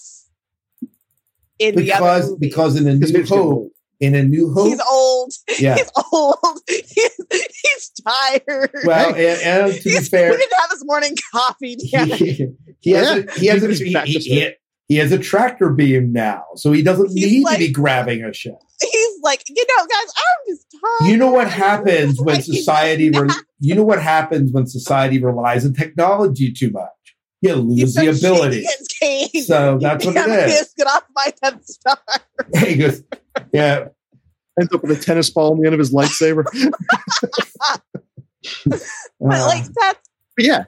in 1.60 1.76
the 1.76 1.94
other 1.94 2.04
because 2.04 2.36
because 2.38 2.76
in 2.76 2.88
a 2.88 2.96
new 2.96 3.08
Vader's 3.08 3.30
hope 3.30 3.72
in 4.02 4.14
a 4.14 4.24
new 4.24 4.52
hope 4.54 4.68
he's 4.68 4.82
old. 4.92 5.32
yeah 5.58 5.76
He's 5.78 5.90
old. 6.12 6.36
He's, 6.68 7.20
he's 7.32 7.92
tired. 8.06 8.72
well 8.84 9.10
and, 9.16 9.18
and 9.42 9.74
to 9.74 9.84
be 9.84 9.90
He's- 9.92 10.10
fair 10.10 10.32
we 10.32 10.38
didn't 10.38 10.54
have 10.60 10.72
his 10.72 10.84
morning 10.86 11.16
coffee. 11.32 11.78
Damn 11.92 12.12
it. 12.12 12.18
he, 12.18 12.48
he 12.82 12.92
has 12.92 13.10
a, 13.10 13.32
he 13.40 13.46
has 13.48 13.64
a, 13.64 13.68
He's 13.70 13.80
he, 13.80 13.94
back 13.94 14.06
he- 14.06 14.20
sleep. 14.20 14.56
He 14.88 14.98
has 14.98 15.12
a 15.12 15.18
tractor 15.20 15.70
beam 15.70 16.12
now 16.14 16.44
so 16.56 16.72
he 16.72 16.82
doesn't 16.84 17.12
He's 17.12 17.32
need 17.32 17.44
like- 17.44 17.54
to 17.60 17.66
be 17.68 17.72
grabbing 17.72 18.24
a 18.24 18.34
ship 18.34 18.56
He's 18.82 19.22
like, 19.24 19.42
you 19.48 19.66
know, 19.70 19.86
guys, 19.86 20.14
I'm 20.18 20.54
just 20.54 20.66
tired. 21.00 21.10
you 21.10 21.16
know 21.18 21.32
what 21.32 21.50
happens 21.50 22.20
when 22.20 22.36
Like, 22.36 22.44
society 22.44 23.10
re- 23.10 23.30
you 23.62 23.74
know 23.74 23.84
what 23.86 24.02
happens 24.02 24.52
when 24.52 24.68
society 24.68 25.18
relies 25.24 25.66
on 25.66 25.74
technology 25.74 26.52
too 26.52 26.72
much 26.72 26.90
you 27.42 27.52
You 27.52 27.56
lose 27.56 27.94
start 27.94 28.08
the 28.08 28.18
ability 28.18 28.64
shaking 28.64 28.70
his 28.78 28.88
cane. 29.34 29.44
so 29.44 29.78
that's 29.82 30.06
what 30.06 30.14
Damn 30.16 30.30
it 30.30 30.50
is 30.50 30.74
Get 30.78 30.88
off 30.88 31.04
my 31.16 31.32
Death 31.42 31.66
Star. 31.66 31.98
he 32.66 32.76
goes 32.76 33.02
yeah 33.54 33.88
Ends 34.60 34.74
up 34.74 34.82
with 34.84 34.98
a 34.98 35.02
tennis 35.02 35.30
ball 35.30 35.52
on 35.54 35.60
the 35.60 35.66
end 35.68 35.74
of 35.74 35.80
his 35.80 35.94
lightsaber. 35.94 36.44
But 38.66 38.82
uh, 39.22 39.46
like 39.48 39.64
that's 39.66 40.10
But 40.36 40.46
yeah, 40.46 40.64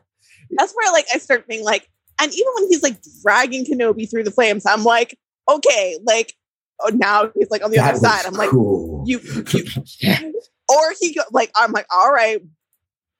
that's 0.51 0.73
where 0.73 0.91
like 0.91 1.05
I 1.13 1.17
start 1.19 1.47
being 1.47 1.63
like, 1.63 1.89
and 2.21 2.33
even 2.33 2.47
when 2.55 2.67
he's 2.67 2.83
like 2.83 2.97
dragging 3.21 3.65
Kenobi 3.65 4.09
through 4.09 4.23
the 4.23 4.31
flames, 4.31 4.65
I'm 4.65 4.83
like, 4.83 5.17
okay, 5.49 5.97
like 6.03 6.33
oh 6.81 6.91
now 6.93 7.31
he's 7.35 7.49
like 7.49 7.63
on 7.63 7.71
the 7.71 7.77
that 7.77 7.95
other 7.95 7.99
side. 7.99 8.25
I'm 8.25 8.33
like, 8.33 8.49
cool. 8.49 9.03
you, 9.05 9.19
you 9.99 10.33
or 10.69 10.93
he 10.99 11.13
go 11.13 11.21
like 11.31 11.51
I'm 11.55 11.71
like, 11.71 11.85
all 11.93 12.11
right, 12.11 12.41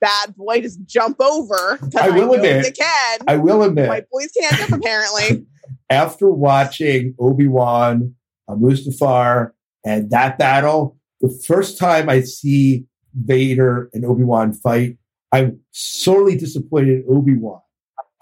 bad 0.01 0.35
boy, 0.35 0.61
just 0.61 0.85
jump 0.85 1.19
over. 1.21 1.79
I 1.99 2.09
will 2.09 2.27
know 2.27 2.33
admit, 2.33 2.65
you 2.65 2.71
can. 2.71 3.19
I 3.27 3.37
will 3.37 3.63
admit 3.63 3.87
My 3.87 4.03
boys 4.11 4.31
can't 4.31 4.55
jump 4.55 4.81
apparently. 4.81 5.45
after 5.89 6.29
watching 6.29 7.15
Obi 7.19 7.47
Wan, 7.47 8.15
uh, 8.47 8.55
Mustafar, 8.55 9.51
and 9.85 10.09
that 10.11 10.37
battle, 10.37 10.97
the 11.21 11.29
first 11.47 11.77
time 11.77 12.09
I 12.09 12.21
see 12.21 12.85
Vader 13.13 13.89
and 13.93 14.05
Obi 14.05 14.23
Wan 14.23 14.53
fight, 14.53 14.97
I'm 15.31 15.59
sorely 15.71 16.37
disappointed 16.37 17.05
in 17.05 17.05
Obi 17.09 17.35
Wan. 17.35 17.61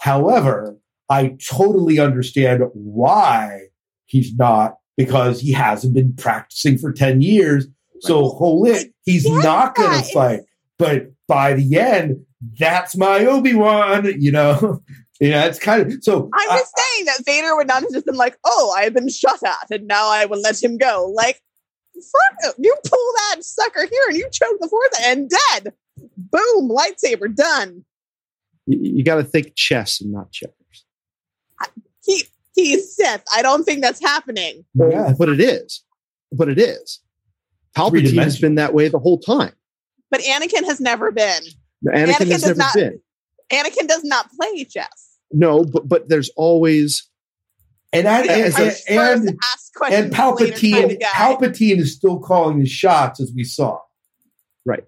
However, 0.06 0.78
I 1.10 1.36
totally 1.50 1.98
understand 1.98 2.62
why 2.74 3.70
he's 4.06 4.36
not 4.36 4.76
because 4.98 5.42
he 5.42 5.52
hasn't 5.52 5.96
been 5.96 6.14
practicing 6.16 6.78
for 6.78 6.94
10 6.94 7.22
years. 7.22 7.66
So, 8.02 8.30
holy, 8.30 8.94
he's 9.04 9.24
get 9.24 9.44
not 9.44 9.74
going 9.74 10.04
to 10.04 10.14
fight. 10.14 10.42
But 10.78 11.08
by 11.28 11.54
the 11.54 11.80
end, 11.80 12.24
that's 12.60 12.96
my 12.96 13.26
Obi 13.26 13.56
Wan, 13.56 14.22
you 14.22 14.32
know? 14.32 14.84
Yeah, 15.22 15.46
it's 15.46 15.60
kind 15.60 15.82
of 15.82 16.04
so. 16.04 16.30
I'm 16.34 16.52
I- 16.52 16.58
just 16.58 16.74
saying 16.78 17.06
that 17.06 17.26
Vader 17.26 17.56
would 17.56 17.68
not 17.68 17.84
have 17.84 17.92
just 17.94 18.06
been 18.06 18.16
like, 18.18 18.38
oh, 18.44 18.76
I've 18.78 18.94
been 18.94 19.08
shot 19.08 19.40
at 19.46 19.72
and 19.72 19.88
now 19.88 20.10
I 20.10 20.26
will 20.26 20.42
let 20.42 20.62
him 20.62 20.78
go. 20.78 21.10
Like, 21.16 21.42
fuck, 21.94 22.54
you 22.58 22.76
pull 22.86 23.14
that 23.30 23.38
sucker 23.42 23.88
here 23.90 24.04
and 24.10 24.18
you 24.18 24.28
choke 24.30 24.58
the 24.60 24.68
fourth 24.68 24.92
and 25.04 25.30
dead. 25.30 25.74
Boom, 26.18 26.70
lightsaber, 26.70 27.34
done. 27.34 27.86
You, 28.66 28.98
you 28.98 29.04
got 29.04 29.16
to 29.16 29.24
think 29.24 29.56
chess 29.56 30.02
and 30.02 30.12
not 30.12 30.32
checkers. 30.32 30.86
He 32.04 32.24
he's 32.54 32.96
Sith. 32.96 33.24
I 33.36 33.42
don't 33.42 33.64
think 33.64 33.82
that's 33.82 34.02
happening. 34.02 34.66
yeah, 34.76 35.14
But 35.18 35.30
it 35.30 35.40
is. 35.40 35.84
But 36.32 36.50
it 36.50 36.60
is. 36.60 37.00
Palpatine 37.76 38.22
has 38.24 38.40
been 38.40 38.56
that 38.56 38.74
way 38.74 38.88
the 38.88 39.00
whole 39.00 39.20
time. 39.20 39.54
But 40.12 40.22
Anakin 40.22 40.64
has 40.66 40.80
never 40.80 41.12
been. 41.12 41.42
Anakin, 41.88 42.06
Anakin 42.08 42.32
has 42.32 42.42
does 42.42 42.44
never 42.44 42.58
not- 42.58 42.74
been. 42.74 43.00
Anakin 43.52 43.88
does 43.88 44.04
not 44.04 44.30
play 44.40 44.64
chess. 44.66 45.18
No, 45.32 45.64
but 45.66 45.88
but 45.88 46.10
there's 46.10 46.30
always 46.38 47.10
and 47.94 48.08
I, 48.08 48.22
and, 48.22 48.30
As 48.30 48.58
and, 48.58 48.66
first 48.66 48.90
and, 48.90 49.40
and 49.92 50.14
Palpatine. 50.14 51.00
Palpatine 51.02 51.78
is 51.80 51.96
still 51.96 52.20
calling 52.20 52.60
the 52.60 52.66
shots 52.66 53.20
as 53.22 53.32
we 53.36 53.44
saw. 53.44 53.80
Right. 54.66 54.84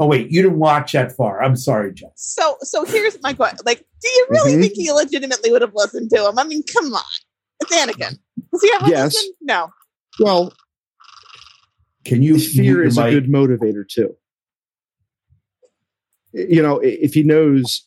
Oh 0.00 0.06
wait, 0.06 0.30
you 0.30 0.42
didn't 0.42 0.58
watch 0.58 0.92
that 0.92 1.12
far. 1.16 1.42
I'm 1.42 1.56
sorry, 1.56 1.92
Jeff. 1.92 2.10
so 2.14 2.56
so 2.62 2.84
here's 2.84 3.20
my 3.22 3.32
question. 3.32 3.58
Like, 3.66 3.84
do 4.00 4.08
you 4.08 4.26
really 4.30 4.52
Mhm. 4.52 4.60
think 4.60 4.72
he 4.74 4.92
legitimately 4.92 5.50
would 5.50 5.62
have 5.62 5.74
listened 5.74 6.10
to 6.10 6.28
him? 6.28 6.38
I 6.38 6.44
mean, 6.44 6.62
come 6.72 6.92
on. 6.94 7.02
It's 7.60 7.72
Anakin. 7.74 8.18
Does 8.52 8.62
he 8.62 8.70
ever 8.76 8.88
Yes. 8.88 9.16
No. 9.40 9.70
well, 10.20 10.52
Can 12.04 12.22
you 12.22 12.38
fear 12.38 12.84
is 12.84 12.96
your 12.96 13.06
a 13.06 13.10
good 13.10 13.26
motivator 13.28 13.86
too. 13.88 14.14
You 16.32 16.62
know, 16.62 16.78
if 16.78 17.14
he 17.14 17.22
knows 17.22 17.86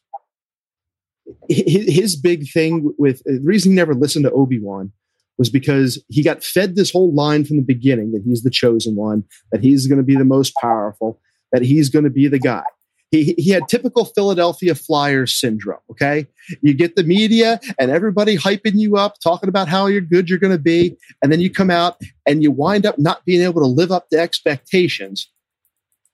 his 1.47 2.15
big 2.15 2.49
thing 2.51 2.93
with 2.97 3.21
the 3.23 3.39
reason 3.43 3.71
he 3.71 3.75
never 3.75 3.93
listened 3.93 4.25
to 4.25 4.31
Obi 4.31 4.59
Wan 4.59 4.91
was 5.37 5.49
because 5.49 6.03
he 6.09 6.23
got 6.23 6.43
fed 6.43 6.75
this 6.75 6.91
whole 6.91 7.13
line 7.13 7.45
from 7.45 7.57
the 7.57 7.63
beginning 7.63 8.11
that 8.11 8.23
he's 8.25 8.43
the 8.43 8.49
chosen 8.49 8.95
one, 8.95 9.23
that 9.51 9.63
he's 9.63 9.87
going 9.87 9.97
to 9.97 10.03
be 10.03 10.15
the 10.15 10.25
most 10.25 10.53
powerful, 10.59 11.21
that 11.51 11.61
he's 11.61 11.89
going 11.89 12.05
to 12.05 12.11
be 12.11 12.27
the 12.27 12.39
guy. 12.39 12.63
He, 13.11 13.35
he 13.37 13.49
had 13.49 13.67
typical 13.67 14.05
Philadelphia 14.05 14.73
Flyers 14.73 15.37
syndrome. 15.37 15.81
Okay. 15.91 16.27
You 16.61 16.73
get 16.73 16.95
the 16.95 17.03
media 17.03 17.59
and 17.77 17.91
everybody 17.91 18.37
hyping 18.37 18.75
you 18.75 18.95
up, 18.95 19.15
talking 19.21 19.49
about 19.49 19.67
how 19.67 19.87
you're 19.87 19.99
good 19.99 20.29
you're 20.29 20.39
going 20.39 20.55
to 20.55 20.61
be. 20.61 20.97
And 21.21 21.29
then 21.29 21.41
you 21.41 21.51
come 21.51 21.69
out 21.69 21.97
and 22.25 22.41
you 22.41 22.51
wind 22.51 22.85
up 22.85 22.97
not 22.97 23.25
being 23.25 23.41
able 23.41 23.61
to 23.61 23.67
live 23.67 23.91
up 23.91 24.09
to 24.09 24.19
expectations. 24.19 25.29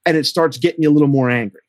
And 0.08 0.18
it 0.18 0.26
starts 0.26 0.58
getting 0.58 0.82
you 0.82 0.90
a 0.90 0.94
little 0.94 1.08
more 1.08 1.30
angry. 1.30 1.62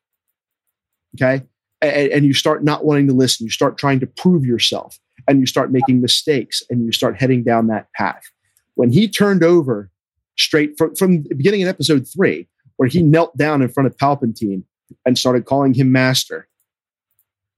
Okay. 1.17 1.45
And, 1.83 2.11
and 2.11 2.25
you 2.25 2.33
start 2.33 2.65
not 2.65 2.87
wanting 2.87 3.07
to 3.09 3.15
listen. 3.15 3.45
You 3.45 3.51
start 3.51 3.77
trying 3.77 4.01
to 4.01 4.07
prove 4.07 4.47
yourself 4.47 4.99
and 5.29 5.41
you 5.41 5.47
start 5.47 5.71
making 5.71 6.01
mistakes 6.01 6.63
and 6.71 6.87
you 6.87 6.91
start 6.91 7.21
heading 7.21 7.45
down 7.45 7.67
that 7.67 7.93
path. 7.95 8.23
When 8.77 8.91
he 8.91 9.09
turned 9.09 9.45
over 9.45 9.91
straight 10.39 10.79
from, 10.79 10.95
from 10.95 11.25
the 11.25 11.35
beginning 11.35 11.61
in 11.61 11.69
episode 11.69 12.07
three, 12.09 12.49
where 12.79 12.89
he 12.89 13.03
knelt 13.03 13.37
down 13.37 13.61
in 13.61 13.69
front 13.69 13.87
of 13.87 13.97
Palpatine 13.99 14.63
and 15.05 15.19
started 15.19 15.45
calling 15.45 15.75
him 15.75 15.93
master, 15.93 16.49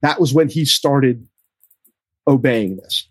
that 0.02 0.18
was 0.18 0.34
when 0.34 0.48
he 0.48 0.64
started 0.64 1.28
obeying 2.26 2.76
this. 2.76 3.06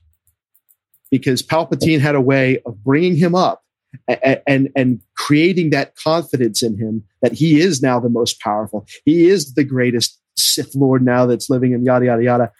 Because 1.10 1.42
Palpatine 1.42 2.00
had 2.00 2.16
a 2.16 2.22
way 2.22 2.62
of 2.66 2.84
bringing 2.84 3.16
him 3.16 3.36
up 3.36 3.64
and, 4.08 4.42
and, 4.46 4.70
and 4.76 5.02
creating 5.16 5.70
that 5.70 5.96
confidence 5.96 6.62
in 6.62 6.78
him 6.78 7.04
that 7.22 7.32
he 7.32 7.60
is 7.60 7.82
now 7.82 8.00
the 8.00 8.10
most 8.10 8.42
powerful. 8.42 8.86
He 9.06 9.30
is 9.30 9.54
the 9.54 9.64
greatest 9.64 10.20
Sith 10.36 10.76
Lord 10.76 11.04
now 11.04 11.26
that's 11.26 11.50
living 11.50 11.74
and 11.74 11.86
yada, 11.86 12.06
yada, 12.06 12.24
yada. 12.24 12.52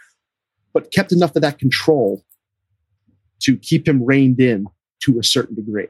But 0.74 0.92
kept 0.92 1.12
enough 1.12 1.36
of 1.36 1.42
that 1.42 1.58
control 1.58 2.24
to 3.42 3.58
keep 3.58 3.88
him 3.88 4.04
reined 4.04 4.40
in 4.40 4.68
to 5.04 5.18
a 5.18 5.24
certain 5.24 5.56
degree, 5.56 5.88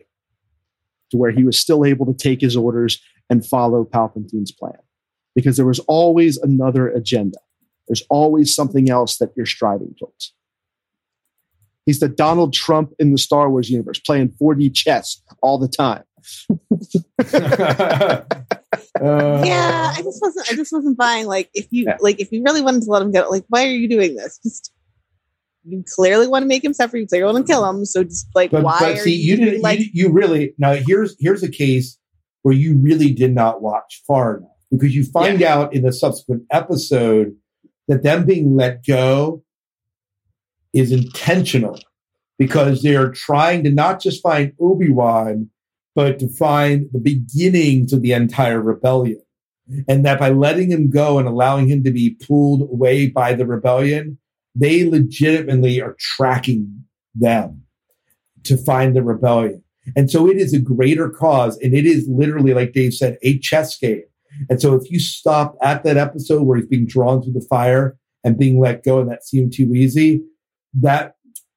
to 1.12 1.18
where 1.18 1.32
he 1.32 1.44
was 1.44 1.60
still 1.60 1.84
able 1.84 2.06
to 2.06 2.14
take 2.14 2.42
his 2.42 2.56
orders 2.56 3.02
and 3.30 3.46
follow 3.46 3.84
Palpatine's 3.86 4.52
plan. 4.52 4.78
Because 5.36 5.58
there 5.58 5.66
was 5.66 5.80
always 5.80 6.38
another 6.38 6.88
agenda. 6.90 7.38
There's 7.88 8.04
always 8.10 8.54
something 8.54 8.90
else 8.90 9.18
that 9.18 9.32
you're 9.36 9.46
striving 9.46 9.96
towards. 10.00 10.34
He's 11.86 12.00
the 12.00 12.10
Donald 12.10 12.54
Trump 12.54 12.94
in 13.00 13.12
the 13.12 13.18
Star 13.18 13.50
Wars 13.50 13.70
universe, 13.70 14.00
playing 14.00 14.30
4D 14.42 14.74
chess 14.76 15.22
all 15.42 15.58
the 15.58 15.68
time. 15.68 16.04
Uh, 17.20 18.24
yeah, 19.46 19.94
I 19.96 20.02
just 20.04 20.22
wasn't. 20.22 20.52
I 20.52 20.56
just 20.56 20.72
wasn't 20.72 20.98
buying. 20.98 21.26
Like, 21.26 21.50
if 21.54 21.68
you 21.72 21.86
Yeah. 21.86 21.98
like, 22.00 22.20
if 22.20 22.32
you 22.32 22.44
really 22.44 22.62
wanted 22.62 22.84
to 22.84 22.90
let 22.90 23.02
him 23.02 23.12
go, 23.12 23.28
like, 23.30 23.46
why 23.50 23.66
are 23.66 23.72
you 23.72 23.88
doing 23.88 24.16
this? 24.16 24.40
Just 24.44 24.72
you 25.66 25.84
clearly 25.96 26.28
want 26.28 26.44
to 26.44 26.48
make 26.48 26.64
him 26.64 26.74
suffer. 26.74 26.98
You 26.98 27.08
clearly 27.08 27.32
want 27.34 27.46
to 27.46 27.52
kill 27.52 27.68
him. 27.68 27.86
So 27.86 28.04
just 28.04 28.28
like, 28.36 28.52
but, 28.52 28.64
why 28.64 28.80
but 28.80 28.92
are 28.94 28.98
see, 28.98 29.16
you 29.16 29.36
doing, 29.38 29.50
didn't. 29.50 29.62
like? 29.62 29.80
you, 29.80 29.86
you 29.94 30.10
really 30.12 30.54
now 30.58 30.74
here's 30.74 31.16
here's 31.20 31.44
a 31.44 31.50
case 31.52 31.98
where 32.50 32.58
you 32.58 32.76
really 32.80 33.14
did 33.14 33.32
not 33.32 33.62
watch 33.62 34.02
far 34.08 34.38
enough 34.38 34.50
because 34.72 34.96
you 34.96 35.04
find 35.04 35.44
out 35.44 35.72
in 35.72 35.84
the 35.84 35.94
subsequent 35.94 36.42
episode 36.50 37.36
that 37.88 38.02
them 38.02 38.26
being 38.26 38.56
let 38.56 38.84
go 38.84 39.44
is 40.74 40.92
intentional 40.92 41.80
because 42.40 42.82
they 42.82 42.96
are 42.96 43.12
trying 43.12 43.64
to 43.64 43.70
not 43.70 44.02
just 44.02 44.24
find 44.24 44.52
Obi 44.60 44.90
Wan, 44.90 45.48
but 45.94 46.18
to 46.18 46.28
find 46.28 46.88
the 46.92 46.98
beginnings 46.98 47.94
of 47.94 48.02
the 48.02 48.14
entire 48.14 48.60
rebellion. 48.60 49.22
And 49.88 50.04
that 50.04 50.20
by 50.20 50.32
letting 50.32 50.72
him 50.72 50.90
go 50.90 51.20
and 51.20 51.28
allowing 51.28 51.70
him 51.70 51.84
to 51.84 51.92
be 51.92 52.18
pulled 52.28 52.64
away 52.64 53.10
by 53.10 53.34
the 53.36 53.46
rebellion, 53.46 54.18
they 54.56 54.90
legitimately 54.90 55.80
are 55.82 55.96
tracking 56.00 56.86
them 57.14 57.62
to 58.46 58.58
find 58.58 58.96
the 58.96 59.04
rebellion. 59.04 59.64
And 59.96 60.10
so 60.10 60.30
it 60.30 60.38
is 60.38 60.54
a 60.54 60.60
greater 60.60 61.10
cause. 61.10 61.58
And 61.60 61.74
it 61.74 61.86
is 61.86 62.08
literally, 62.08 62.54
like 62.54 62.74
Dave 62.74 62.94
said, 62.94 63.18
a 63.22 63.40
chess 63.40 63.78
game. 63.78 64.04
And 64.50 64.62
so 64.62 64.76
if 64.76 64.90
you 64.92 65.00
stop 65.00 65.56
at 65.62 65.84
that 65.84 65.98
episode 65.98 66.44
where 66.44 66.58
he's 66.58 66.68
being 66.68 66.86
drawn 66.86 67.22
through 67.22 67.34
the 67.34 67.46
fire 67.50 67.98
and 68.24 68.38
being 68.38 68.60
let 68.60 68.84
go 68.84 69.00
and 69.00 69.10
that 69.10 69.26
seemed 69.26 69.54
too 69.54 69.74
easy, 69.74 70.24
that 70.74 71.16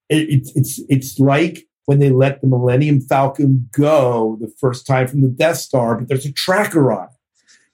it, 0.09 0.29
it's, 0.29 0.57
it's, 0.57 0.81
it's 0.89 1.19
like 1.19 1.67
when 1.87 1.99
they 1.99 2.11
let 2.11 2.41
the 2.41 2.47
Millennium 2.47 3.01
Falcon 3.01 3.69
go 3.73 4.39
the 4.41 4.53
first 4.59 4.87
time 4.87 5.07
from 5.09 5.21
the 5.21 5.29
Death 5.29 5.59
Star, 5.59 5.97
but 5.97 6.09
there's 6.09 6.27
a 6.27 6.33
tracker 6.33 6.93
on 6.93 7.05
it. 7.05 7.11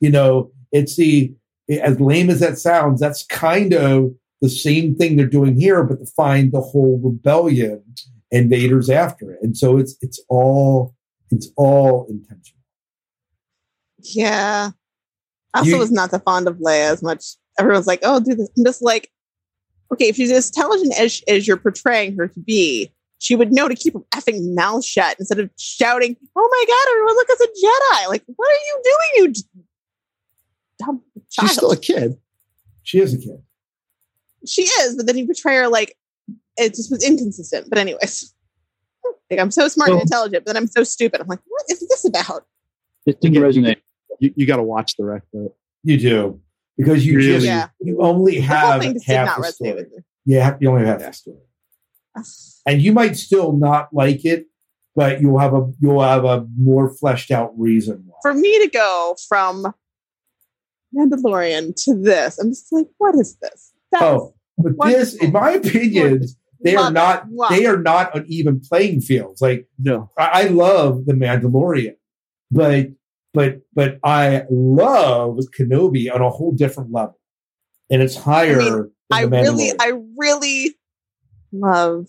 You 0.01 0.11
know, 0.11 0.51
it's 0.73 0.97
the, 0.97 1.35
as 1.71 2.01
lame 2.01 2.31
as 2.31 2.41
that 2.41 2.59
sounds, 2.59 3.01
that's 3.01 3.25
kind 3.27 3.75
of 3.75 4.15
the 4.41 4.49
same 4.49 4.95
thing 4.95 5.17
they're 5.17 5.27
doing 5.27 5.61
here, 5.61 5.83
but 5.83 5.99
to 5.99 6.07
find 6.07 6.53
the 6.53 6.61
whole 6.61 7.01
rebellion 7.03 7.83
invaders 8.31 8.91
after 8.91 9.33
it. 9.33 9.39
And 9.43 9.57
so 9.57 9.79
it's 9.79 9.97
it's 10.01 10.21
all 10.29 10.95
it's 11.31 11.49
all 11.57 12.07
intentional. 12.09 12.61
Yeah. 13.99 14.71
I 15.55 15.59
also 15.59 15.71
You- 15.71 15.79
was 15.79 15.91
not 15.91 16.11
that 16.11 16.25
fond 16.25 16.47
of 16.49 16.57
Leia 16.57 16.91
as 16.93 17.03
much. 17.03 17.25
Everyone's 17.59 17.87
like, 17.87 18.01
oh, 18.03 18.21
do 18.21 18.35
this. 18.35 18.49
I'm 18.57 18.65
just 18.65 18.83
like, 18.83 19.11
okay, 19.93 20.09
if 20.09 20.17
she's 20.17 20.31
as 20.31 20.49
intelligent 20.49 20.99
as, 20.99 21.23
as 21.27 21.49
you're 21.49 21.57
portraying 21.57 22.17
her 22.17 22.29
to 22.29 22.41
be, 22.41 22.93
she 23.19 23.35
would 23.35 23.53
know 23.53 23.67
to 23.67 23.75
keep 23.75 23.95
her 23.95 24.01
effing 24.15 24.55
mouth 24.55 24.85
shut 24.85 25.17
instead 25.19 25.41
of 25.41 25.51
shouting, 25.59 26.17
oh 26.37 26.49
my 26.51 26.65
God, 26.69 26.93
everyone, 26.93 27.15
look, 27.15 27.27
it's 27.31 27.41
a 27.41 28.05
Jedi. 28.05 28.09
Like, 28.09 28.23
what 28.37 28.49
are 28.49 28.55
you 28.55 28.83
doing, 28.85 29.33
you 29.35 29.43
dumb 30.79 31.03
child? 31.31 31.49
She's 31.49 31.57
still 31.57 31.73
a 31.73 31.77
kid. 31.77 32.17
She 32.85 33.01
is 33.01 33.13
a 33.13 33.19
kid. 33.19 33.43
she 34.47 34.63
is, 34.63 34.95
but 34.97 35.07
then 35.07 35.19
you 35.19 35.27
portray 35.27 35.57
her 35.57 35.69
like 35.69 35.97
it 36.59 36.75
just 36.75 36.91
was 36.91 37.03
inconsistent. 37.05 37.69
But, 37.69 37.79
anyways, 37.79 38.35
like, 39.31 39.41
I'm 39.41 39.51
so 39.51 39.69
smart 39.69 39.91
and 39.91 40.01
intelligent, 40.01 40.45
but 40.45 40.53
then 40.55 40.63
I'm 40.63 40.67
so 40.69 40.83
stupid. 40.85 41.21
I'm 41.21 41.27
like, 41.29 41.41
what 41.47 41.65
is 41.71 41.81
this 41.89 42.05
about? 42.05 42.45
It 43.07 43.21
didn't 43.21 43.43
resonate. 43.43 43.77
You, 44.21 44.33
you 44.37 44.47
got 44.47 44.57
to 44.57 44.63
watch 44.63 44.97
the 44.97 45.05
rest 45.05 45.27
of 45.35 45.47
it. 45.47 45.57
You 45.85 45.99
do. 45.99 46.41
Because 46.77 47.05
you 47.07 47.17
Really? 47.17 47.33
just 47.35 47.47
Yeah. 47.47 47.69
you 47.81 48.01
only 48.03 48.37
The 48.37 48.41
whole 48.43 48.57
have 48.71 48.81
thing 48.83 48.93
just 48.95 49.07
did 49.07 49.15
half 49.17 49.37
the 49.37 49.45
story. 49.53 49.75
with 49.75 49.91
me. 49.91 49.99
Yeah, 50.27 50.57
you 50.61 50.71
only 50.71 50.87
have 50.87 51.01
half 51.01 51.13
the 51.13 51.17
story. 51.17 51.39
And 52.67 52.83
you 52.83 52.93
might 52.93 53.17
still 53.17 53.53
not 53.53 53.89
like 53.93 54.25
it, 54.25 54.47
but 54.97 55.21
you'll 55.21 55.39
have 55.39 55.55
a 55.55 55.73
you'll 55.81 56.03
have 56.03 56.25
a 56.25 56.47
more 56.59 56.89
fleshed 56.91 57.31
out 57.31 57.53
reason 57.59 58.05
why. 58.07 58.17
for 58.23 58.35
me 58.35 58.59
to 58.65 58.69
go 58.71 59.17
from 59.29 59.73
Mandalorian 60.97 61.75
to 61.85 61.95
this, 61.95 62.39
I'm 62.39 62.51
just 62.51 62.73
like, 62.73 62.87
what 62.99 63.15
is 63.15 63.37
this? 63.37 63.73
That 63.93 64.03
Oh, 64.03 64.35
but 64.57 64.73
this, 64.87 65.15
in 65.15 65.33
my 65.33 65.53
opinion, 65.53 66.25
they 66.61 66.75
are 66.75 66.83
Love 66.83 66.91
it. 66.91 66.95
not 66.95 67.31
Love 67.31 67.51
they 67.51 67.67
are 67.67 67.79
not 67.79 68.15
on 68.15 68.25
even 68.29 68.61
playing 68.61 69.01
fields. 69.01 69.41
Like 69.41 69.69
no, 69.79 70.11
I, 70.19 70.27
I 70.27 70.43
love 70.45 71.07
the 71.07 71.13
Mandalorian, 71.13 71.97
but 72.51 72.89
but 73.33 73.61
but 73.75 73.99
I 74.03 74.45
love 74.51 75.39
Kenobi 75.57 76.13
on 76.13 76.21
a 76.21 76.31
whole 76.31 76.53
different 76.53 76.93
level, 76.93 77.19
and 77.91 78.03
it's 78.03 78.17
higher. 78.17 78.61
I 78.61 78.65
mean, 78.65 78.73
than 78.73 78.91
I 79.13 79.25
the 79.25 79.31
really, 79.31 79.73
I 79.79 79.93
really 80.17 80.75
love. 81.53 82.09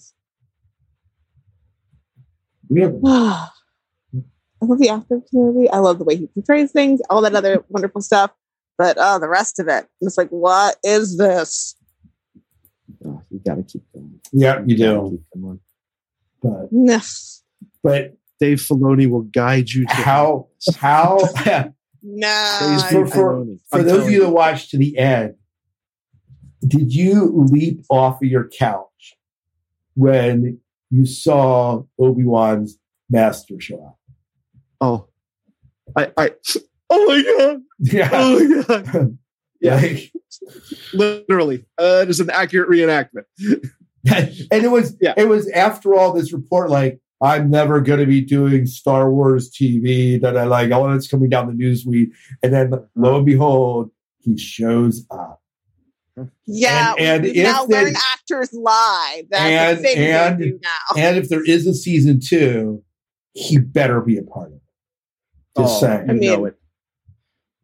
Really? 2.69 2.99
I 3.05 4.65
love 4.65 4.79
the 4.79 4.89
actor 4.89 5.15
of 5.15 5.23
Kenobi. 5.33 5.67
I 5.71 5.79
love 5.79 5.99
the 5.99 6.03
way 6.03 6.15
he 6.15 6.27
portrays 6.27 6.71
things, 6.71 7.01
all 7.09 7.21
that 7.21 7.35
other 7.35 7.63
wonderful 7.69 8.01
stuff. 8.01 8.31
But 8.77 8.97
oh, 8.99 9.19
the 9.19 9.29
rest 9.29 9.59
of 9.59 9.67
it, 9.67 9.87
I'm 10.01 10.09
like, 10.17 10.29
what 10.29 10.77
is 10.83 11.17
this? 11.17 11.75
Oh, 13.05 13.21
you 13.29 13.39
got 13.45 13.55
to 13.55 13.63
keep 13.63 13.83
going. 13.93 14.19
Yeah, 14.31 14.61
you 14.65 14.77
gotta 14.77 15.09
do. 15.09 15.17
keep 15.33 15.41
going. 15.41 15.59
But 16.41 16.67
Nah. 16.71 16.99
but 17.83 18.17
Dave 18.39 18.59
Filoni 18.59 19.09
will 19.09 19.23
guide 19.23 19.69
you 19.69 19.85
to 19.85 19.93
how 19.93 20.47
how 20.77 21.19
No. 22.01 22.55
Praise 22.59 22.83
for 22.91 23.05
for, 23.07 23.45
for 23.69 23.83
those 23.83 24.05
of 24.07 24.11
you 24.11 24.21
that 24.21 24.29
watched 24.29 24.71
to 24.71 24.77
the 24.77 24.97
end, 24.97 25.35
did 26.65 26.93
you 26.93 27.45
leap 27.51 27.83
off 27.89 28.21
of 28.23 28.29
your 28.29 28.47
couch 28.47 29.17
when 29.95 30.59
you 30.89 31.05
saw 31.05 31.83
Obi 31.99 32.23
Wan's 32.23 32.77
master 33.09 33.59
show 33.59 33.83
up? 33.83 33.99
Oh, 34.81 35.07
I, 35.95 36.11
I, 36.15 36.31
oh 36.89 37.05
my 37.07 37.21
god, 37.37 37.61
Yeah. 37.79 38.09
oh 38.13 38.39
my 38.39 38.63
god, 38.83 39.17
yeah, 39.61 39.75
Like, 39.75 40.11
literally, 40.93 41.65
uh, 41.79 42.01
it 42.03 42.09
is 42.09 42.19
an 42.19 42.29
accurate 42.29 42.69
reenactment. 42.69 43.25
and 44.05 44.63
it 44.63 44.71
was 44.71 44.95
Yeah. 45.01 45.13
it 45.17 45.27
was 45.27 45.49
after 45.51 45.93
all 45.93 46.13
this 46.13 46.31
report 46.33 46.69
like 46.69 46.99
I'm 47.21 47.49
never 47.49 47.81
going 47.81 47.99
to 47.99 48.05
be 48.05 48.21
doing 48.21 48.65
Star 48.65 49.11
Wars 49.11 49.51
TV 49.51 50.21
that 50.21 50.37
I 50.37 50.45
like 50.45 50.71
all 50.71 50.87
that's 50.89 51.07
coming 51.09 51.29
down 51.29 51.47
the 51.47 51.53
news 51.53 51.85
week 51.85 52.09
and 52.41 52.53
then 52.53 52.71
lo 52.95 53.17
and 53.17 53.25
behold 53.25 53.91
he 54.19 54.37
shows 54.37 55.05
up 55.11 55.41
Yeah, 56.45 56.93
And- 56.97 57.05
and 57.05 57.23
we 57.23 57.29
if 57.31 57.43
now 57.43 57.65
they- 57.65 57.83
learn 57.83 57.93
actors 58.13 58.53
lie. 58.53 59.23
That's 59.29 59.43
And- 59.43 59.77
the 59.79 59.81
thing 59.83 59.97
and- 59.97 60.39
they 60.41 60.45
do 60.45 60.59
now. 60.63 61.01
and 61.01 61.17
if 61.17 61.27
there 61.27 61.43
is 61.43 61.67
a 61.67 61.73
season 61.73 62.19
2 62.25 62.81
he 63.33 63.57
better 63.59 63.99
be 64.01 64.17
a 64.17 64.23
part 64.23 64.47
of 64.51 64.53
it 64.55 64.61
just 65.57 65.75
Oh, 65.75 65.79
saying 65.87 66.09
I 66.09 66.13
mean, 66.13 66.21
know 66.31 66.45
it. 66.45 66.55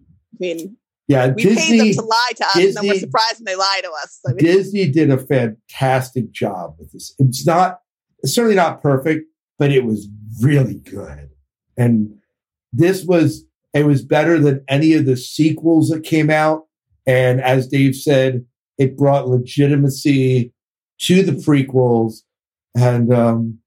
I 0.01 0.37
mean, 0.39 0.77
yeah 1.07 1.27
we 1.27 1.43
paid 1.43 1.49
them 1.49 1.55
Disney 1.55 1.93
to 1.93 2.01
lie 2.01 2.31
to 2.35 2.45
us, 2.45 2.55
and 2.55 2.63
then 2.63 2.83
we're 2.83 2.93
Disney- 2.93 2.99
surprised 2.99 3.39
when 3.39 3.45
they 3.45 3.55
lie 3.55 3.81
to 3.83 3.91
us. 4.03 4.19
I 4.27 4.29
mean, 4.29 4.37
Disney 4.37 4.89
did 4.91 5.09
a 5.11 5.17
fantastic 5.17 6.31
job 6.31 6.75
with 6.79 6.91
this. 6.91 7.13
It's 7.19 7.45
not 7.45 7.79
it's 8.23 8.33
certainly 8.33 8.55
not 8.55 8.81
perfect 8.81 9.25
but 9.57 9.71
it 9.71 9.85
was 9.85 10.07
really 10.41 10.75
good. 10.75 11.29
And 11.77 12.17
this 12.73 13.03
was 13.05 13.45
it 13.73 13.85
was 13.85 14.03
better 14.03 14.39
than 14.39 14.63
any 14.67 14.93
of 14.93 15.05
the 15.05 15.17
sequels 15.17 15.89
that 15.89 16.03
came 16.03 16.29
out. 16.29 16.63
And 17.05 17.41
as 17.41 17.67
dave 17.67 17.95
said 17.95 18.45
it 18.77 18.97
brought 18.97 19.27
legitimacy 19.27 20.53
to 21.01 21.23
the 21.23 21.33
prequels 21.33 22.21
and 22.75 23.13
um 23.13 23.59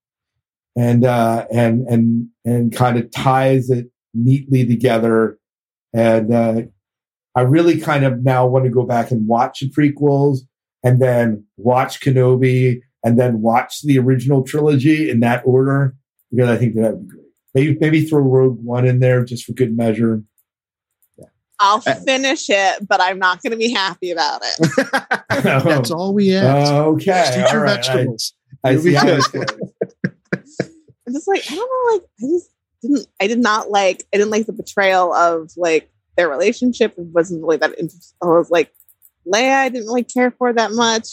and 0.77 1.05
uh 1.05 1.47
and 1.53 1.87
and 1.89 2.29
and 2.45 2.73
kind 2.73 2.99
of 2.99 3.11
ties 3.11 3.71
it 3.71 3.91
neatly 4.15 4.67
together. 4.67 5.39
And 5.95 6.33
uh 6.33 6.63
i 7.39 7.43
really 7.43 7.79
kind 7.81 8.05
of 8.05 8.23
now 8.25 8.47
want 8.47 8.65
to 8.65 8.71
go 8.71 8.85
back 8.85 9.11
and 9.11 9.27
watch 9.27 9.61
the 9.61 9.71
prequels 9.71 10.39
and 10.83 11.01
then 11.01 11.45
watch 11.57 12.01
kenobi 12.01 12.81
and 13.05 13.19
then 13.19 13.41
watch 13.41 13.83
the 13.83 13.99
original 13.99 14.43
trilogy 14.43 15.09
in 15.11 15.21
that 15.21 15.43
order 15.45 15.95
because 16.31 16.49
i 16.51 16.57
think 16.57 16.75
that 16.75 16.93
would 16.97 17.09
be 17.09 17.15
great 17.15 17.25
maybe 17.55 17.79
maybe 17.81 18.05
throw 18.05 18.21
rogue 18.21 18.59
one 18.63 18.87
in 18.87 18.99
there 19.01 19.25
just 19.25 19.45
for 19.45 19.53
good 19.53 19.77
measure 19.77 20.23
I'll 21.61 21.83
Uh, 21.85 21.95
finish 22.07 22.49
it, 22.51 22.87
but 22.89 23.01
I'm 23.01 23.19
not 23.19 23.43
going 23.43 23.51
to 23.51 23.57
be 23.57 23.69
happy 23.73 24.13
about 24.13 24.43
it. 24.45 24.87
That's 25.43 25.91
all 25.91 26.15
we 26.15 26.33
ask. 26.33 26.71
okay 26.73 27.05
Just 27.05 27.37
eat 27.39 27.43
all 27.47 27.53
your 27.53 27.63
right. 27.65 27.85
Vegetables. 27.85 28.33
I, 28.63 28.71
You'll 28.71 28.83
see 28.83 28.89
be 28.91 28.95
how 28.95 29.05
good. 29.07 29.17
this 29.19 29.27
goes. 29.33 29.45
I'm 31.05 31.13
just 31.15 31.27
like, 31.27 31.43
I 31.51 31.55
don't 31.57 31.69
know, 31.69 31.95
like, 31.95 32.03
I 32.23 32.27
just 32.33 32.51
didn't, 32.81 33.07
I 33.21 33.27
did 33.27 33.41
not 33.41 33.71
like, 33.73 34.05
I 34.15 34.19
didn't 34.19 34.31
like 34.31 34.47
the 34.47 34.53
betrayal 34.53 35.13
of 35.13 35.51
like 35.57 35.91
their 36.19 36.29
relationship. 36.29 36.93
It 36.99 37.07
wasn't 37.07 37.43
really 37.43 37.57
that 37.59 37.71
interesting. 37.79 38.17
I 38.23 38.27
was 38.27 38.51
like, 38.51 38.71
Leia, 39.27 39.55
I 39.55 39.69
didn't 39.71 39.87
really 39.87 40.05
care 40.05 40.31
for 40.33 40.53
that 40.53 40.73
much, 40.73 41.09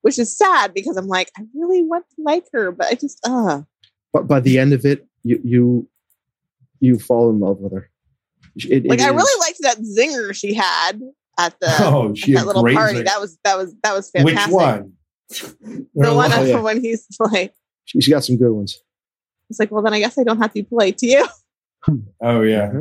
which 0.00 0.18
is 0.18 0.34
sad 0.36 0.72
because 0.72 0.96
I'm 0.96 1.08
like, 1.08 1.30
I 1.36 1.42
really 1.54 1.82
want 1.82 2.06
to 2.16 2.22
like 2.22 2.44
her, 2.54 2.70
but 2.72 2.86
I 2.86 2.94
just, 2.94 3.18
uh, 3.26 3.62
But 4.12 4.26
by 4.28 4.40
the 4.40 4.58
end 4.58 4.72
of 4.72 4.86
it, 4.86 5.06
you 5.24 5.40
you 5.44 5.88
you 6.80 6.98
fall 6.98 7.30
in 7.30 7.38
love 7.40 7.58
with 7.58 7.72
her. 7.72 7.90
It- 8.56 8.86
like 8.86 9.00
it 9.00 9.04
I 9.04 9.10
is- 9.10 9.16
really 9.16 9.40
liked 9.40 9.58
that 9.62 9.78
zinger 9.78 10.34
she 10.34 10.54
had 10.54 11.00
at 11.38 11.58
the 11.60 11.68
oh 11.80 12.14
she 12.14 12.32
at 12.32 12.38
had 12.38 12.48
that 12.48 12.54
little 12.56 12.74
party. 12.74 12.96
zing- 12.96 13.04
That 13.06 13.20
was 13.20 13.38
that 13.44 13.56
was 13.56 13.74
that 13.82 13.94
was 13.94 14.10
fantastic. 14.10 14.54
which 14.54 14.62
fantastic. 14.62 15.58
one 15.60 15.86
The 15.94 16.02
They're 16.02 16.14
one 16.14 16.30
like- 16.30 16.48
yeah. 16.48 16.60
when 16.60 16.80
he's 16.82 17.06
like, 17.20 17.54
She's 17.84 18.06
got 18.08 18.22
some 18.24 18.36
good 18.36 18.52
ones. 18.52 18.78
it's 19.50 19.58
like, 19.58 19.70
well, 19.72 19.82
then 19.82 19.92
I 19.94 19.98
guess 19.98 20.18
I 20.18 20.24
don't 20.24 20.38
have 20.38 20.52
to 20.54 20.62
play 20.62 20.92
polite 20.92 20.98
to 20.98 21.06
you. 21.06 21.26
oh 22.22 22.42
yeah. 22.42 22.72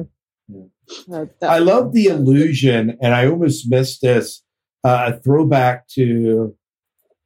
I 1.42 1.60
love 1.60 1.94
the 1.94 2.06
illusion, 2.08 2.98
and 3.02 3.14
I 3.14 3.28
almost 3.28 3.70
missed 3.70 4.02
this 4.02 4.44
uh, 4.84 5.12
a 5.14 5.20
throwback 5.20 5.88
to 5.90 6.56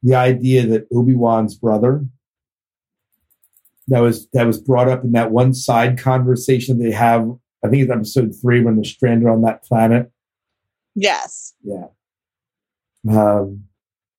the 0.03 0.15
idea 0.15 0.65
that 0.67 0.87
Obi 0.93 1.15
Wan's 1.15 1.55
brother 1.55 2.05
that 3.87 3.99
was 3.99 4.27
that 4.31 4.47
was 4.47 4.59
brought 4.59 4.89
up 4.89 5.03
in 5.03 5.11
that 5.13 5.31
one 5.31 5.53
side 5.53 5.97
conversation 5.97 6.79
they 6.79 6.91
have. 6.91 7.29
I 7.63 7.69
think 7.69 7.83
it's 7.83 7.91
episode 7.91 8.33
three 8.39 8.61
when 8.61 8.75
they're 8.75 8.83
stranded 8.83 9.27
on 9.27 9.41
that 9.41 9.63
planet. 9.63 10.11
yes. 10.95 11.53
Yeah, 11.63 11.87
um, 13.09 13.65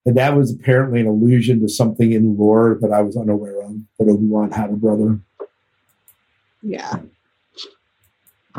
and 0.05 0.17
that 0.17 0.37
was 0.37 0.53
apparently 0.53 1.01
an 1.01 1.07
allusion 1.07 1.61
to 1.61 1.69
something 1.69 2.13
in 2.13 2.37
lore 2.37 2.79
that 2.81 2.93
I 2.93 3.03
was 3.03 3.17
unaware 3.17 3.63
of. 3.63 3.77
That 3.99 4.09
Obi 4.09 4.27
Wan 4.27 4.51
had 4.51 4.71
a 4.71 4.75
brother. 4.75 5.21
Yeah. 6.63 7.01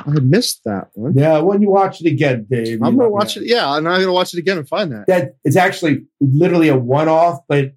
I 0.05 0.19
missed 0.19 0.61
that 0.65 0.89
one. 0.93 1.13
Yeah, 1.15 1.39
when 1.39 1.61
you 1.61 1.69
watch 1.69 2.01
it 2.01 2.07
again, 2.07 2.45
Dave, 2.49 2.81
I'm 2.83 2.95
gonna 2.97 3.09
watch 3.09 3.35
it. 3.37 3.43
Yeah, 3.45 3.75
and 3.77 3.87
I'm 3.87 3.99
gonna 3.99 4.13
watch 4.13 4.33
it 4.33 4.39
again 4.39 4.57
and 4.59 4.67
find 4.67 4.91
that. 4.91 5.07
that 5.07 5.35
it's 5.43 5.55
actually 5.55 6.05
literally 6.21 6.67
a 6.69 6.77
one-off, 6.77 7.39
but 7.47 7.73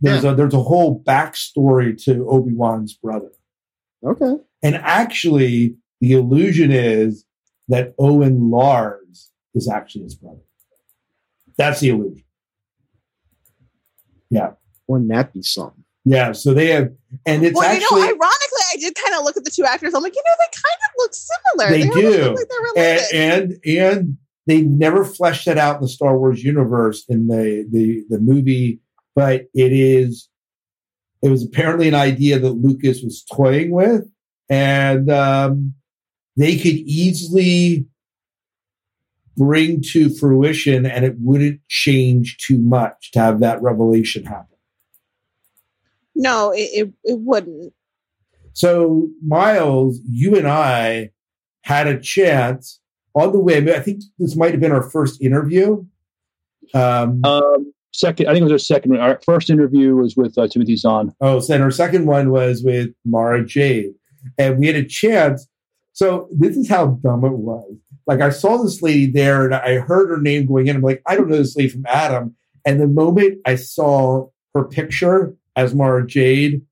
there's 0.00 0.24
a 0.24 0.34
there's 0.34 0.54
a 0.54 0.62
whole 0.62 1.02
backstory 1.02 2.02
to 2.04 2.26
Obi 2.28 2.54
Wan's 2.54 2.94
brother, 2.94 3.30
Okay. 4.04 4.36
and 4.62 4.74
actually 4.76 5.76
the 6.00 6.12
illusion 6.12 6.70
is 6.70 7.24
that 7.68 7.94
Owen 7.98 8.50
Lars 8.50 9.30
is 9.54 9.68
actually 9.68 10.04
his 10.04 10.14
brother. 10.14 10.40
That's 11.58 11.80
the 11.80 11.90
illusion. 11.90 12.24
Yeah, 14.30 14.52
Wouldn't 14.86 15.10
that 15.10 15.32
be 15.32 15.42
something? 15.42 15.84
Yeah. 16.08 16.32
So 16.32 16.54
they 16.54 16.68
have, 16.68 16.90
and 17.26 17.44
it's 17.44 17.54
well, 17.54 17.68
actually 17.68 18.00
you 18.00 18.06
know, 18.06 18.12
ironically, 18.12 18.64
I 18.72 18.76
did 18.78 18.94
kind 18.94 19.18
of 19.18 19.24
look 19.24 19.36
at 19.36 19.44
the 19.44 19.50
two 19.50 19.64
actors. 19.64 19.94
I'm 19.94 20.02
like, 20.02 20.14
you 20.14 20.22
know, 20.24 20.34
they 20.38 20.50
kind 20.54 20.78
of 20.84 20.90
look 20.98 21.12
similar. 21.14 21.70
They 21.70 21.88
almost 21.88 22.48
do. 22.48 22.64
like 22.74 22.76
and, 22.76 23.52
and 23.52 23.66
and 23.66 24.18
they 24.46 24.62
never 24.62 25.04
fleshed 25.04 25.46
that 25.46 25.58
out 25.58 25.76
in 25.76 25.82
the 25.82 25.88
Star 25.88 26.18
Wars 26.18 26.42
universe 26.42 27.04
in 27.08 27.26
the 27.28 27.66
the 27.70 28.04
the 28.08 28.18
movie, 28.18 28.80
but 29.14 29.42
it 29.54 29.72
is 29.72 30.28
it 31.22 31.30
was 31.30 31.44
apparently 31.44 31.88
an 31.88 31.94
idea 31.94 32.38
that 32.38 32.52
Lucas 32.52 33.02
was 33.02 33.24
toying 33.24 33.70
with, 33.70 34.08
and 34.48 35.10
um, 35.10 35.74
they 36.36 36.56
could 36.56 36.76
easily 36.76 37.86
bring 39.36 39.82
to 39.92 40.14
fruition, 40.14 40.86
and 40.86 41.04
it 41.04 41.16
wouldn't 41.18 41.60
change 41.68 42.36
too 42.38 42.58
much 42.58 43.10
to 43.12 43.20
have 43.20 43.40
that 43.40 43.62
revelation 43.62 44.24
happen. 44.24 44.57
No, 46.18 46.50
it, 46.50 46.68
it, 46.74 46.92
it 47.04 47.18
wouldn't. 47.20 47.72
So, 48.52 49.08
Miles, 49.24 50.00
you 50.04 50.36
and 50.36 50.48
I 50.48 51.10
had 51.62 51.86
a 51.86 51.98
chance 51.98 52.80
on 53.14 53.32
the 53.32 53.38
way. 53.38 53.58
I 53.74 53.80
think 53.80 54.02
this 54.18 54.36
might 54.36 54.50
have 54.50 54.60
been 54.60 54.72
our 54.72 54.90
first 54.90 55.22
interview. 55.22 55.84
Um, 56.74 57.24
Um, 57.24 57.72
second, 57.92 58.26
I 58.26 58.32
think 58.32 58.40
it 58.40 58.44
was 58.44 58.52
our 58.52 58.58
second. 58.58 58.96
Our 58.96 59.20
first 59.24 59.48
interview 59.48 59.94
was 59.94 60.16
with 60.16 60.36
uh, 60.36 60.48
Timothy 60.48 60.76
Zahn. 60.76 61.14
oh, 61.20 61.40
so 61.40 61.52
then 61.52 61.62
our 61.62 61.70
second 61.70 62.06
one 62.06 62.30
was 62.30 62.62
with 62.62 62.90
Mara 63.04 63.46
Jade, 63.46 63.94
and 64.36 64.58
we 64.58 64.66
had 64.66 64.76
a 64.76 64.84
chance. 64.84 65.46
So 65.92 66.28
this 66.32 66.56
is 66.56 66.68
how 66.68 66.98
dumb 67.02 67.24
it 67.24 67.32
was. 67.32 67.74
Like 68.06 68.20
I 68.20 68.30
saw 68.30 68.56
this 68.62 68.82
lady 68.82 69.10
there, 69.10 69.44
and 69.44 69.54
I 69.54 69.78
heard 69.78 70.10
her 70.10 70.20
name 70.20 70.46
going 70.46 70.66
in. 70.66 70.76
I'm 70.76 70.82
like, 70.82 71.02
I 71.06 71.14
don't 71.16 71.28
know 71.28 71.36
this 71.36 71.56
lady 71.56 71.68
from 71.68 71.86
Adam. 71.86 72.34
And 72.66 72.80
the 72.80 72.86
moment 72.88 73.38
I 73.46 73.54
saw 73.54 74.26
her 74.54 74.64
picture 74.64 75.34
as 75.58 75.74
Mara 75.74 76.06
Jade, 76.06 76.62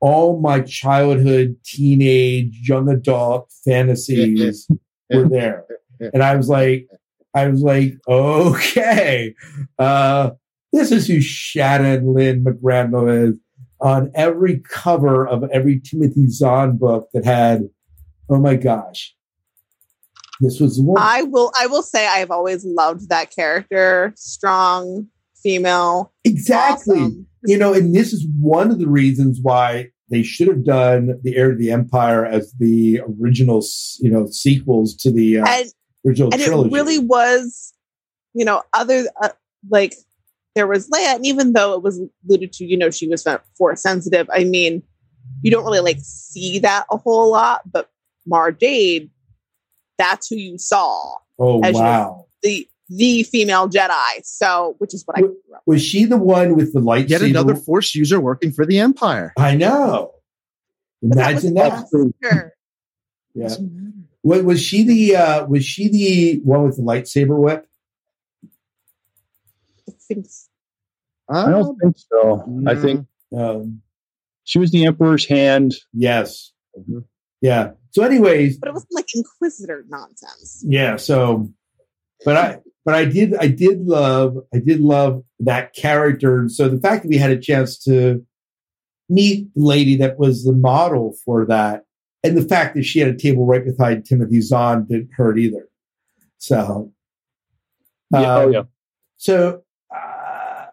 all 0.00 0.38
my 0.38 0.60
childhood, 0.60 1.56
teenage, 1.64 2.60
young 2.62 2.88
adult 2.88 3.52
fantasies 3.64 4.68
were 5.12 5.28
there. 5.28 5.66
And 6.14 6.22
I 6.22 6.36
was 6.36 6.48
like, 6.48 6.86
I 7.34 7.48
was 7.48 7.60
like, 7.60 7.94
okay, 8.08 9.34
uh, 9.80 10.30
this 10.72 10.92
is 10.92 11.08
who 11.08 11.20
Shannon 11.20 12.14
Lynn 12.14 12.44
McRandle 12.44 13.30
is 13.30 13.34
on 13.80 14.12
every 14.14 14.60
cover 14.60 15.26
of 15.26 15.42
every 15.52 15.80
Timothy 15.80 16.28
Zahn 16.28 16.76
book 16.76 17.08
that 17.12 17.24
had, 17.24 17.68
oh 18.28 18.38
my 18.38 18.54
gosh, 18.54 19.12
this 20.40 20.60
was 20.60 20.80
one. 20.80 21.02
I 21.02 21.22
will. 21.22 21.50
I 21.58 21.66
will 21.66 21.82
say, 21.82 22.06
I've 22.06 22.30
always 22.30 22.64
loved 22.64 23.08
that 23.08 23.34
character. 23.34 24.12
Strong 24.16 25.08
female. 25.42 26.12
exactly. 26.24 27.00
awesome. 27.00 27.26
You 27.44 27.56
know, 27.56 27.72
and 27.72 27.94
this 27.94 28.12
is 28.12 28.26
one 28.38 28.70
of 28.70 28.78
the 28.78 28.88
reasons 28.88 29.38
why 29.40 29.90
they 30.10 30.22
should 30.22 30.48
have 30.48 30.64
done 30.64 31.18
the 31.22 31.36
Heir 31.36 31.52
to 31.52 31.56
the 31.56 31.70
Empire 31.70 32.26
as 32.26 32.52
the 32.58 33.00
original, 33.20 33.64
you 34.00 34.10
know, 34.10 34.26
sequels 34.26 34.94
to 34.96 35.10
the 35.10 35.38
uh, 35.38 35.46
and 35.48 35.72
original 36.06 36.30
and 36.32 36.42
trilogy. 36.42 36.68
it 36.68 36.72
really 36.72 36.98
was, 36.98 37.72
you 38.34 38.44
know, 38.44 38.62
other 38.72 39.04
uh, 39.22 39.30
like 39.70 39.94
there 40.54 40.66
was 40.66 40.90
Leia, 40.90 41.16
and 41.16 41.26
even 41.26 41.52
though 41.52 41.74
it 41.74 41.82
was 41.82 42.00
alluded 42.28 42.52
to, 42.54 42.64
you 42.64 42.76
know, 42.76 42.90
she 42.90 43.08
was 43.08 43.26
force 43.56 43.82
sensitive. 43.82 44.28
I 44.32 44.44
mean, 44.44 44.82
you 45.42 45.50
don't 45.50 45.64
really 45.64 45.80
like 45.80 45.98
see 46.00 46.58
that 46.58 46.86
a 46.90 46.96
whole 46.96 47.30
lot, 47.30 47.62
but 47.70 47.88
Mara 48.26 48.52
Jade, 48.52 49.10
that's 49.96 50.28
who 50.28 50.36
you 50.36 50.58
saw 50.58 51.14
oh 51.38 51.60
wow. 51.72 52.26
the 52.42 52.68
the 52.90 53.22
female 53.22 53.68
Jedi. 53.68 54.20
So, 54.24 54.74
which 54.78 54.92
is 54.94 55.02
what 55.06 55.16
I 55.16 55.20
grew 55.22 55.36
up. 55.54 55.62
Was 55.66 55.82
she 55.82 56.04
the 56.04 56.16
one 56.18 56.54
with 56.56 56.72
the 56.74 56.80
lightsaber? 56.80 57.08
Yet 57.08 57.22
another 57.22 57.54
Force 57.56 57.94
user 57.94 58.20
working 58.20 58.52
for 58.52 58.66
the 58.66 58.78
Empire. 58.78 59.32
I 59.38 59.54
know. 59.56 60.12
But 61.02 61.16
that 61.16 61.34
was 61.36 61.44
Imagine 61.44 61.84
that. 61.90 62.14
Sure. 62.22 62.52
Yeah. 63.34 63.56
Was, 64.22 64.42
was 64.42 64.62
she 64.62 64.82
the 64.84 65.16
uh, 65.16 65.46
was 65.46 65.64
she 65.64 65.88
the 65.88 66.40
one 66.44 66.64
with 66.64 66.76
the 66.76 66.82
lightsaber 66.82 67.38
whip? 67.38 67.66
I 69.88 69.92
think 70.08 70.26
s- 70.26 70.48
I 71.28 71.48
don't 71.50 71.76
think 71.78 71.96
so. 71.96 72.44
I 72.66 72.74
think 72.74 73.06
Um, 73.36 73.82
she 74.44 74.58
was 74.58 74.72
the 74.72 74.84
Emperor's 74.84 75.26
hand. 75.26 75.74
yes. 75.92 76.52
Mhm. 76.76 77.04
Yeah. 77.40 77.72
So, 77.92 78.02
anyways, 78.02 78.58
but 78.58 78.68
it 78.68 78.72
wasn't 78.74 78.92
like 78.92 79.06
Inquisitor 79.14 79.84
nonsense. 79.88 80.62
yeah. 80.66 80.96
So, 80.96 81.50
but 82.24 82.36
I 82.36 82.58
but 82.90 82.98
I 82.98 83.04
did 83.04 83.36
I 83.36 83.46
did 83.46 83.82
love 83.86 84.36
I 84.52 84.58
did 84.58 84.80
love 84.80 85.22
that 85.38 85.74
character. 85.74 86.40
And 86.40 86.50
so 86.50 86.68
the 86.68 86.80
fact 86.80 87.04
that 87.04 87.08
we 87.08 87.18
had 87.18 87.30
a 87.30 87.38
chance 87.38 87.78
to 87.84 88.26
meet 89.08 89.48
the 89.54 89.64
lady 89.64 89.94
that 89.98 90.18
was 90.18 90.42
the 90.42 90.52
model 90.52 91.14
for 91.24 91.46
that, 91.46 91.84
and 92.24 92.36
the 92.36 92.42
fact 92.42 92.74
that 92.74 92.82
she 92.82 92.98
had 92.98 93.08
a 93.08 93.16
table 93.16 93.46
right 93.46 93.64
beside 93.64 94.04
Timothy 94.04 94.40
Zahn 94.40 94.86
didn't 94.86 95.10
hurt 95.16 95.38
either. 95.38 95.68
So, 96.38 96.92
Yeah, 98.12 98.36
oh 98.36 98.46
um, 98.46 98.52
yeah. 98.54 98.62
So, 99.18 99.62
uh, 99.94 100.66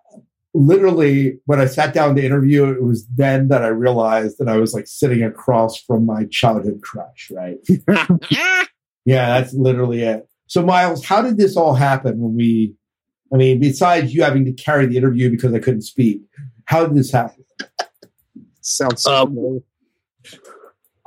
literally, 0.55 1.38
when 1.45 1.59
I 1.59 1.68
sat 1.68 1.93
down 1.93 2.15
to 2.15 2.26
interview, 2.26 2.65
it 2.65 2.82
was 2.82 3.05
then 3.09 3.49
that 3.49 3.61
I 3.61 3.68
realized 3.68 4.39
that 4.39 4.49
I 4.49 4.57
was 4.57 4.74
like 4.74 4.88
sitting 4.88 5.22
across 5.22 5.80
from 5.80 6.07
my 6.07 6.26
childhood 6.32 6.82
crush, 6.82 7.32
right? 7.32 7.59
yeah, 9.05 9.39
that's 9.39 9.53
literally 9.53 10.01
it. 10.01 10.26
So, 10.48 10.64
Miles, 10.64 11.06
how 11.06 11.22
did 11.22 11.38
this 11.38 11.56
all 11.58 11.74
happen 11.74 12.20
when 12.20 12.36
we, 12.36 12.74
I 13.34 13.38
mean, 13.38 13.60
besides 13.60 14.14
you 14.14 14.24
having 14.24 14.45
to 14.45 14.54
carry 14.54 14.86
the 14.86 14.98
interview 14.98 15.30
because 15.30 15.54
I 15.54 15.60
couldn't 15.60 15.82
speak, 15.82 16.22
how 16.66 16.86
did 16.86 16.95
this 16.95 17.12
happen? 17.12 17.43
Sounds 18.62 19.04
so 19.04 19.14
Um, 19.14 19.28
familiar. 19.30 19.60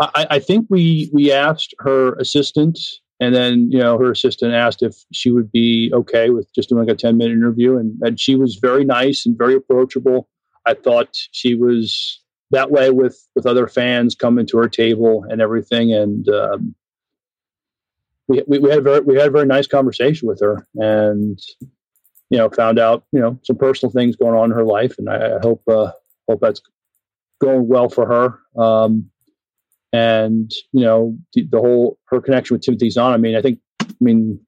I, 0.00 0.26
I 0.30 0.38
think 0.38 0.66
we 0.70 1.10
we 1.12 1.30
asked 1.30 1.74
her 1.80 2.14
assistant, 2.14 2.78
and 3.20 3.34
then 3.34 3.70
you 3.70 3.78
know 3.78 3.98
her 3.98 4.10
assistant 4.10 4.54
asked 4.54 4.82
if 4.82 4.96
she 5.12 5.30
would 5.30 5.52
be 5.52 5.90
okay 5.92 6.30
with 6.30 6.50
just 6.54 6.70
doing 6.70 6.86
like 6.86 6.94
a 6.94 6.96
ten 6.96 7.18
minute 7.18 7.34
interview, 7.34 7.76
and 7.76 8.00
and 8.00 8.18
she 8.18 8.34
was 8.34 8.56
very 8.56 8.84
nice 8.84 9.26
and 9.26 9.36
very 9.36 9.54
approachable. 9.54 10.28
I 10.64 10.72
thought 10.72 11.08
she 11.32 11.54
was 11.54 12.18
that 12.50 12.70
way 12.70 12.90
with 12.90 13.20
with 13.34 13.44
other 13.44 13.68
fans 13.68 14.14
coming 14.14 14.46
to 14.46 14.56
her 14.56 14.68
table 14.70 15.26
and 15.28 15.42
everything, 15.42 15.92
and 15.92 16.26
um, 16.30 16.74
we, 18.30 18.42
we 18.46 18.58
we 18.58 18.70
had 18.70 18.78
a 18.78 18.82
very 18.82 19.00
we 19.00 19.16
had 19.16 19.28
a 19.28 19.32
very 19.32 19.46
nice 19.46 19.66
conversation 19.66 20.28
with 20.28 20.40
her, 20.40 20.66
and 20.76 21.38
you 22.30 22.38
know 22.38 22.48
found 22.50 22.78
out 22.78 23.04
you 23.12 23.20
know 23.20 23.38
some 23.42 23.56
personal 23.56 23.92
things 23.92 24.16
going 24.16 24.36
on 24.36 24.50
in 24.50 24.56
her 24.56 24.64
life, 24.64 24.94
and 24.98 25.10
I, 25.10 25.36
I 25.36 25.38
hope 25.42 25.62
uh, 25.68 25.90
hope 26.28 26.40
that's 26.40 26.62
going 27.40 27.68
well 27.68 27.88
for 27.88 28.06
her. 28.06 28.62
Um, 28.62 29.10
and 29.92 30.50
you 30.72 30.84
know 30.84 31.16
the, 31.34 31.46
the 31.50 31.58
whole 31.58 31.98
her 32.06 32.20
connection 32.20 32.54
with 32.54 32.62
Timothy 32.62 32.90
Zahn. 32.90 33.12
I 33.12 33.16
mean, 33.16 33.36
I 33.36 33.42
think, 33.42 33.58
I 33.82 33.86
mean, 34.00 34.38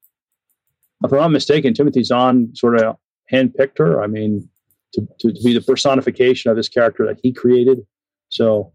if 1.04 1.12
I'm 1.12 1.18
not 1.18 1.28
mistaken, 1.32 1.74
Timothy 1.74 2.04
Zahn 2.04 2.54
sort 2.54 2.80
of 2.80 2.96
handpicked 3.32 3.78
her. 3.78 4.02
I 4.02 4.06
mean, 4.06 4.48
to, 4.94 5.08
to, 5.20 5.32
to 5.32 5.42
be 5.42 5.54
the 5.54 5.60
personification 5.60 6.50
of 6.50 6.56
this 6.56 6.68
character 6.68 7.06
that 7.06 7.18
he 7.22 7.32
created. 7.32 7.80
So, 8.28 8.72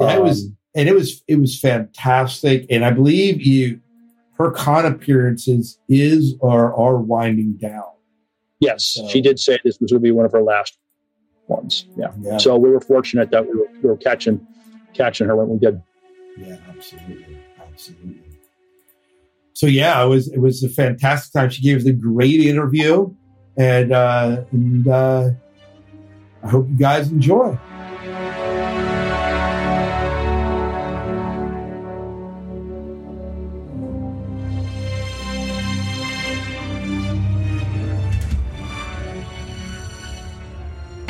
Yeah, 0.00 0.16
it 0.16 0.22
was, 0.22 0.44
um, 0.44 0.56
and 0.74 0.88
it 0.88 0.94
was, 0.94 1.22
it 1.28 1.36
was 1.36 1.58
fantastic. 1.58 2.66
And 2.70 2.84
I 2.84 2.90
believe 2.90 3.40
you, 3.40 3.80
her 4.40 4.50
con 4.50 4.86
appearances 4.86 5.78
is 5.88 6.34
or 6.40 6.74
are 6.74 6.96
winding 6.96 7.52
down. 7.54 7.84
yes, 8.60 8.84
So- 8.84 9.06
she 9.08 9.20
did 9.20 9.38
say 9.38 9.58
this 9.64 9.78
was 9.80 9.90
going 9.92 10.00
to 10.00 10.04
be 10.04 10.10
one 10.12 10.24
of 10.26 10.32
her 10.32 10.42
last. 10.42 10.78
ones. 11.48 11.84
Yeah. 11.96 12.12
Yeah. 12.20 12.36
So 12.38 12.56
we 12.56 12.70
were 12.70 12.80
fortunate 12.80 13.30
that 13.32 13.44
we 13.44 13.52
were, 13.58 13.66
we 13.82 13.88
were 13.90 13.96
catching 13.96 14.46
catching 14.94 15.26
her 15.26 15.34
when 15.34 15.48
we 15.48 15.58
did. 15.58 15.82
Yeah, 16.38 16.56
absolutely, 16.68 17.38
absolutely. 17.60 18.22
So 19.52 19.66
yeah, 19.66 20.00
it 20.04 20.08
was 20.08 20.28
it 20.32 20.38
was 20.38 20.62
a 20.62 20.68
fantastic 20.68 21.32
time. 21.32 21.50
She 21.50 21.60
gave 21.62 21.78
us 21.78 21.86
a 21.86 21.92
great 21.92 22.38
interview, 22.40 23.12
and 23.56 23.90
uh, 23.92 24.44
and 24.52 24.86
uh, 24.86 25.30
I 26.44 26.48
hope 26.48 26.68
you 26.70 26.76
guys 26.78 27.10
enjoy. 27.10 27.58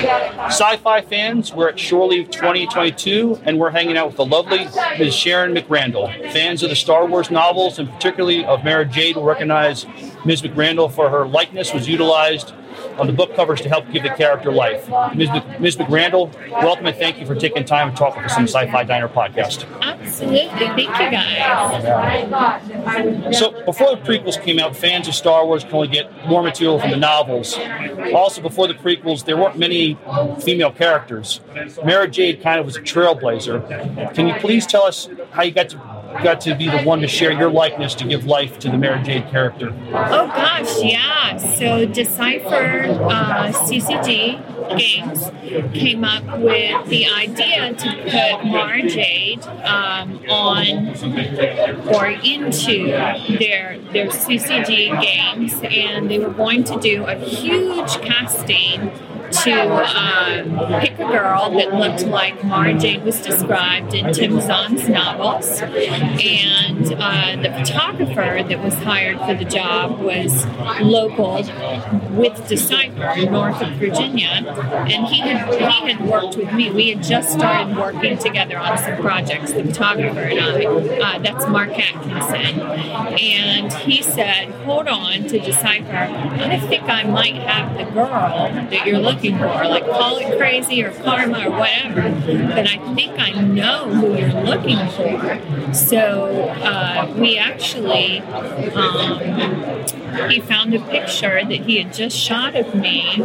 Sci-fi 0.00 1.02
fans, 1.02 1.52
we're 1.52 1.68
at 1.68 1.78
Shore 1.78 2.06
Leave 2.06 2.30
2022, 2.30 3.40
and 3.44 3.58
we're 3.58 3.70
hanging 3.70 3.98
out 3.98 4.06
with 4.06 4.16
the 4.16 4.24
lovely 4.24 4.66
Ms. 4.98 5.14
Sharon 5.14 5.54
McRandle. 5.54 6.32
Fans 6.32 6.62
of 6.62 6.70
the 6.70 6.76
Star 6.76 7.06
Wars 7.06 7.30
novels, 7.30 7.78
and 7.78 7.86
particularly 7.90 8.42
of 8.46 8.64
Mara 8.64 8.86
Jade, 8.86 9.16
will 9.16 9.24
recognize 9.24 9.84
Ms. 10.24 10.40
McRandle 10.40 10.90
for 10.90 11.10
her 11.10 11.26
likeness 11.26 11.74
was 11.74 11.86
utilized 11.86 12.54
on 13.00 13.06
the 13.06 13.12
book 13.12 13.34
covers 13.34 13.60
to 13.62 13.68
help 13.68 13.90
give 13.90 14.02
the 14.02 14.10
character 14.10 14.52
life. 14.52 14.86
Ms. 15.14 15.30
Mc- 15.30 15.60
Ms. 15.60 15.76
McRandle, 15.76 16.32
welcome 16.50 16.86
and 16.86 16.96
thank 16.96 17.18
you 17.18 17.24
for 17.26 17.34
taking 17.34 17.64
time 17.64 17.90
to 17.90 17.96
talk 17.96 18.14
with 18.14 18.26
us 18.26 18.36
on 18.36 18.42
the 18.44 18.48
Sci-Fi 18.48 18.84
Diner 18.84 19.08
podcast. 19.08 19.66
Absolutely. 19.80 20.48
Thank 20.48 20.78
you 20.80 21.10
guys. 21.10 21.82
So, 23.36 23.64
before 23.64 23.96
the 23.96 24.02
prequels 24.02 24.40
came 24.42 24.58
out, 24.58 24.76
fans 24.76 25.08
of 25.08 25.14
Star 25.14 25.46
Wars 25.46 25.64
could 25.64 25.72
only 25.74 25.88
get 25.88 26.10
more 26.26 26.42
material 26.42 26.78
from 26.78 26.90
the 26.90 26.96
novels. 26.96 27.58
Also, 28.14 28.42
before 28.42 28.68
the 28.68 28.74
prequels, 28.74 29.24
there 29.24 29.36
weren't 29.38 29.56
many 29.58 29.96
female 30.42 30.70
characters. 30.72 31.40
Mara 31.84 32.06
Jade 32.08 32.42
kind 32.42 32.60
of 32.60 32.66
was 32.66 32.76
a 32.76 32.80
trailblazer. 32.82 34.14
Can 34.14 34.26
you 34.28 34.34
please 34.34 34.66
tell 34.66 34.82
us 34.82 35.08
how 35.30 35.42
you 35.42 35.52
got 35.52 35.70
to 35.70 35.78
got 36.22 36.40
to 36.42 36.54
be 36.54 36.68
the 36.68 36.82
one 36.82 37.00
to 37.00 37.06
share 37.08 37.32
your 37.32 37.50
likeness 37.50 37.94
to 37.96 38.04
give 38.06 38.26
life 38.26 38.58
to 38.60 38.70
the 38.70 38.76
Mara 38.76 39.02
Jade 39.02 39.28
character? 39.28 39.74
Oh 39.92 40.26
gosh, 40.26 40.82
yeah. 40.82 41.36
So 41.36 41.86
Decipher 41.86 42.86
uh, 43.08 43.52
CCG 43.52 44.76
Games 44.76 45.30
came 45.72 46.04
up 46.04 46.22
with 46.38 46.88
the 46.88 47.06
idea 47.06 47.74
to 47.74 48.02
put 48.04 48.46
Mara 48.46 48.88
Jade 48.88 49.42
um, 49.64 50.20
on 50.28 50.88
or 51.94 52.06
into 52.06 52.86
their 53.38 53.78
their 53.92 54.08
CCG 54.08 55.00
games, 55.00 55.54
and 55.62 56.10
they 56.10 56.18
were 56.18 56.30
going 56.30 56.64
to 56.64 56.78
do 56.78 57.04
a 57.04 57.16
huge 57.16 58.00
casting 58.02 58.92
to 59.30 59.52
um, 59.52 60.80
pick 60.80 60.94
a 60.98 61.04
girl 61.04 61.50
that 61.50 61.74
looked 61.74 62.06
like 62.06 62.42
Mara 62.44 62.74
Jade 62.74 63.04
was 63.04 63.20
described 63.20 63.94
in 63.94 64.12
Tim 64.12 64.40
Zahn's 64.40 64.88
novels. 64.88 65.60
And 65.60 66.94
uh, 66.94 67.36
the 67.36 67.54
photographer 67.58 68.42
that 68.42 68.62
was 68.62 68.74
hired 68.74 69.18
for 69.18 69.34
the 69.34 69.44
job 69.44 70.00
was 70.00 70.44
local 70.80 71.36
with 72.16 72.48
Decipher, 72.48 73.30
north 73.30 73.62
of 73.62 73.72
Virginia. 73.74 74.28
And 74.28 75.06
he 75.06 75.20
had, 75.20 75.54
he 75.54 75.92
had 75.92 76.00
worked 76.06 76.36
with 76.36 76.52
me. 76.52 76.70
We 76.70 76.90
had 76.90 77.02
just 77.02 77.32
started 77.32 77.76
working 77.76 78.18
together 78.18 78.58
on 78.58 78.78
some 78.78 78.96
projects, 79.00 79.52
the 79.52 79.64
photographer 79.64 80.20
and 80.20 80.40
I. 80.40 80.64
Uh, 80.64 81.18
that's 81.20 81.46
Mark 81.48 81.70
Atkinson. 81.70 82.60
And 82.60 83.72
he 83.72 84.02
said, 84.02 84.50
Hold 84.64 84.88
on 84.88 85.24
to 85.28 85.38
Decipher. 85.38 85.92
I 85.92 86.58
think 86.60 86.82
I 86.84 87.04
might 87.04 87.36
have 87.36 87.76
the 87.78 87.84
girl 87.92 88.08
that 88.08 88.86
you're 88.86 88.98
looking 88.98 89.19
for. 89.20 89.64
Like, 89.64 89.86
call 89.86 90.18
it 90.18 90.36
crazy 90.38 90.82
or 90.82 90.92
karma 90.92 91.48
or 91.48 91.50
whatever. 91.50 92.02
But 92.54 92.66
I 92.68 92.94
think 92.94 93.18
I 93.18 93.30
know 93.40 93.88
who 93.88 94.16
you're 94.16 94.42
looking 94.42 94.78
for. 94.90 95.74
So 95.74 96.26
uh, 96.62 97.12
we 97.16 97.38
actually, 97.38 98.20
um, 98.20 99.20
he 100.28 100.40
found 100.40 100.74
a 100.74 100.80
picture 100.80 101.44
that 101.44 101.52
he 101.52 101.82
had 101.82 101.92
just 101.92 102.16
shot 102.16 102.56
of 102.56 102.74
me. 102.74 103.22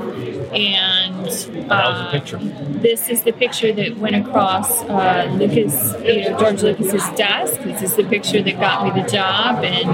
And 0.56 1.70
uh, 1.70 2.12
picture. 2.12 2.38
this 2.38 3.10
is 3.10 3.24
the 3.24 3.34
picture 3.34 3.74
that 3.74 3.98
went 3.98 4.16
across 4.16 4.84
uh, 4.84 5.30
Lucas, 5.34 5.94
you 6.02 6.30
know, 6.30 6.40
George 6.40 6.64
Lucas's 6.64 7.04
desk. 7.18 7.60
This 7.62 7.82
is 7.82 7.96
the 7.98 8.06
picture 8.06 8.42
that 8.42 8.60
got 8.60 8.86
me 8.86 9.02
the 9.02 9.08
job, 9.08 9.66
and 9.66 9.90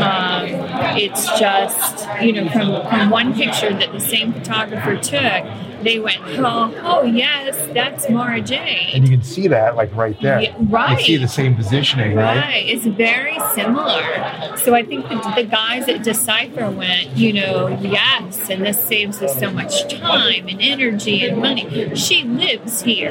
um, 0.00 0.96
it's 0.98 1.26
just 1.38 2.08
you 2.20 2.32
know 2.32 2.48
from 2.50 2.82
from 2.88 3.10
one 3.10 3.32
picture 3.32 3.72
that 3.72 3.92
the 3.92 4.00
same 4.00 4.32
photographer 4.32 4.96
took. 4.96 5.71
They 5.82 5.98
went, 5.98 6.18
oh, 6.38 6.74
oh 6.82 7.02
yes, 7.04 7.56
that's 7.74 8.08
Mara 8.08 8.40
Jade. 8.40 8.94
And 8.94 9.04
you 9.08 9.16
can 9.16 9.22
see 9.24 9.48
that 9.48 9.76
like 9.76 9.94
right 9.94 10.18
there. 10.20 10.40
Yeah, 10.40 10.56
right. 10.68 10.98
You 10.98 11.04
see 11.04 11.16
the 11.16 11.28
same 11.28 11.54
positioning, 11.54 12.16
right? 12.16 12.36
Right, 12.38 12.64
it's 12.66 12.86
very 12.86 13.38
similar. 13.54 14.56
So 14.58 14.74
I 14.74 14.84
think 14.84 15.08
the, 15.08 15.16
the 15.36 15.44
guys 15.44 15.88
at 15.88 16.02
Decipher 16.02 16.70
went, 16.70 17.16
you 17.16 17.32
know, 17.32 17.68
yes, 17.80 18.48
and 18.50 18.62
this 18.64 18.82
saves 18.82 19.20
us 19.22 19.38
so 19.38 19.50
much 19.50 19.88
time 19.92 20.48
and 20.48 20.60
energy 20.60 21.24
and 21.26 21.38
money. 21.38 21.94
She 21.94 22.22
lives 22.24 22.82
here, 22.82 23.10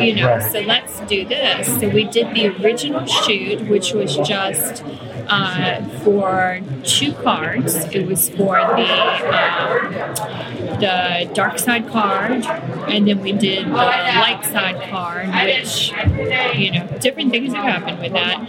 you 0.00 0.14
know, 0.16 0.28
Right. 0.28 0.52
so 0.52 0.60
let's 0.60 1.00
do 1.00 1.24
this. 1.24 1.66
So 1.80 1.88
we 1.88 2.04
did 2.04 2.34
the 2.34 2.48
original 2.62 3.06
shoot, 3.06 3.66
which 3.68 3.92
was 3.92 4.16
just 4.16 4.82
uh, 5.28 5.82
for 6.00 6.60
two 6.84 7.12
cards. 7.12 7.74
It 7.94 8.06
was 8.06 8.28
for 8.30 8.56
the 8.58 8.88
um, 9.38 9.92
the 10.80 11.30
dark 11.34 11.58
side 11.58 11.88
card, 11.88 12.44
and 12.88 13.08
then 13.08 13.20
we 13.20 13.32
did 13.32 13.66
the 13.66 13.70
light 13.70 14.44
side 14.44 14.90
card, 14.90 15.28
which 15.28 15.92
you 16.56 16.72
know 16.72 16.86
different 17.00 17.30
things 17.30 17.52
have 17.54 17.64
happened 17.64 18.00
with 18.00 18.12
that. 18.12 18.40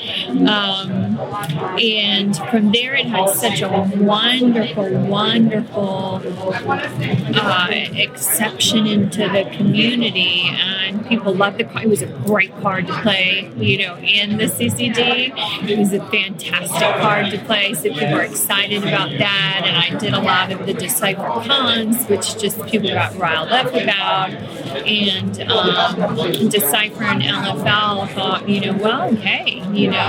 Um, 0.47 1.08
and 1.19 2.35
from 2.35 2.71
there, 2.71 2.95
it 2.95 3.05
had 3.05 3.29
such 3.29 3.61
a 3.61 3.69
wonderful, 3.97 4.89
wonderful 5.07 6.21
uh, 6.25 7.67
exception 7.69 8.87
into 8.87 9.27
the 9.29 9.49
community, 9.55 10.43
and 10.49 11.05
people 11.07 11.33
loved 11.33 11.57
the 11.57 11.63
card. 11.65 11.85
It 11.85 11.89
was 11.89 12.01
a 12.01 12.07
great 12.07 12.55
card 12.61 12.87
to 12.87 13.01
play, 13.01 13.51
you 13.57 13.79
know, 13.79 13.97
in 13.97 14.37
the 14.37 14.45
CCG. 14.45 15.67
It 15.69 15.77
was 15.77 15.93
a 15.93 15.99
fantastic 16.07 17.01
card 17.01 17.31
to 17.31 17.39
play, 17.39 17.73
so 17.73 17.83
people 17.83 18.13
were 18.13 18.21
excited 18.21 18.83
about 18.83 19.09
that. 19.17 19.63
And 19.65 19.75
I 19.77 19.99
did 19.99 20.13
a 20.13 20.21
lot 20.21 20.51
of 20.51 20.65
the 20.65 20.73
Decipher 20.73 21.21
cons, 21.45 22.05
which 22.07 22.37
just 22.37 22.63
people 22.65 22.89
got 22.89 23.15
riled 23.15 23.49
up 23.49 23.67
about. 23.67 24.31
And 24.87 25.41
um, 25.41 26.49
Decipher 26.49 27.03
and 27.03 27.21
LFL 27.21 28.09
thought, 28.13 28.47
you 28.47 28.61
know, 28.61 28.73
well, 28.73 29.13
hey, 29.15 29.63
you 29.73 29.89
know, 29.89 30.07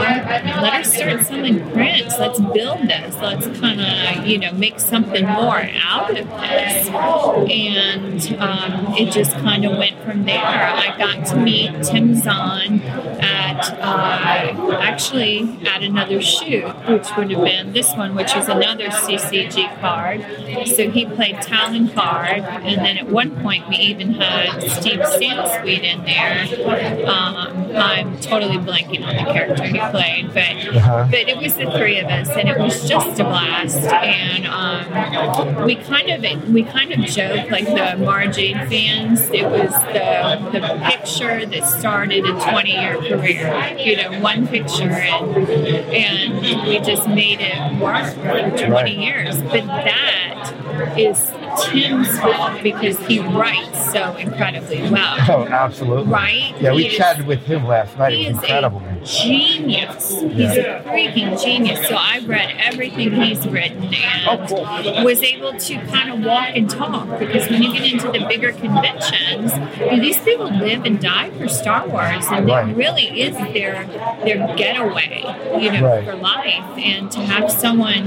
let 0.63 0.75
us 0.75 1.00
start 1.01 1.27
selling 1.27 1.71
prints. 1.73 2.19
Let's 2.19 2.41
build 2.41 2.89
this. 2.89 3.17
Let's 3.17 3.47
kind 3.59 3.81
of, 3.81 4.27
you 4.27 4.39
know, 4.39 4.53
make 4.53 4.79
something 4.79 5.27
more 5.27 5.63
out 5.83 6.11
of 6.11 6.27
this. 6.27 6.89
And 6.89 8.41
um, 8.41 8.95
it 8.95 9.13
just 9.13 9.33
kind 9.33 9.65
of 9.65 9.79
went 9.79 10.01
from 10.03 10.25
there. 10.25 10.39
I 10.45 10.97
got 10.99 11.27
to 11.29 11.37
meet 11.37 11.83
Tim 11.85 12.15
Zahn 12.15 12.81
at 12.81 13.79
uh, 13.79 14.79
actually 14.81 15.59
at 15.67 15.83
another 15.83 16.21
shoot, 16.21 16.69
which 16.89 17.09
would 17.17 17.31
have 17.31 17.45
been 17.45 17.73
this 17.73 17.95
one, 17.95 18.15
which 18.15 18.35
is 18.37 18.49
another 18.49 18.89
CCG 18.89 19.81
card. 19.81 20.21
So 20.69 20.91
he 20.91 21.07
played 21.07 21.41
Talon 21.43 21.89
Karrde, 21.89 22.43
and 22.43 22.85
then 22.85 22.99
at 22.99 23.09
one 23.09 23.41
point 23.43 23.69
we 23.69 23.77
even 23.77 24.15
had 24.15 24.61
Steve 24.71 25.01
Sansweet 25.01 25.83
in 25.83 26.05
there. 26.05 27.09
Um, 27.09 27.77
I'm 27.77 28.21
totally 28.21 28.59
blanking 28.59 29.07
on 29.07 29.17
the 29.17 29.33
character 29.33 29.65
he 29.65 29.79
played, 29.91 30.33
but 30.35 30.75
Uh-huh. 30.91 31.09
but 31.11 31.29
it 31.29 31.39
was 31.39 31.55
the 31.55 31.71
three 31.71 31.99
of 31.99 32.07
us, 32.07 32.29
and 32.31 32.49
it 32.49 32.59
was 32.59 32.89
just 32.89 33.21
a 33.21 33.25
blast. 33.25 33.85
And 33.85 34.47
um, 34.47 35.65
we 35.65 35.77
kind 35.77 36.11
of 36.11 36.49
we 36.53 36.63
kind 36.65 36.93
of 36.93 37.01
joke 37.07 37.51
like 37.51 37.67
the 37.67 37.97
Mara 38.05 38.31
Jade 38.33 38.57
fans. 38.69 39.21
It 39.31 39.45
was 39.45 39.71
the 39.93 40.59
the 40.59 40.81
picture 40.91 41.47
that 41.47 41.67
started 41.67 42.25
a 42.25 42.33
20 42.33 42.71
year 42.73 42.97
career. 42.97 43.77
You 43.79 43.97
know, 43.97 44.21
one 44.21 44.49
picture, 44.49 44.91
and 44.91 46.45
and 46.45 46.69
we 46.69 46.81
just 46.81 47.09
made 47.09 47.41
it 47.41 47.81
work 47.81 48.13
for 48.15 48.67
20 48.67 49.05
years. 49.05 49.41
But 49.43 49.67
that 49.67 50.53
is 50.99 51.31
Tim's 51.65 52.19
fault 52.21 52.63
because 52.63 52.99
he 53.07 53.19
writes 53.21 53.93
so 53.93 54.17
incredibly 54.17 54.83
well. 54.91 55.17
Oh, 55.29 55.45
absolutely. 55.47 56.13
Right? 56.13 56.55
Yeah, 56.61 56.73
we 56.75 56.83
He 56.83 56.89
is- 56.89 56.97
chatted 56.97 57.27
with 57.27 57.45
him 57.47 57.67
last 57.67 57.97
night. 57.99 58.13
he 58.13 58.27
It's 58.27 58.39
is 58.39 58.45
incredible. 58.45 58.83
a 58.87 59.05
genius. 59.05 60.11
He's 60.21 60.57
a 60.57 60.83
freaking 60.87 61.43
genius. 61.43 61.87
So 61.89 61.97
I 61.99 62.21
read 62.27 62.55
everything 62.59 63.13
he's 63.13 63.47
written 63.49 63.83
and 63.85 64.51
oh, 64.51 65.05
was 65.05 65.23
able 65.23 65.53
to 65.55 65.75
kind 65.87 66.11
of 66.13 66.21
walk 66.25 66.49
and 66.55 66.69
talk 66.69 67.19
because 67.19 67.49
when 67.51 67.63
you 67.63 67.73
get 67.73 67.93
into 67.93 68.07
the 68.13 68.25
bigger 68.27 68.53
conventions, 68.53 69.53
these 70.01 70.19
people 70.19 70.51
live 70.51 70.85
and 70.85 71.01
die 71.01 71.31
for 71.39 71.49
Star 71.49 71.87
Wars, 71.89 72.25
and 72.31 72.47
Right. 72.49 72.69
it 72.69 72.77
really 72.77 73.21
is 73.23 73.37
their 73.53 73.87
their 74.25 74.55
getaway, 74.57 75.25
you 75.59 75.73
know, 75.73 75.87
Right. 75.87 76.05
for 76.05 76.15
life. 76.17 76.65
And 76.79 77.11
to 77.13 77.21
have 77.21 77.51
someone, 77.51 78.07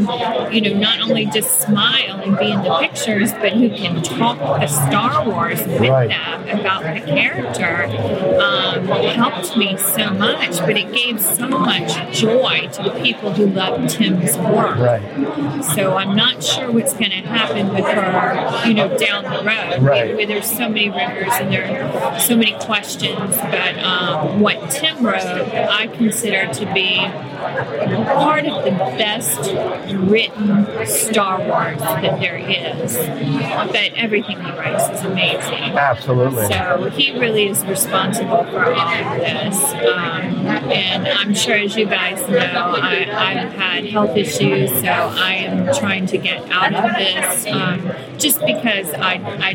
you 0.54 0.62
know, 0.62 0.74
not 0.80 1.02
only 1.02 1.26
just 1.28 1.62
smile 1.62 2.20
and 2.24 2.38
be 2.38 2.52
in 2.52 2.62
the 2.64 2.78
pictures, 2.80 3.33
but 3.42 3.54
who 3.54 3.70
can 3.70 4.02
talk 4.02 4.38
the 4.60 4.68
Star 4.68 5.28
Wars 5.28 5.60
with 5.66 5.82
Right. 5.82 6.10
them 6.10 6.60
about 6.60 6.84
the 6.84 7.02
character 7.02 7.86
um, 8.42 8.86
helped 8.88 9.58
me 9.58 9.78
so 9.78 10.12
much. 10.12 10.60
But 10.60 10.78
it 10.78 10.92
gave 10.94 11.20
so 11.22 11.48
much 11.48 11.94
joy 12.18 12.70
to 12.74 12.84
the 12.84 12.92
people 13.02 13.32
who 13.32 13.48
love 13.48 13.88
Tim's 13.90 14.38
work. 14.38 14.78
Right. 14.78 15.64
So 15.76 15.96
I'm 15.96 16.16
not 16.16 16.44
sure 16.44 16.72
what's 16.72 16.94
going 16.94 17.12
to 17.12 17.22
happen 17.28 17.70
with 17.74 17.86
her, 17.86 18.68
you 18.68 18.74
know, 18.74 18.98
down 18.98 19.24
the 19.24 19.44
road. 19.44 19.82
Right. 19.82 20.16
Where 20.16 20.26
there's 20.26 20.50
so 20.50 20.70
many 20.70 20.90
rumors 20.90 21.34
and 21.34 21.52
there 21.52 21.94
are 21.94 22.20
so 22.20 22.36
many 22.36 22.54
questions. 22.60 23.36
But 23.38 23.78
um, 23.80 24.40
what 24.40 24.70
Tim 24.70 25.06
wrote, 25.06 25.16
I 25.22 25.88
consider 25.88 26.52
to 26.54 26.74
be 26.74 26.98
part 28.14 28.46
of 28.46 28.64
the 28.64 28.72
best 28.72 29.52
written 29.96 30.86
Star 30.86 31.40
Wars 31.40 31.80
that 31.80 32.20
there 32.20 32.38
is. 32.38 32.96
But 33.24 33.94
everything 33.96 34.44
he 34.44 34.52
writes 34.52 34.90
is 34.90 35.06
amazing. 35.06 35.78
Absolutely. 35.78 36.48
So 36.48 36.90
he 36.92 37.18
really 37.18 37.48
is 37.48 37.66
responsible 37.66 38.44
for 38.46 38.74
all 38.74 38.94
of 38.94 39.20
this. 39.20 39.64
Um, 39.74 40.48
and 40.72 41.08
I'm 41.08 41.34
sure, 41.34 41.56
as 41.56 41.76
you 41.76 41.86
guys 41.86 42.20
know, 42.30 42.38
I, 42.38 43.08
I've 43.12 43.54
had 43.54 43.86
health 43.86 44.16
issues, 44.16 44.72
so 44.72 44.88
I 44.88 45.34
am 45.34 45.74
trying 45.76 46.06
to 46.08 46.18
get 46.18 46.50
out 46.52 46.74
of 46.74 46.96
this 46.98 47.48
um, 47.48 47.92
just 48.18 48.40
because 48.42 48.94
I, 48.94 49.14
I 49.40 49.54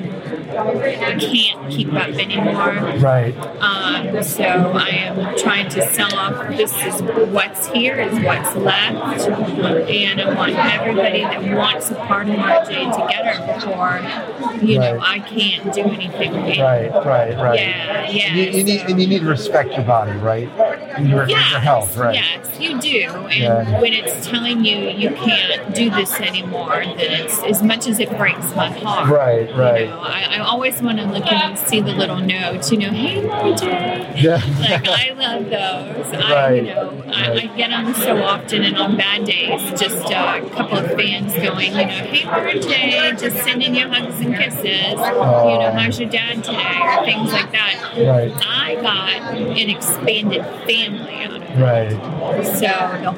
can't 0.59 1.71
keep 1.71 1.93
up 1.93 2.09
anymore. 2.09 2.99
Right. 3.01 3.37
Um, 3.61 4.23
so 4.23 4.45
I 4.45 4.89
am 4.89 5.37
trying 5.39 5.69
to 5.71 5.95
sell 5.95 6.15
off. 6.15 6.49
This 6.57 6.73
is 6.85 7.03
what's 7.33 7.69
here, 7.69 7.97
is 8.01 8.19
what's 8.25 8.55
left, 8.57 9.29
and 9.29 10.21
I 10.21 10.35
want 10.35 10.53
everybody 10.53 11.21
that 11.21 11.57
wants 11.57 11.91
a 11.91 11.95
part 11.95 12.29
of 12.29 12.37
Mara 12.37 12.65
Jade 12.67 12.93
to 12.93 13.07
get 13.09 13.35
her 13.35 13.55
before, 13.55 14.63
you 14.63 14.79
know, 14.79 14.99
I 15.01 15.21
can't 15.21 15.73
do 15.73 15.83
anything 15.83 16.35
again. 16.35 16.61
Right, 16.61 17.05
right, 17.05 17.37
right. 17.37 17.59
Yeah, 17.61 18.11
yeah. 18.11 18.35
You, 18.35 18.51
you 18.51 18.65
need, 18.65 18.81
and 18.83 19.01
you 19.01 19.07
need 19.07 19.21
to 19.21 19.29
respect 19.29 19.73
your 19.75 19.85
body, 19.85 20.13
right? 20.19 20.49
And 20.49 21.09
your, 21.09 21.23
and 21.23 21.31
your 21.31 21.39
health, 21.39 21.97
right? 21.97 22.15
Yes, 22.15 22.59
you 22.59 22.81
do. 22.81 23.05
And 23.09 23.33
Yeah. 23.33 23.81
when 23.81 23.93
it's 23.93 24.27
telling 24.27 24.65
you 24.65 24.77
you 24.77 25.11
can't 25.11 25.75
do 25.75 25.91
this 25.91 26.19
anymore, 26.21 26.83
then 26.85 26.97
it's 26.99 27.43
as 27.45 27.63
much 27.63 27.87
as 27.87 28.01
it 28.01 28.11
breaks 28.17 28.55
my 28.55 28.71
heart. 28.71 29.09
Right, 29.09 29.55
right. 29.57 29.83
You 29.83 29.87
know, 29.87 30.01
I, 30.01 30.37
I 30.39 30.39
always 30.49 30.81
want 30.83 30.99
to 30.99 31.05
look 31.05 31.31
and 31.31 31.59
see 31.59 31.81
the 31.81 31.93
little 31.93 32.19
notes. 32.19 32.73
You 32.73 32.79
know, 32.79 32.91
hey, 32.91 33.21
Mara 33.23 33.55
Jade. 33.55 34.19
Yeah. 34.19 34.43
Like 34.61 34.89
I 34.89 35.13
love 35.13 35.45
those. 35.45 36.13
I, 36.15 36.55
you 36.55 36.63
know, 36.63 37.03
I, 37.09 37.33
I 37.33 37.47
get 37.57 37.71
them 37.71 37.95
so 37.95 38.23
often, 38.23 38.65
and 38.65 38.77
on 38.77 38.97
bad 38.97 39.25
days, 39.25 39.79
just 39.79 40.11
uh, 40.11 40.41
a 40.43 40.51
couple 40.51 40.79
of 40.79 40.87
fans 40.93 41.35
going, 41.35 41.73
you 41.73 41.87
know, 41.87 41.87
hey, 41.87 42.25
birthday, 42.25 43.15
just 43.17 43.45
sending 43.45 43.75
you 43.75 43.89
hugs 43.89 44.19
and 44.21 44.35
kisses. 44.35 44.65
You 44.65 44.97
know, 44.97 45.73
how's 45.77 46.01
your 46.01 46.09
dad 46.09 46.43
today, 46.43 46.81
or 46.83 47.05
things 47.05 47.33
like 47.33 47.53
that. 47.53 47.95
Right. 47.99 48.33
I 48.47 48.75
got 48.77 49.37
an 49.37 49.71
expanded 49.71 50.45
family 50.67 51.25
out 51.25 51.37
of 51.37 51.43
it. 51.43 51.49
Right. 51.59 52.47
So 52.47 52.69
the 53.03 53.13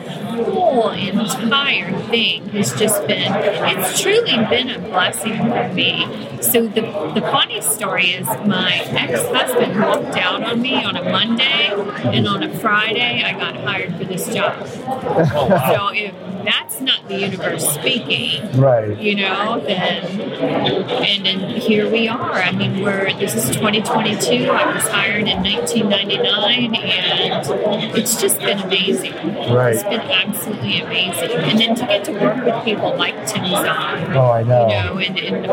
whole 0.44 0.90
entire 0.90 1.92
thing 2.08 2.48
has 2.50 2.72
just 2.78 3.06
been, 3.06 3.32
it's 3.34 4.00
truly 4.00 4.36
been 4.48 4.70
a 4.70 4.78
blessing 4.78 5.36
for 5.36 5.68
me. 5.74 6.06
So 6.40 6.66
the, 6.66 6.80
the 7.14 7.19
funny 7.20 7.60
story 7.60 8.06
is 8.10 8.26
my 8.46 8.72
ex-husband 8.86 9.80
walked 9.80 10.16
out 10.16 10.42
on 10.44 10.60
me 10.60 10.82
on 10.84 10.96
a 10.96 11.02
Monday 11.04 11.68
and 12.04 12.26
on 12.28 12.42
a 12.42 12.58
Friday 12.58 13.22
I 13.24 13.32
got 13.32 13.56
hired 13.56 13.94
for 13.96 14.04
this 14.04 14.32
job. 14.34 14.54
Oh, 14.86 15.48
so 15.74 15.88
if 15.94 16.14
that's 16.44 16.80
not 16.80 17.06
the 17.08 17.18
universe 17.18 17.68
speaking, 17.68 18.58
Right. 18.58 18.96
you 18.98 19.14
know, 19.16 19.60
then 19.60 20.04
and 20.20 21.26
then 21.26 21.38
here 21.60 21.90
we 21.90 22.08
are. 22.08 22.32
I 22.32 22.52
mean, 22.52 22.82
we're 22.82 23.12
this 23.18 23.34
is 23.34 23.54
2022. 23.56 24.50
I 24.50 24.74
was 24.74 24.84
hired 24.88 25.28
in 25.28 25.42
1999, 25.42 26.74
and 26.76 27.96
it's 27.98 28.20
just 28.20 28.38
been 28.38 28.58
amazing. 28.58 29.12
Right. 29.52 29.74
It's 29.74 29.82
been 29.84 30.00
absolutely 30.00 30.80
amazing. 30.80 31.30
And 31.32 31.58
then 31.58 31.74
to 31.76 31.86
get 31.86 32.04
to 32.04 32.12
work 32.12 32.44
with 32.44 32.64
people 32.64 32.96
like 32.96 33.14
Tim 33.26 33.46
Zahn, 33.46 34.16
Oh, 34.16 34.30
I 34.30 34.42
know. 34.42 34.68
you 34.68 34.74
know, 34.74 34.98
and, 34.98 35.18
and 35.18 35.46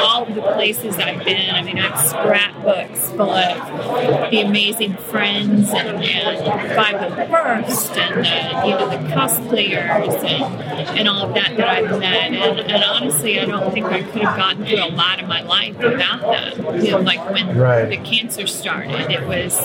all 0.00 0.24
the 0.24 0.40
places 0.54 0.83
I've 0.98 1.24
been. 1.24 1.50
I 1.54 1.62
mean, 1.62 1.78
I 1.78 1.88
have 1.88 2.06
scrapbooks 2.08 3.10
full 3.10 3.30
of 3.30 4.30
the 4.30 4.40
amazing 4.40 4.96
friends 4.96 5.70
and, 5.70 6.02
and 6.04 6.38
501st 6.76 7.96
and 7.96 8.24
the, 8.24 8.68
you 8.68 8.74
know 8.74 8.88
the 8.88 8.96
cosplayers 9.14 10.24
and, 10.24 10.98
and 10.98 11.08
all 11.08 11.22
of 11.28 11.34
that 11.34 11.56
that 11.56 11.68
I've 11.68 11.98
met. 11.98 12.32
And, 12.32 12.60
and 12.60 12.84
honestly, 12.84 13.38
I 13.40 13.44
don't 13.44 13.72
think 13.72 13.86
I 13.86 14.02
could 14.02 14.22
have 14.22 14.36
gotten 14.36 14.64
through 14.66 14.84
a 14.84 14.90
lot 14.94 15.20
of 15.22 15.28
my 15.28 15.42
life 15.42 15.76
without 15.78 16.20
them. 16.20 16.82
You 16.84 16.92
know, 16.92 16.98
like 17.00 17.30
when 17.30 17.44
Right. 17.56 17.88
the 17.88 17.96
cancer 17.98 18.46
started, 18.46 19.10
it 19.10 19.26
was 19.26 19.58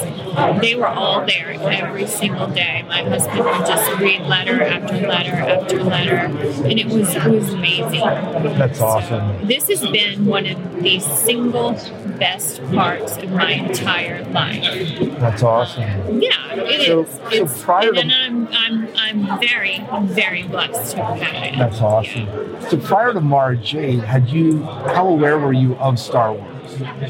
they 0.61 0.76
were 0.76 0.88
all 0.88 1.26
there 1.26 1.51
every 1.51 2.07
single 2.07 2.47
day. 2.47 2.84
My 2.88 3.01
husband 3.03 3.39
would 3.39 3.65
just 3.65 3.99
read 3.99 4.22
letter 4.22 4.61
after 4.61 4.95
letter 5.07 5.32
after 5.32 5.84
letter, 5.84 6.15
and 6.65 6.80
it 6.80 6.88
was 6.88 7.15
it 7.15 7.26
was 7.26 7.53
amazing. 7.53 8.01
That's 8.57 8.80
awesome. 8.80 9.47
This 9.47 9.67
has 9.70 9.82
been 9.89 10.26
one 10.26 10.45
of 10.45 10.57
the 10.84 10.99
single 11.16 11.72
best 12.18 12.62
parts 12.74 13.18
of 13.18 13.30
my 13.32 13.51
entire 13.51 14.24
life. 14.26 14.99
That's 15.20 15.43
awesome. 15.43 15.84
Yeah, 16.22 16.53
it 16.55 16.82
is. 16.82 16.86
So- 16.88 17.05
so 17.05 17.28
it's, 17.32 17.64
prior 17.64 17.88
and 17.89 17.95
to- 17.97 18.01
then 18.07 18.47
I'm 18.51 18.88
I'm 18.95 19.28
I'm 19.28 19.39
very 19.39 19.80
very 20.03 20.43
blessed 20.43 20.95
to 20.95 21.03
have 21.03 21.20
had 21.22 21.53
it. 21.53 21.57
That's 21.57 21.82
awesome. 21.82 22.28
So 22.70 22.78
prior 22.78 23.14
to 23.14 23.22
Mara 23.22 23.55
Jade, 23.57 23.99
had 23.99 24.30
you 24.30 24.64
how 24.64 25.07
aware 25.07 25.38
were 25.38 25.53
you 25.53 25.76
of 25.78 25.99
Star 25.99 26.34
Wars? 26.34 26.55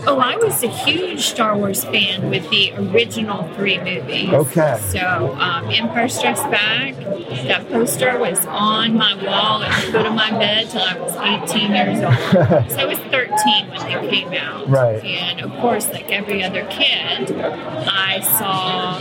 Oh, 0.08 0.18
I 0.20 0.36
was 0.38 0.64
a 0.64 0.68
huge 0.68 1.22
Star 1.22 1.56
Wars 1.56 1.84
fan 1.84 2.30
with 2.30 2.50
the 2.50 2.74
original 2.76 3.44
three 3.56 3.78
movies. 3.78 4.30
Okay. 4.30 4.80
So, 4.88 5.36
um, 5.38 5.70
Empire 5.70 6.08
Strikes 6.08 6.40
Back, 6.44 6.96
that 6.96 7.68
poster 7.70 8.18
was 8.18 8.44
on 8.48 8.96
my 8.96 9.14
wall 9.24 9.62
at 9.62 9.86
the 9.86 9.92
foot 9.92 10.06
of 10.08 10.14
my 10.16 10.32
bed 10.32 10.70
till 10.70 10.82
I 10.82 10.98
was 10.98 11.52
18 11.52 11.72
years 11.76 12.00
old. 12.02 12.16
so 12.72 12.78
I 12.80 12.86
was 12.86 12.98
13 13.44 13.70
when 13.70 13.86
they 13.86 14.10
came 14.10 14.34
out. 14.34 14.70
Right. 14.70 15.04
And 15.04 15.42
of 15.42 15.52
course, 15.60 15.90
like 15.90 16.12
every 16.12 16.44
other 16.44 16.66
kid, 16.66 17.32
I 17.40 18.20
saw 18.22 18.98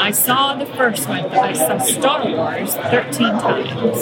I 0.00 0.10
saw 0.10 0.54
the 0.54 0.66
first 0.66 1.08
one, 1.08 1.22
but 1.24 1.38
I 1.38 1.52
saw 1.52 1.78
Star 1.78 2.26
Wars 2.28 2.74
13 2.74 3.12
times. 3.38 3.98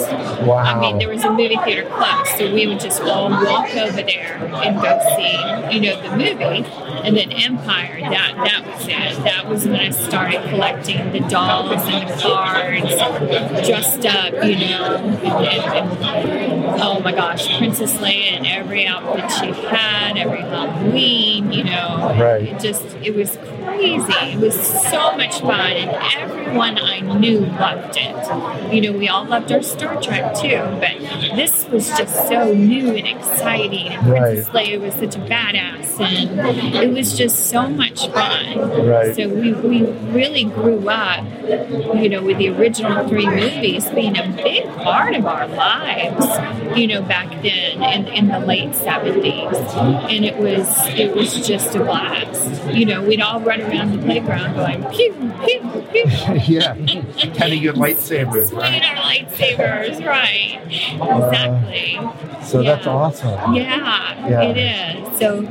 Wow. 0.47 0.57
I 0.57 0.79
mean, 0.79 0.97
there 0.97 1.09
was 1.09 1.23
a 1.23 1.31
movie 1.31 1.57
theater 1.63 1.89
close, 1.89 2.29
so 2.37 2.53
we 2.53 2.67
would 2.67 2.79
just 2.79 3.01
all 3.01 3.29
walk 3.29 3.75
over 3.75 4.01
there 4.01 4.37
and 4.63 4.81
go 4.81 4.99
see, 5.15 5.75
you 5.75 5.81
know, 5.81 6.01
the 6.01 6.11
movie. 6.17 6.92
And 7.03 7.17
then 7.17 7.31
Empire, 7.31 7.99
that 7.99 8.33
that 8.35 8.65
was 8.65 8.87
it. 8.87 9.23
That 9.23 9.47
was 9.49 9.65
when 9.65 9.75
I 9.75 9.89
started 9.89 10.41
collecting 10.49 11.11
the 11.11 11.19
dolls 11.21 11.81
and 11.85 12.09
the 12.09 12.13
cards, 12.21 13.67
dressed 13.67 14.05
up, 14.05 14.33
you 14.45 14.55
know, 14.55 14.95
and, 14.95 15.97
and, 16.05 16.81
oh 16.81 17.01
my 17.01 17.11
gosh, 17.11 17.57
Princess 17.57 17.93
Leia 17.95 18.37
in 18.37 18.45
every 18.45 18.85
outfit 18.87 19.29
she 19.31 19.51
had, 19.67 20.17
every 20.17 20.39
Halloween, 20.41 21.51
you 21.51 21.63
know, 21.65 22.15
Right. 22.17 22.43
it 22.43 22.59
just 22.61 22.83
it 23.01 23.13
was 23.15 23.37
crazy. 23.77 24.13
It 24.13 24.39
was 24.39 24.55
so 24.55 25.15
much 25.17 25.39
fun, 25.41 25.59
and 25.59 25.91
everyone 26.15 26.77
I 26.77 26.99
knew 26.99 27.39
loved 27.39 27.97
it. 27.97 28.73
You 28.73 28.81
know, 28.81 28.97
we 28.97 29.07
all 29.09 29.25
loved 29.25 29.51
our 29.51 29.61
Star 29.61 30.01
Trek 30.01 30.35
too, 30.35 30.57
but 30.79 30.99
this 31.35 31.67
was 31.67 31.87
just 31.89 32.27
so 32.27 32.53
new 32.53 32.95
and 32.95 33.07
exciting. 33.07 33.87
And 33.89 34.07
Princess 34.07 34.49
Leia 34.49 34.79
was 34.79 34.93
such 34.95 35.15
a 35.15 35.19
badass, 35.19 35.99
and 35.99 36.75
it 36.75 36.91
was 36.91 37.17
just 37.17 37.49
so 37.49 37.67
much 37.67 38.07
fun. 38.09 38.85
Right. 38.85 39.15
So 39.15 39.27
we, 39.27 39.53
we 39.53 39.83
really 40.11 40.45
grew 40.45 40.87
up, 40.89 41.25
you 41.95 42.09
know, 42.09 42.21
with 42.21 42.37
the 42.37 42.49
original 42.49 43.07
three 43.07 43.25
movies 43.25 43.87
being 43.89 44.17
a 44.17 44.27
big 44.27 44.65
part 44.77 45.15
of 45.15 45.25
our 45.25 45.47
lives, 45.47 46.77
you 46.77 46.87
know, 46.87 47.01
back 47.01 47.29
then 47.41 47.83
in, 47.83 48.07
in 48.07 48.27
the 48.27 48.39
late 48.39 48.71
70s. 48.71 49.53
And 50.09 50.25
it 50.25 50.37
was 50.37 50.67
it 50.89 51.15
was 51.15 51.45
just 51.45 51.75
a 51.75 51.79
blast. 51.79 52.63
You 52.73 52.85
know, 52.85 53.03
we'd 53.03 53.21
all 53.21 53.41
run 53.41 53.61
around 53.63 53.91
the 53.93 54.03
playground 54.03 54.55
going 54.55 54.83
pew, 54.91 55.13
pew, 55.45 55.85
pew. 55.91 56.03
yeah. 56.55 56.73
Tending 57.33 57.61
your 57.61 57.73
lightsabers, 57.73 58.47
Swinging 58.49 58.81
right? 58.81 58.97
our 58.97 59.03
lightsabers, 59.03 60.05
right. 60.05 60.59
Exactly. 60.67 62.45
So 62.45 62.63
that's 62.63 62.85
awesome. 62.87 63.53
Yeah, 63.55 64.27
Yeah. 64.29 64.41
it 64.41 64.57
is. 64.57 65.19
So 65.19 65.45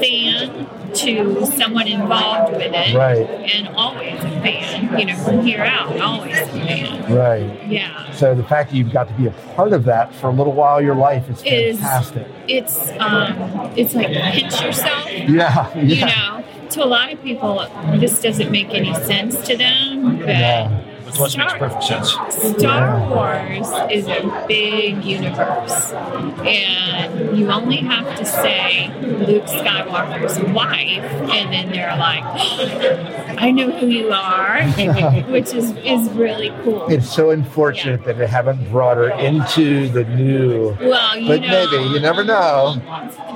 fan 0.00 0.66
to 0.94 1.44
someone 1.46 1.86
involved 1.86 2.52
with 2.52 2.62
it. 2.62 2.94
Right. 2.96 3.28
And 3.54 3.68
always 3.76 4.14
a 4.14 4.30
fan, 4.40 4.98
you 4.98 5.04
know, 5.06 5.16
from 5.16 5.42
here 5.42 5.60
out, 5.62 6.00
always 6.00 6.36
a 6.36 6.46
fan. 6.46 7.12
Right. 7.14 7.68
Yeah. 7.68 8.10
So 8.12 8.34
the 8.34 8.42
fact 8.44 8.70
that 8.70 8.76
you've 8.76 8.92
got 8.92 9.06
to 9.08 9.14
be 9.14 9.26
a 9.26 9.30
part 9.54 9.72
of 9.74 9.84
that 9.84 10.14
for 10.14 10.28
a 10.28 10.32
little 10.32 10.54
while 10.54 10.78
in 10.78 10.84
your 10.86 10.94
life 10.94 11.28
is 11.28 11.42
Is- 11.44 11.78
fantastic. 11.78 12.26
It's 12.48 12.90
um 12.98 13.34
it's 13.76 13.94
like 13.94 14.08
pinch 14.08 14.60
yourself. 14.62 15.06
Yeah, 15.12 15.76
You 15.78 16.06
know, 16.06 16.44
to 16.78 16.84
a 16.84 16.86
lot 16.86 17.12
of 17.12 17.22
people 17.22 17.66
this 17.98 18.20
doesn't 18.22 18.50
make 18.50 18.72
any 18.74 18.94
sense 18.94 19.40
to 19.46 19.56
them, 19.56 20.18
but 20.18 20.28
Yeah. 20.28 20.87
Which 21.16 21.36
makes 21.36 21.52
perfect 21.54 21.84
sense. 21.84 22.10
Star 22.58 23.08
Wars 23.08 23.68
is 23.90 24.06
a 24.08 24.44
big 24.46 25.04
universe, 25.04 25.92
and 25.92 27.38
you 27.38 27.50
only 27.50 27.76
have 27.78 28.16
to 28.18 28.24
say 28.24 28.88
Luke 29.00 29.44
Skywalker's 29.44 30.38
wife, 30.52 31.04
and 31.32 31.52
then 31.52 31.70
they're 31.72 31.96
like, 31.96 32.22
oh, 32.24 33.36
"I 33.38 33.50
know 33.50 33.70
who 33.70 33.86
you 33.86 34.10
are," 34.10 34.62
which 35.30 35.54
is 35.54 35.72
is 35.78 36.08
really 36.10 36.50
cool. 36.62 36.86
It's 36.88 37.08
so 37.10 37.30
unfortunate 37.30 38.04
that 38.04 38.18
they 38.18 38.26
haven't 38.26 38.70
brought 38.70 38.98
her 38.98 39.10
into 39.10 39.88
the 39.88 40.04
new. 40.04 40.76
Well, 40.80 41.16
you 41.18 41.28
but 41.28 41.40
know, 41.40 41.70
maybe 41.70 41.84
you 41.90 42.00
never 42.00 42.22
know. 42.24 42.76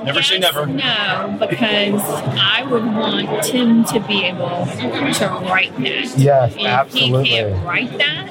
Never 0.03 0.21
say 0.21 0.37
never. 0.37 0.65
No, 0.65 1.37
because 1.39 2.01
I 2.03 2.65
would 2.69 2.85
want 2.85 3.43
Tim 3.43 3.83
to 3.85 3.99
be 4.01 4.25
able 4.25 4.65
to 4.65 5.27
write 5.49 5.75
that. 5.77 6.17
Yes, 6.17 6.53
if 6.55 6.65
absolutely. 6.65 7.23
he 7.23 7.29
can't 7.37 7.62
write 7.63 7.97
that, 7.97 8.29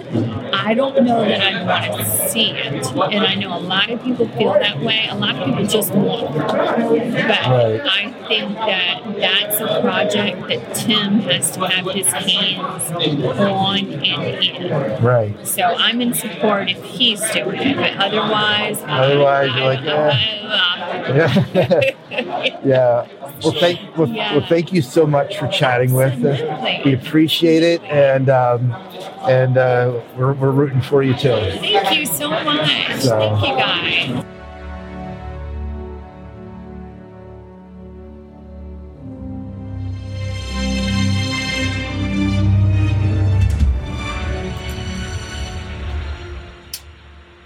I 0.55 0.75
don't 0.75 1.03
know 1.05 1.25
that 1.25 1.41
I'd 1.41 1.67
want 1.67 2.05
to 2.05 2.29
see 2.29 2.51
it. 2.51 2.67
And 2.67 3.25
I 3.27 3.35
know 3.35 3.57
a 3.57 3.61
lot 3.61 3.91
of 3.91 4.03
people 4.03 4.29
feel 4.29 4.53
that 4.53 4.79
way. 4.81 5.07
A 5.11 5.15
lot 5.17 5.37
of 5.37 5.45
people 5.47 5.65
just 5.67 5.93
want 5.93 6.29
her. 6.35 6.47
But 6.47 7.43
Right. 7.53 7.81
I 7.83 8.13
think 8.29 8.55
that 8.55 9.03
that's 9.19 9.61
a 9.61 9.81
project 9.81 10.49
that 10.49 10.75
Tim 10.75 11.21
has 11.21 11.51
to 11.53 11.61
have 11.67 11.87
his 11.95 12.07
hands 12.07 12.91
on 12.93 13.79
and 13.79 14.05
in. 14.05 15.03
Right. 15.03 15.47
So 15.47 15.63
I'm 15.63 16.01
in 16.01 16.15
support 16.15 16.71
if 16.71 16.83
he's 16.85 17.21
doing 17.31 17.61
it, 17.61 17.77
but 17.77 17.97
otherwise, 17.97 18.83
Otherwise, 18.87 19.51
I, 19.53 19.57
you're 19.59 19.67
like, 19.75 19.85
eh. 19.85 20.11
I, 20.45 21.13
Yeah. 21.17 21.91
yeah. 22.11 22.49
Well, 22.65 23.53
thank 23.59 23.97
well, 23.97 24.09
Yeah. 24.09 24.37
well, 24.37 24.47
thank 24.49 24.73
you 24.73 24.83
so 24.83 25.07
much 25.07 25.39
for 25.39 25.49
chatting 25.49 25.93
with 25.95 26.25
us. 26.25 26.85
We 26.85 26.95
appreciate 26.95 27.63
it, 27.63 27.83
and 27.85 28.29
um, 28.31 28.73
and 29.29 29.59
uh, 29.59 30.01
we're 30.17 30.33
we're 30.35 30.51
rooting 30.51 30.81
for 30.81 31.03
you 31.03 31.15
too. 31.15 31.31
Thank 31.31 31.99
you 31.99 32.07
so 32.07 32.31
much. 32.31 33.01
So- 33.01 33.19
Thank 33.19 33.49
you 33.49 33.57
guys. 33.57 34.25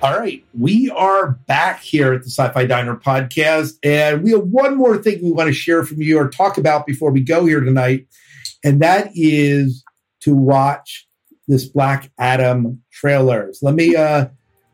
All 0.03 0.19
right, 0.19 0.45
we 0.59 0.91
are 0.91 1.33
back 1.47 1.81
here 1.83 2.15
at 2.15 2.23
the 2.23 2.31
Sci-Fi 2.31 2.67
Diner 2.67 2.97
podcast, 2.97 3.73
and 3.83 4.23
we 4.23 4.31
have 4.31 4.45
one 4.45 4.77
more 4.77 4.97
thing 4.97 5.23
we 5.23 5.31
want 5.31 5.49
to 5.49 5.53
share 5.53 5.85
from 5.85 6.01
you 6.01 6.19
or 6.19 6.29
talk 6.29 6.57
about 6.57 6.87
before 6.87 7.11
we 7.11 7.21
go 7.21 7.45
here 7.45 7.61
tonight, 7.61 8.07
and 8.65 8.81
that 8.81 9.11
is 9.15 9.85
to 10.21 10.35
watch 10.35 11.07
this 11.47 11.65
Black 11.67 12.11
Adam 12.19 12.83
trailers. 12.91 13.61
Let 13.63 13.75
me. 13.75 13.97
uh 13.97 14.27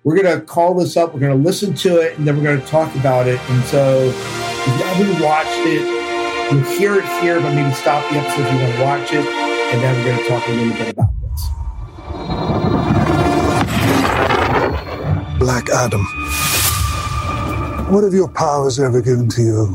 We're 0.05 0.17
gonna 0.21 0.41
call 0.41 0.75
this 0.75 0.97
up. 0.97 1.15
We're 1.15 1.21
gonna 1.21 1.35
listen 1.35 1.75
to 1.75 2.01
it, 2.01 2.17
and 2.19 2.27
then 2.27 2.37
we're 2.37 2.45
gonna 2.45 2.67
talk 2.67 2.95
about 2.97 3.27
it. 3.27 3.41
And 3.51 3.65
so, 3.65 4.09
if 4.09 4.67
you 4.67 4.73
haven't 4.85 5.23
watched 5.23 5.51
it, 5.67 6.53
you'll 6.53 6.63
hear 6.79 6.95
it 6.95 7.05
here, 7.21 7.41
but 7.41 7.55
maybe 7.55 7.73
stop 7.75 8.09
the 8.11 8.19
episode 8.19 8.47
if 8.47 8.53
you 8.53 8.59
want 8.59 8.75
to 8.75 8.83
watch 8.83 9.13
it, 9.13 9.27
and 9.27 9.83
then 9.83 9.97
we're 9.97 10.17
gonna 10.17 10.29
talk 10.29 10.49
a 10.49 10.53
little 10.53 10.73
bit 10.75 10.89
about 10.93 11.13
this. 11.13 11.22
Black 15.43 15.71
Adam. 15.71 16.05
What 17.93 18.05
have 18.05 18.15
your 18.15 18.29
powers 18.29 18.79
ever 18.79 19.03
given 19.03 19.29
to 19.31 19.43
you? 19.43 19.67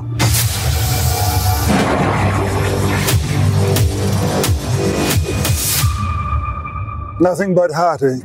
Nothing 7.20 7.54
but 7.54 7.72
heartache. 7.74 8.24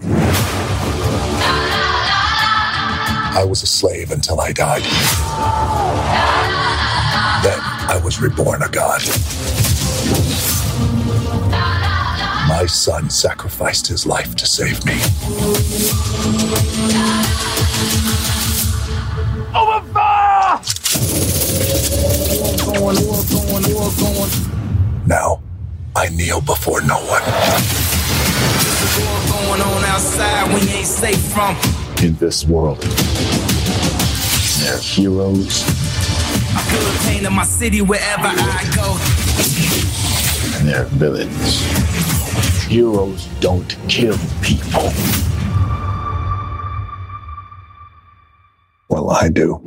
I 3.35 3.45
was 3.45 3.65
a 3.65 3.67
slave 3.67 4.13
until 4.13 4.41
I 4.41 4.53
died. 4.53 4.85
Then 7.43 7.59
I 7.59 8.01
was 8.05 8.21
reborn 8.21 8.63
a 8.63 8.69
god. 8.69 9.03
My 12.47 12.67
son 12.67 13.11
sacrificed 13.11 13.89
his 13.89 14.07
life 14.07 14.37
to 14.37 14.47
save 14.47 14.85
me. 14.87 15.01
Over 19.55 19.81
fire! 19.93 20.61
War 22.37 22.57
going, 22.59 22.99
war 23.07 23.23
going, 23.31 23.65
war 23.75 23.91
going. 23.99 24.31
Now, 25.07 25.41
I 25.97 26.09
kneel 26.11 26.41
before 26.43 26.83
no 26.83 26.97
one. 26.97 27.23
going 29.31 29.63
on 29.63 29.85
outside 29.85 30.53
when 30.53 30.69
ain't 30.69 30.87
safe 30.87 31.19
from. 31.33 31.57
In 32.05 32.17
this 32.17 32.45
world, 32.45 32.81
there 34.61 34.75
are 34.75 34.81
heroes 34.81 35.65
I 36.55 36.61
feel 36.65 36.81
the 36.83 36.99
pain 37.09 37.25
in 37.27 37.33
my 37.33 37.45
city 37.45 37.81
wherever 37.81 38.27
I 38.27 38.71
go. 38.77 38.99
and 40.59 40.69
there 40.69 40.83
are 40.83 40.89
villains. 40.97 41.61
Heroes 42.67 43.27
don't 43.41 43.75
kill 43.89 44.19
people. 44.43 44.93
Well, 48.93 49.09
I 49.09 49.31
do. 49.31 49.59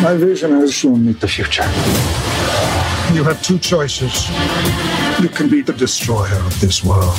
My 0.00 0.14
vision 0.14 0.52
has 0.52 0.72
shown 0.72 1.04
me 1.04 1.14
the 1.14 1.26
future. 1.26 1.64
You 3.12 3.24
have 3.24 3.42
two 3.42 3.58
choices. 3.58 4.30
You 5.20 5.28
can 5.28 5.50
be 5.50 5.62
the 5.62 5.72
destroyer 5.72 6.38
of 6.46 6.60
this 6.60 6.84
world, 6.84 7.18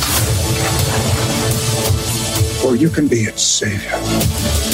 or 2.66 2.78
you 2.78 2.90
can 2.90 3.10
be 3.10 3.24
its 3.24 3.44
savior. 3.44 4.71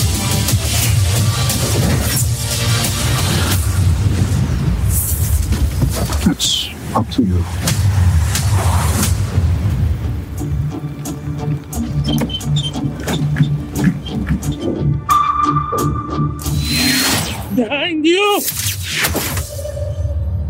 To 7.18 7.24
you. 7.24 7.44
Behind 17.56 18.06
you! 18.06 18.42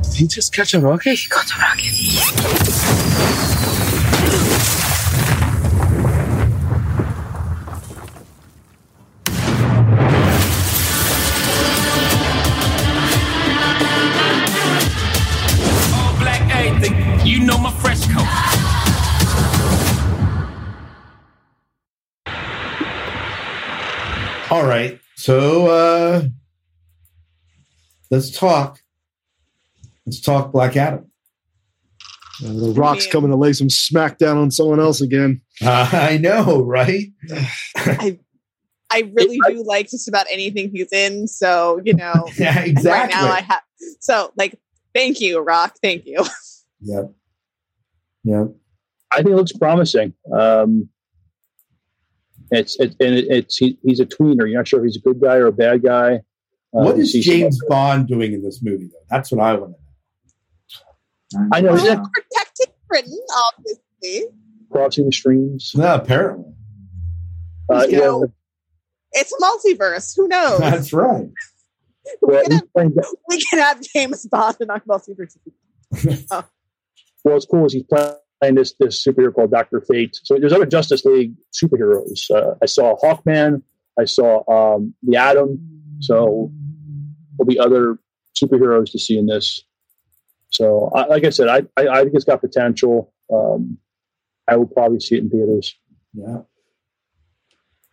Did 0.03 0.13
he 0.13 0.27
just 0.27 0.53
catch 0.53 0.73
a 0.73 0.81
rocket? 0.81 1.15
He 1.15 1.29
got 1.29 1.49
a 1.49 1.53
rocket. 1.61 1.93
Let's 28.09 28.31
talk. 28.31 28.81
Let's 30.05 30.21
talk 30.21 30.51
Black 30.51 30.77
Adam. 30.77 31.11
Uh, 32.43 32.53
the 32.53 32.73
Rock's 32.75 33.07
coming 33.07 33.31
to 33.31 33.35
lay 33.35 33.53
some 33.53 33.69
smack 33.69 34.17
down 34.17 34.37
on 34.37 34.51
someone 34.51 34.79
else 34.79 35.01
again. 35.01 35.41
Uh, 35.61 35.89
I 35.91 36.17
know, 36.17 36.61
right? 36.63 37.07
I 37.75 38.19
I 38.89 39.11
really 39.15 39.39
do 39.47 39.63
like 39.63 39.89
just 39.89 40.07
about 40.07 40.27
anything 40.31 40.69
he's 40.69 40.91
in. 40.93 41.27
So 41.27 41.81
you 41.83 41.93
know, 41.93 42.27
Yeah, 42.37 42.59
exactly. 42.59 42.91
Right 42.91 43.09
now 43.09 43.31
I 43.31 43.41
have 43.41 43.61
so 43.99 44.31
like, 44.37 44.59
thank 44.93 45.19
you, 45.19 45.39
Rock. 45.39 45.75
Thank 45.81 46.05
you. 46.05 46.23
Yep. 46.79 47.11
Yep. 48.25 48.47
I 49.11 49.15
think 49.15 49.29
it 49.29 49.35
looks 49.35 49.51
promising. 49.51 50.13
Um, 50.31 50.89
it's 52.51 52.79
it, 52.79 52.95
and 52.99 53.15
it, 53.15 53.25
it's 53.29 53.57
he, 53.57 53.79
he's 53.81 53.99
a 53.99 54.05
tweener. 54.05 54.47
You're 54.47 54.59
not 54.59 54.67
sure 54.67 54.79
if 54.79 54.85
he's 54.85 54.97
a 54.97 54.99
good 54.99 55.19
guy 55.19 55.37
or 55.37 55.47
a 55.47 55.51
bad 55.51 55.81
guy. 55.81 56.21
Uh, 56.75 56.83
What 56.83 56.97
you 56.97 57.03
is 57.03 57.11
see 57.13 57.21
some- 57.21 57.33
James 57.33 57.59
Bond 57.67 58.07
doing 58.07 58.33
in 58.33 58.43
this 58.43 58.61
movie, 58.61 58.87
though? 58.87 59.05
That's 59.09 59.31
what 59.31 59.41
I 59.41 59.53
want 59.55 59.73
to 59.73 61.39
know. 61.39 61.49
I 61.51 61.61
know. 61.61 61.73
Isn't 61.75 62.03
Protecting 62.13 62.73
Britain, 62.87 63.19
obviously. 63.57 64.27
crossing 64.71 65.05
the 65.05 65.11
streams? 65.11 65.71
No, 65.75 65.95
apparently. 65.95 66.53
Uh, 67.69 67.85
You 67.89 67.97
know, 67.97 68.33
It's 69.13 69.31
a 69.33 69.37
multiverse. 69.41 70.15
Who 70.15 70.27
knows? 70.27 70.59
That's 70.59 70.93
right. 70.93 71.29
well, 72.21 72.43
he's 72.49 72.61
playing- 72.73 72.95
we 73.29 73.43
can 73.45 73.59
have 73.59 73.81
James 73.81 74.25
Bond 74.27 74.57
and 74.61 74.67
not 74.67 74.85
multiverse. 74.87 75.37
oh. 76.31 76.43
well, 77.23 77.33
what's 77.33 77.45
cool 77.45 77.65
is 77.65 77.73
he's 77.73 77.83
playing 77.83 78.55
this 78.55 78.73
this 78.79 79.05
superhero 79.05 79.33
called 79.33 79.51
Doctor 79.51 79.81
Fate. 79.81 80.17
So 80.23 80.37
there's 80.37 80.53
other 80.53 80.65
Justice 80.65 81.03
League 81.05 81.33
superheroes. 81.53 82.29
Uh, 82.29 82.55
I 82.61 82.65
saw 82.67 82.95
Hawkman. 82.97 83.63
I 83.99 84.05
saw 84.05 84.43
um, 84.75 84.93
the 85.03 85.17
Atom. 85.17 85.76
So 85.99 86.51
there'll 87.37 87.47
be 87.47 87.59
other 87.59 87.97
superheroes 88.35 88.91
to 88.91 88.99
see 88.99 89.17
in 89.17 89.25
this. 89.25 89.63
So, 90.49 90.91
I, 90.95 91.05
like 91.07 91.25
I 91.25 91.29
said, 91.29 91.49
I, 91.49 91.63
I, 91.75 91.87
I 91.87 92.03
think 92.03 92.15
it's 92.15 92.25
got 92.25 92.41
potential. 92.41 93.13
Um, 93.33 93.77
I 94.47 94.55
will 94.55 94.67
probably 94.67 94.99
see 94.99 95.15
it 95.15 95.23
in 95.23 95.29
theaters. 95.29 95.75
Yeah. 96.13 96.41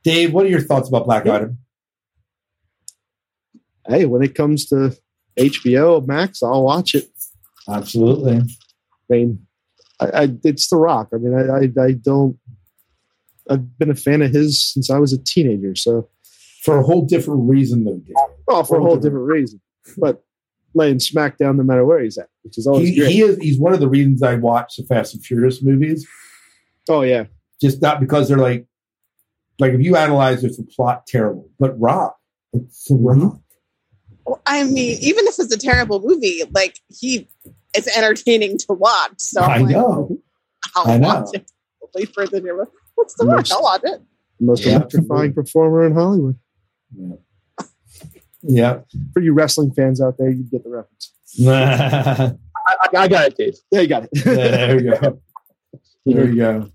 Dave, 0.05 0.33
what 0.33 0.47
are 0.47 0.51
your 0.51 0.61
thoughts 0.61 0.89
about 0.89 1.07
Black 1.07 1.27
Adam? 1.27 1.59
Hey, 3.89 4.05
when 4.05 4.23
it 4.23 4.35
comes 4.35 4.67
to 4.67 4.97
HBO 5.37 6.07
Max, 6.07 6.43
I'll 6.43 6.63
watch 6.63 6.95
it. 6.95 7.09
Absolutely. 7.69 8.37
I 8.37 8.43
mean, 9.09 9.47
I, 10.01 10.07
I 10.07 10.29
it's 10.45 10.69
The 10.69 10.77
Rock. 10.77 11.09
I 11.13 11.17
mean, 11.17 11.35
I, 11.35 11.57
I, 11.57 11.87
I 11.87 11.93
don't. 11.93 12.39
I've 13.49 13.79
been 13.79 13.91
a 13.91 13.95
fan 13.95 14.23
of 14.23 14.31
his 14.31 14.73
since 14.73 14.91
I 14.91 14.99
was 14.99 15.13
a 15.13 15.23
teenager. 15.23 15.75
So, 15.75 16.09
for 16.65 16.79
a 16.79 16.83
whole 16.83 17.05
different 17.05 17.49
reason, 17.49 17.85
though. 17.85 17.99
Dave. 17.99 18.15
Oh, 18.49 18.63
for 18.65 18.79
a 18.79 18.83
whole 18.83 18.97
different 18.97 19.27
reason. 19.27 19.61
But 19.99 20.25
laying 20.75 20.99
smack 20.99 21.39
down 21.39 21.57
no 21.57 21.63
matter 21.63 21.85
where 21.85 22.03
he's 22.03 22.19
at, 22.19 22.29
which 22.43 22.59
is 22.59 22.67
always 22.67 22.89
He, 22.89 22.97
great. 22.99 23.11
he 23.13 23.21
is. 23.23 23.37
He's 23.39 23.59
one 23.59 23.73
of 23.75 23.81
the 23.81 23.89
reasons 23.89 24.23
I 24.23 24.35
watch 24.37 24.77
the 24.77 24.85
Fast 24.85 25.15
and 25.15 25.25
Furious 25.25 25.63
movies. 25.63 26.07
oh 26.89 27.03
yeah, 27.03 27.25
Just 27.61 27.81
not 27.83 28.01
because 28.01 28.29
they're 28.29 28.39
like, 28.39 28.67
like 29.59 29.73
if 29.73 29.81
you 29.81 29.97
analyze 29.97 30.43
it, 30.43 30.49
it's 30.49 30.59
a 30.59 30.65
plot 30.65 31.07
terrible, 31.07 31.49
but 31.59 31.79
Rock, 31.81 32.17
it's 32.53 32.85
the 32.89 32.97
Rock. 32.97 33.17
Mm-hmm. 33.19 33.37
Well, 34.27 34.43
I 34.47 34.65
mean, 34.65 34.99
even 35.01 35.27
if 35.27 35.39
it's 35.39 35.53
a 35.53 35.59
terrible 35.59 36.01
movie, 36.03 36.43
like 36.53 36.81
he, 36.89 37.29
it's 37.75 37.95
entertaining 37.97 38.57
to 38.59 38.67
watch. 38.73 39.13
So 39.19 39.43
I 39.43 39.57
I'm 39.57 39.63
like, 39.65 39.73
know. 39.77 40.19
I'll 40.75 40.91
I 40.91 40.97
know. 40.97 41.09
watch 41.09 41.29
it. 41.35 41.51
Wait 41.95 42.13
for 42.15 42.27
the 42.27 42.41
new. 42.41 42.67
What's 42.97 43.15
the 43.15 43.27
work? 43.27 43.47
I'll 43.53 43.63
watch 43.63 43.83
it. 43.85 44.03
most 44.41 44.65
Yeah, 44.65 44.77
electrifying 44.77 45.35
performer 45.35 45.87
in 45.87 45.95
Hollywood. 45.95 46.37
Yeah. 48.43 48.81
For 49.13 49.21
you 49.21 49.33
wrestling 49.33 49.73
fans 49.73 50.01
out 50.01 50.19
there, 50.19 50.31
you 50.31 50.43
get 50.45 50.65
the 50.65 50.71
reference. 50.71 51.13
I, 51.47 52.35
I, 52.69 52.89
I 53.05 53.09
got 53.09 53.27
it, 53.27 53.37
Dave. 53.37 53.55
Yeah, 53.71 53.81
you 53.81 53.89
got 53.89 54.05
it. 54.05 54.11
There 54.25 54.81
you 54.81 54.91
go. 54.91 55.21
There 56.07 56.29
you 56.29 56.37
go. 56.37 56.71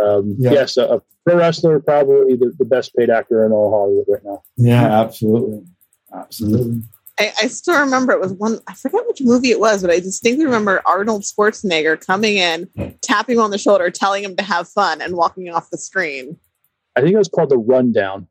Um, 0.00 0.36
Yeah. 0.38 0.52
Yes, 0.52 0.76
a, 0.76 0.84
a 0.84 1.02
pro 1.26 1.36
wrestler, 1.36 1.80
probably 1.80 2.36
the, 2.36 2.54
the 2.58 2.64
best 2.64 2.94
paid 2.94 3.10
actor 3.10 3.44
in 3.44 3.50
all 3.50 3.70
Hollywood 3.72 4.06
right 4.08 4.24
now. 4.24 4.42
Yeah, 4.56 5.00
absolutely. 5.00 5.64
Absolutely. 6.14 6.82
I, 7.18 7.32
I 7.42 7.48
still 7.48 7.80
remember 7.80 8.12
it 8.12 8.20
was 8.20 8.32
one. 8.34 8.60
I 8.68 8.74
forget 8.74 9.04
which 9.08 9.20
movie 9.20 9.50
it 9.50 9.58
was, 9.58 9.82
but 9.82 9.90
I 9.90 9.98
distinctly 9.98 10.44
remember 10.44 10.80
Arnold 10.86 11.22
Schwarzenegger 11.22 12.04
coming 12.06 12.36
in, 12.36 12.70
tapping 13.02 13.38
him 13.38 13.42
on 13.42 13.50
the 13.50 13.58
shoulder, 13.58 13.90
telling 13.90 14.22
him 14.22 14.36
to 14.36 14.44
have 14.44 14.68
fun, 14.68 15.00
and 15.00 15.16
walking 15.16 15.50
off 15.50 15.70
the 15.70 15.78
screen. 15.78 16.38
I 16.94 17.00
think 17.00 17.14
it 17.14 17.18
was 17.18 17.26
called 17.28 17.50
The 17.50 17.58
Rundown. 17.58 18.28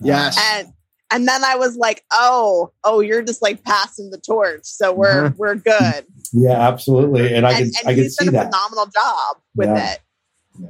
Yes. 0.00 0.38
And 0.52 0.72
and 1.10 1.26
then 1.26 1.42
I 1.42 1.56
was 1.56 1.76
like, 1.76 2.04
oh, 2.12 2.70
oh, 2.84 3.00
you're 3.00 3.22
just 3.22 3.40
like 3.40 3.64
passing 3.64 4.10
the 4.10 4.18
torch, 4.18 4.64
so 4.64 4.92
we're 4.92 5.30
Mhm. 5.30 5.36
we're 5.38 5.54
good. 5.54 6.04
Yeah, 6.32 6.52
absolutely. 6.68 7.34
And 7.34 7.46
I 7.46 7.54
can 7.54 7.62
and 7.80 7.88
I 7.88 7.94
can 7.94 8.10
see 8.10 8.26
done 8.26 8.34
a 8.34 8.38
that. 8.38 8.44
phenomenal 8.52 8.86
job 8.86 9.36
with 9.56 9.68
Yeah. 9.68 9.92
it. 9.92 10.00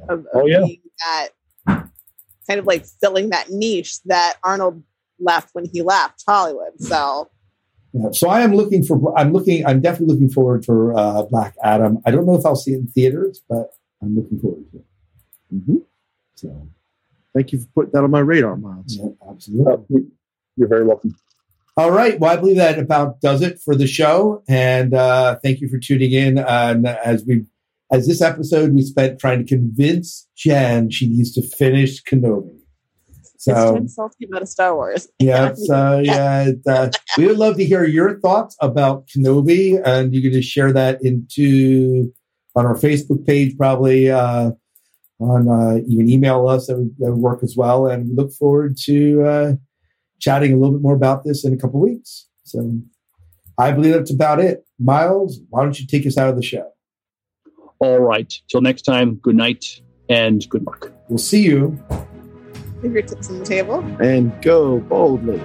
Of, 0.07 0.19
of 0.19 0.25
Oh, 0.33 0.45
yeah. 0.45 0.65
that 0.99 1.29
kind 2.47 2.59
of 2.59 2.65
like 2.65 2.85
filling 3.01 3.29
that 3.29 3.49
niche 3.49 4.01
that 4.05 4.35
Arnold 4.43 4.83
left 5.19 5.49
when 5.53 5.65
he 5.65 5.81
left 5.81 6.23
Hollywood. 6.27 6.79
So 6.79 7.29
Yeah. 7.93 8.11
So 8.11 8.29
I 8.29 8.41
am 8.41 8.53
looking 8.55 8.83
for. 8.83 9.17
I'm 9.17 9.33
looking. 9.33 9.65
I'm 9.65 9.81
definitely 9.81 10.13
looking 10.13 10.29
forward 10.29 10.63
for 10.63 10.97
uh, 10.97 11.23
Black 11.23 11.55
Adam. 11.63 11.99
I 12.05 12.11
don't 12.11 12.25
know 12.25 12.35
if 12.35 12.45
I'll 12.45 12.55
see 12.55 12.71
it 12.73 12.77
in 12.79 12.87
theaters, 12.87 13.41
but 13.49 13.73
I'm 14.01 14.15
looking 14.15 14.39
forward 14.39 14.63
to 14.71 14.77
it. 14.77 14.85
Mm-hmm. 15.53 15.75
So 16.35 16.67
Thank 17.35 17.51
you 17.51 17.59
for 17.59 17.67
putting 17.75 17.91
that 17.93 18.03
on 18.03 18.11
my 18.11 18.19
radar, 18.19 18.55
Miles. 18.57 18.97
yeah, 18.97 19.09
absolutely. 19.29 19.85
You- 19.89 20.11
you're 20.57 20.67
very 20.67 20.83
welcome. 20.85 21.15
All 21.77 21.91
right. 21.91 22.19
Well, 22.19 22.29
I 22.33 22.35
believe 22.35 22.57
that 22.57 22.77
about 22.77 23.21
does 23.21 23.41
it 23.41 23.61
for 23.63 23.75
the 23.75 23.87
show. 23.87 24.43
And 24.49 24.93
uh, 24.93 25.37
thank 25.41 25.61
you 25.61 25.69
for 25.69 25.77
tuning 25.79 26.11
in. 26.11 26.37
And 26.37 26.85
as 26.85 27.23
we, 27.25 27.45
as 27.89 28.05
this 28.07 28.21
episode, 28.21 28.73
we 28.73 28.81
spent 28.81 29.19
trying 29.19 29.39
to 29.39 29.45
convince 29.45 30.27
Jen 30.35 30.89
she 30.89 31.07
needs 31.07 31.33
to 31.35 31.41
finish 31.41 32.03
Kenobi. 32.03 32.57
So 33.37 33.53
kind 33.53 33.85
of 33.85 33.89
salty 33.89 34.25
about 34.25 34.41
a 34.41 34.45
Star 34.47 34.75
Wars. 34.75 35.07
yeah, 35.19 35.53
so 35.55 35.99
yeah, 36.03 36.51
uh, 36.67 36.89
we 37.17 37.25
would 37.27 37.37
love 37.37 37.55
to 37.55 37.63
hear 37.63 37.85
your 37.85 38.19
thoughts 38.19 38.57
about 38.59 39.07
Kenobi, 39.07 39.81
and 39.81 40.13
you 40.13 40.21
can 40.21 40.33
just 40.33 40.49
share 40.49 40.73
that 40.73 41.01
into 41.01 42.11
on 42.53 42.65
our 42.65 42.75
Facebook 42.75 43.25
page, 43.25 43.55
probably. 43.57 44.11
Uh, 44.11 44.51
on 45.19 45.49
uh, 45.49 45.81
you 45.85 45.97
can 45.97 46.09
email 46.09 46.47
us 46.47 46.67
that 46.67 46.77
would, 46.77 46.95
that 46.99 47.11
would 47.11 47.19
work 47.19 47.43
as 47.43 47.55
well, 47.57 47.87
and 47.87 48.09
we 48.09 48.15
look 48.15 48.31
forward 48.31 48.77
to 48.85 49.23
uh, 49.23 49.53
chatting 50.19 50.53
a 50.53 50.57
little 50.57 50.73
bit 50.73 50.81
more 50.81 50.95
about 50.95 51.23
this 51.23 51.45
in 51.45 51.53
a 51.53 51.57
couple 51.57 51.79
weeks. 51.79 52.27
So 52.43 52.79
I 53.57 53.71
believe 53.71 53.93
that's 53.93 54.13
about 54.13 54.39
it. 54.39 54.65
Miles, 54.79 55.39
why 55.49 55.63
don't 55.63 55.79
you 55.79 55.85
take 55.85 56.05
us 56.05 56.17
out 56.17 56.29
of 56.29 56.35
the 56.35 56.43
show? 56.43 56.71
All 57.79 57.99
right. 57.99 58.33
Till 58.49 58.61
next 58.61 58.83
time, 58.83 59.15
good 59.15 59.35
night 59.35 59.81
and 60.09 60.47
good 60.49 60.65
luck. 60.65 60.91
We'll 61.07 61.17
see 61.17 61.43
you. 61.43 61.81
Leave 62.81 62.93
your 62.93 63.03
tips 63.03 63.29
on 63.29 63.39
the 63.39 63.45
table. 63.45 63.79
And 64.01 64.41
go 64.41 64.79
boldly. 64.79 65.39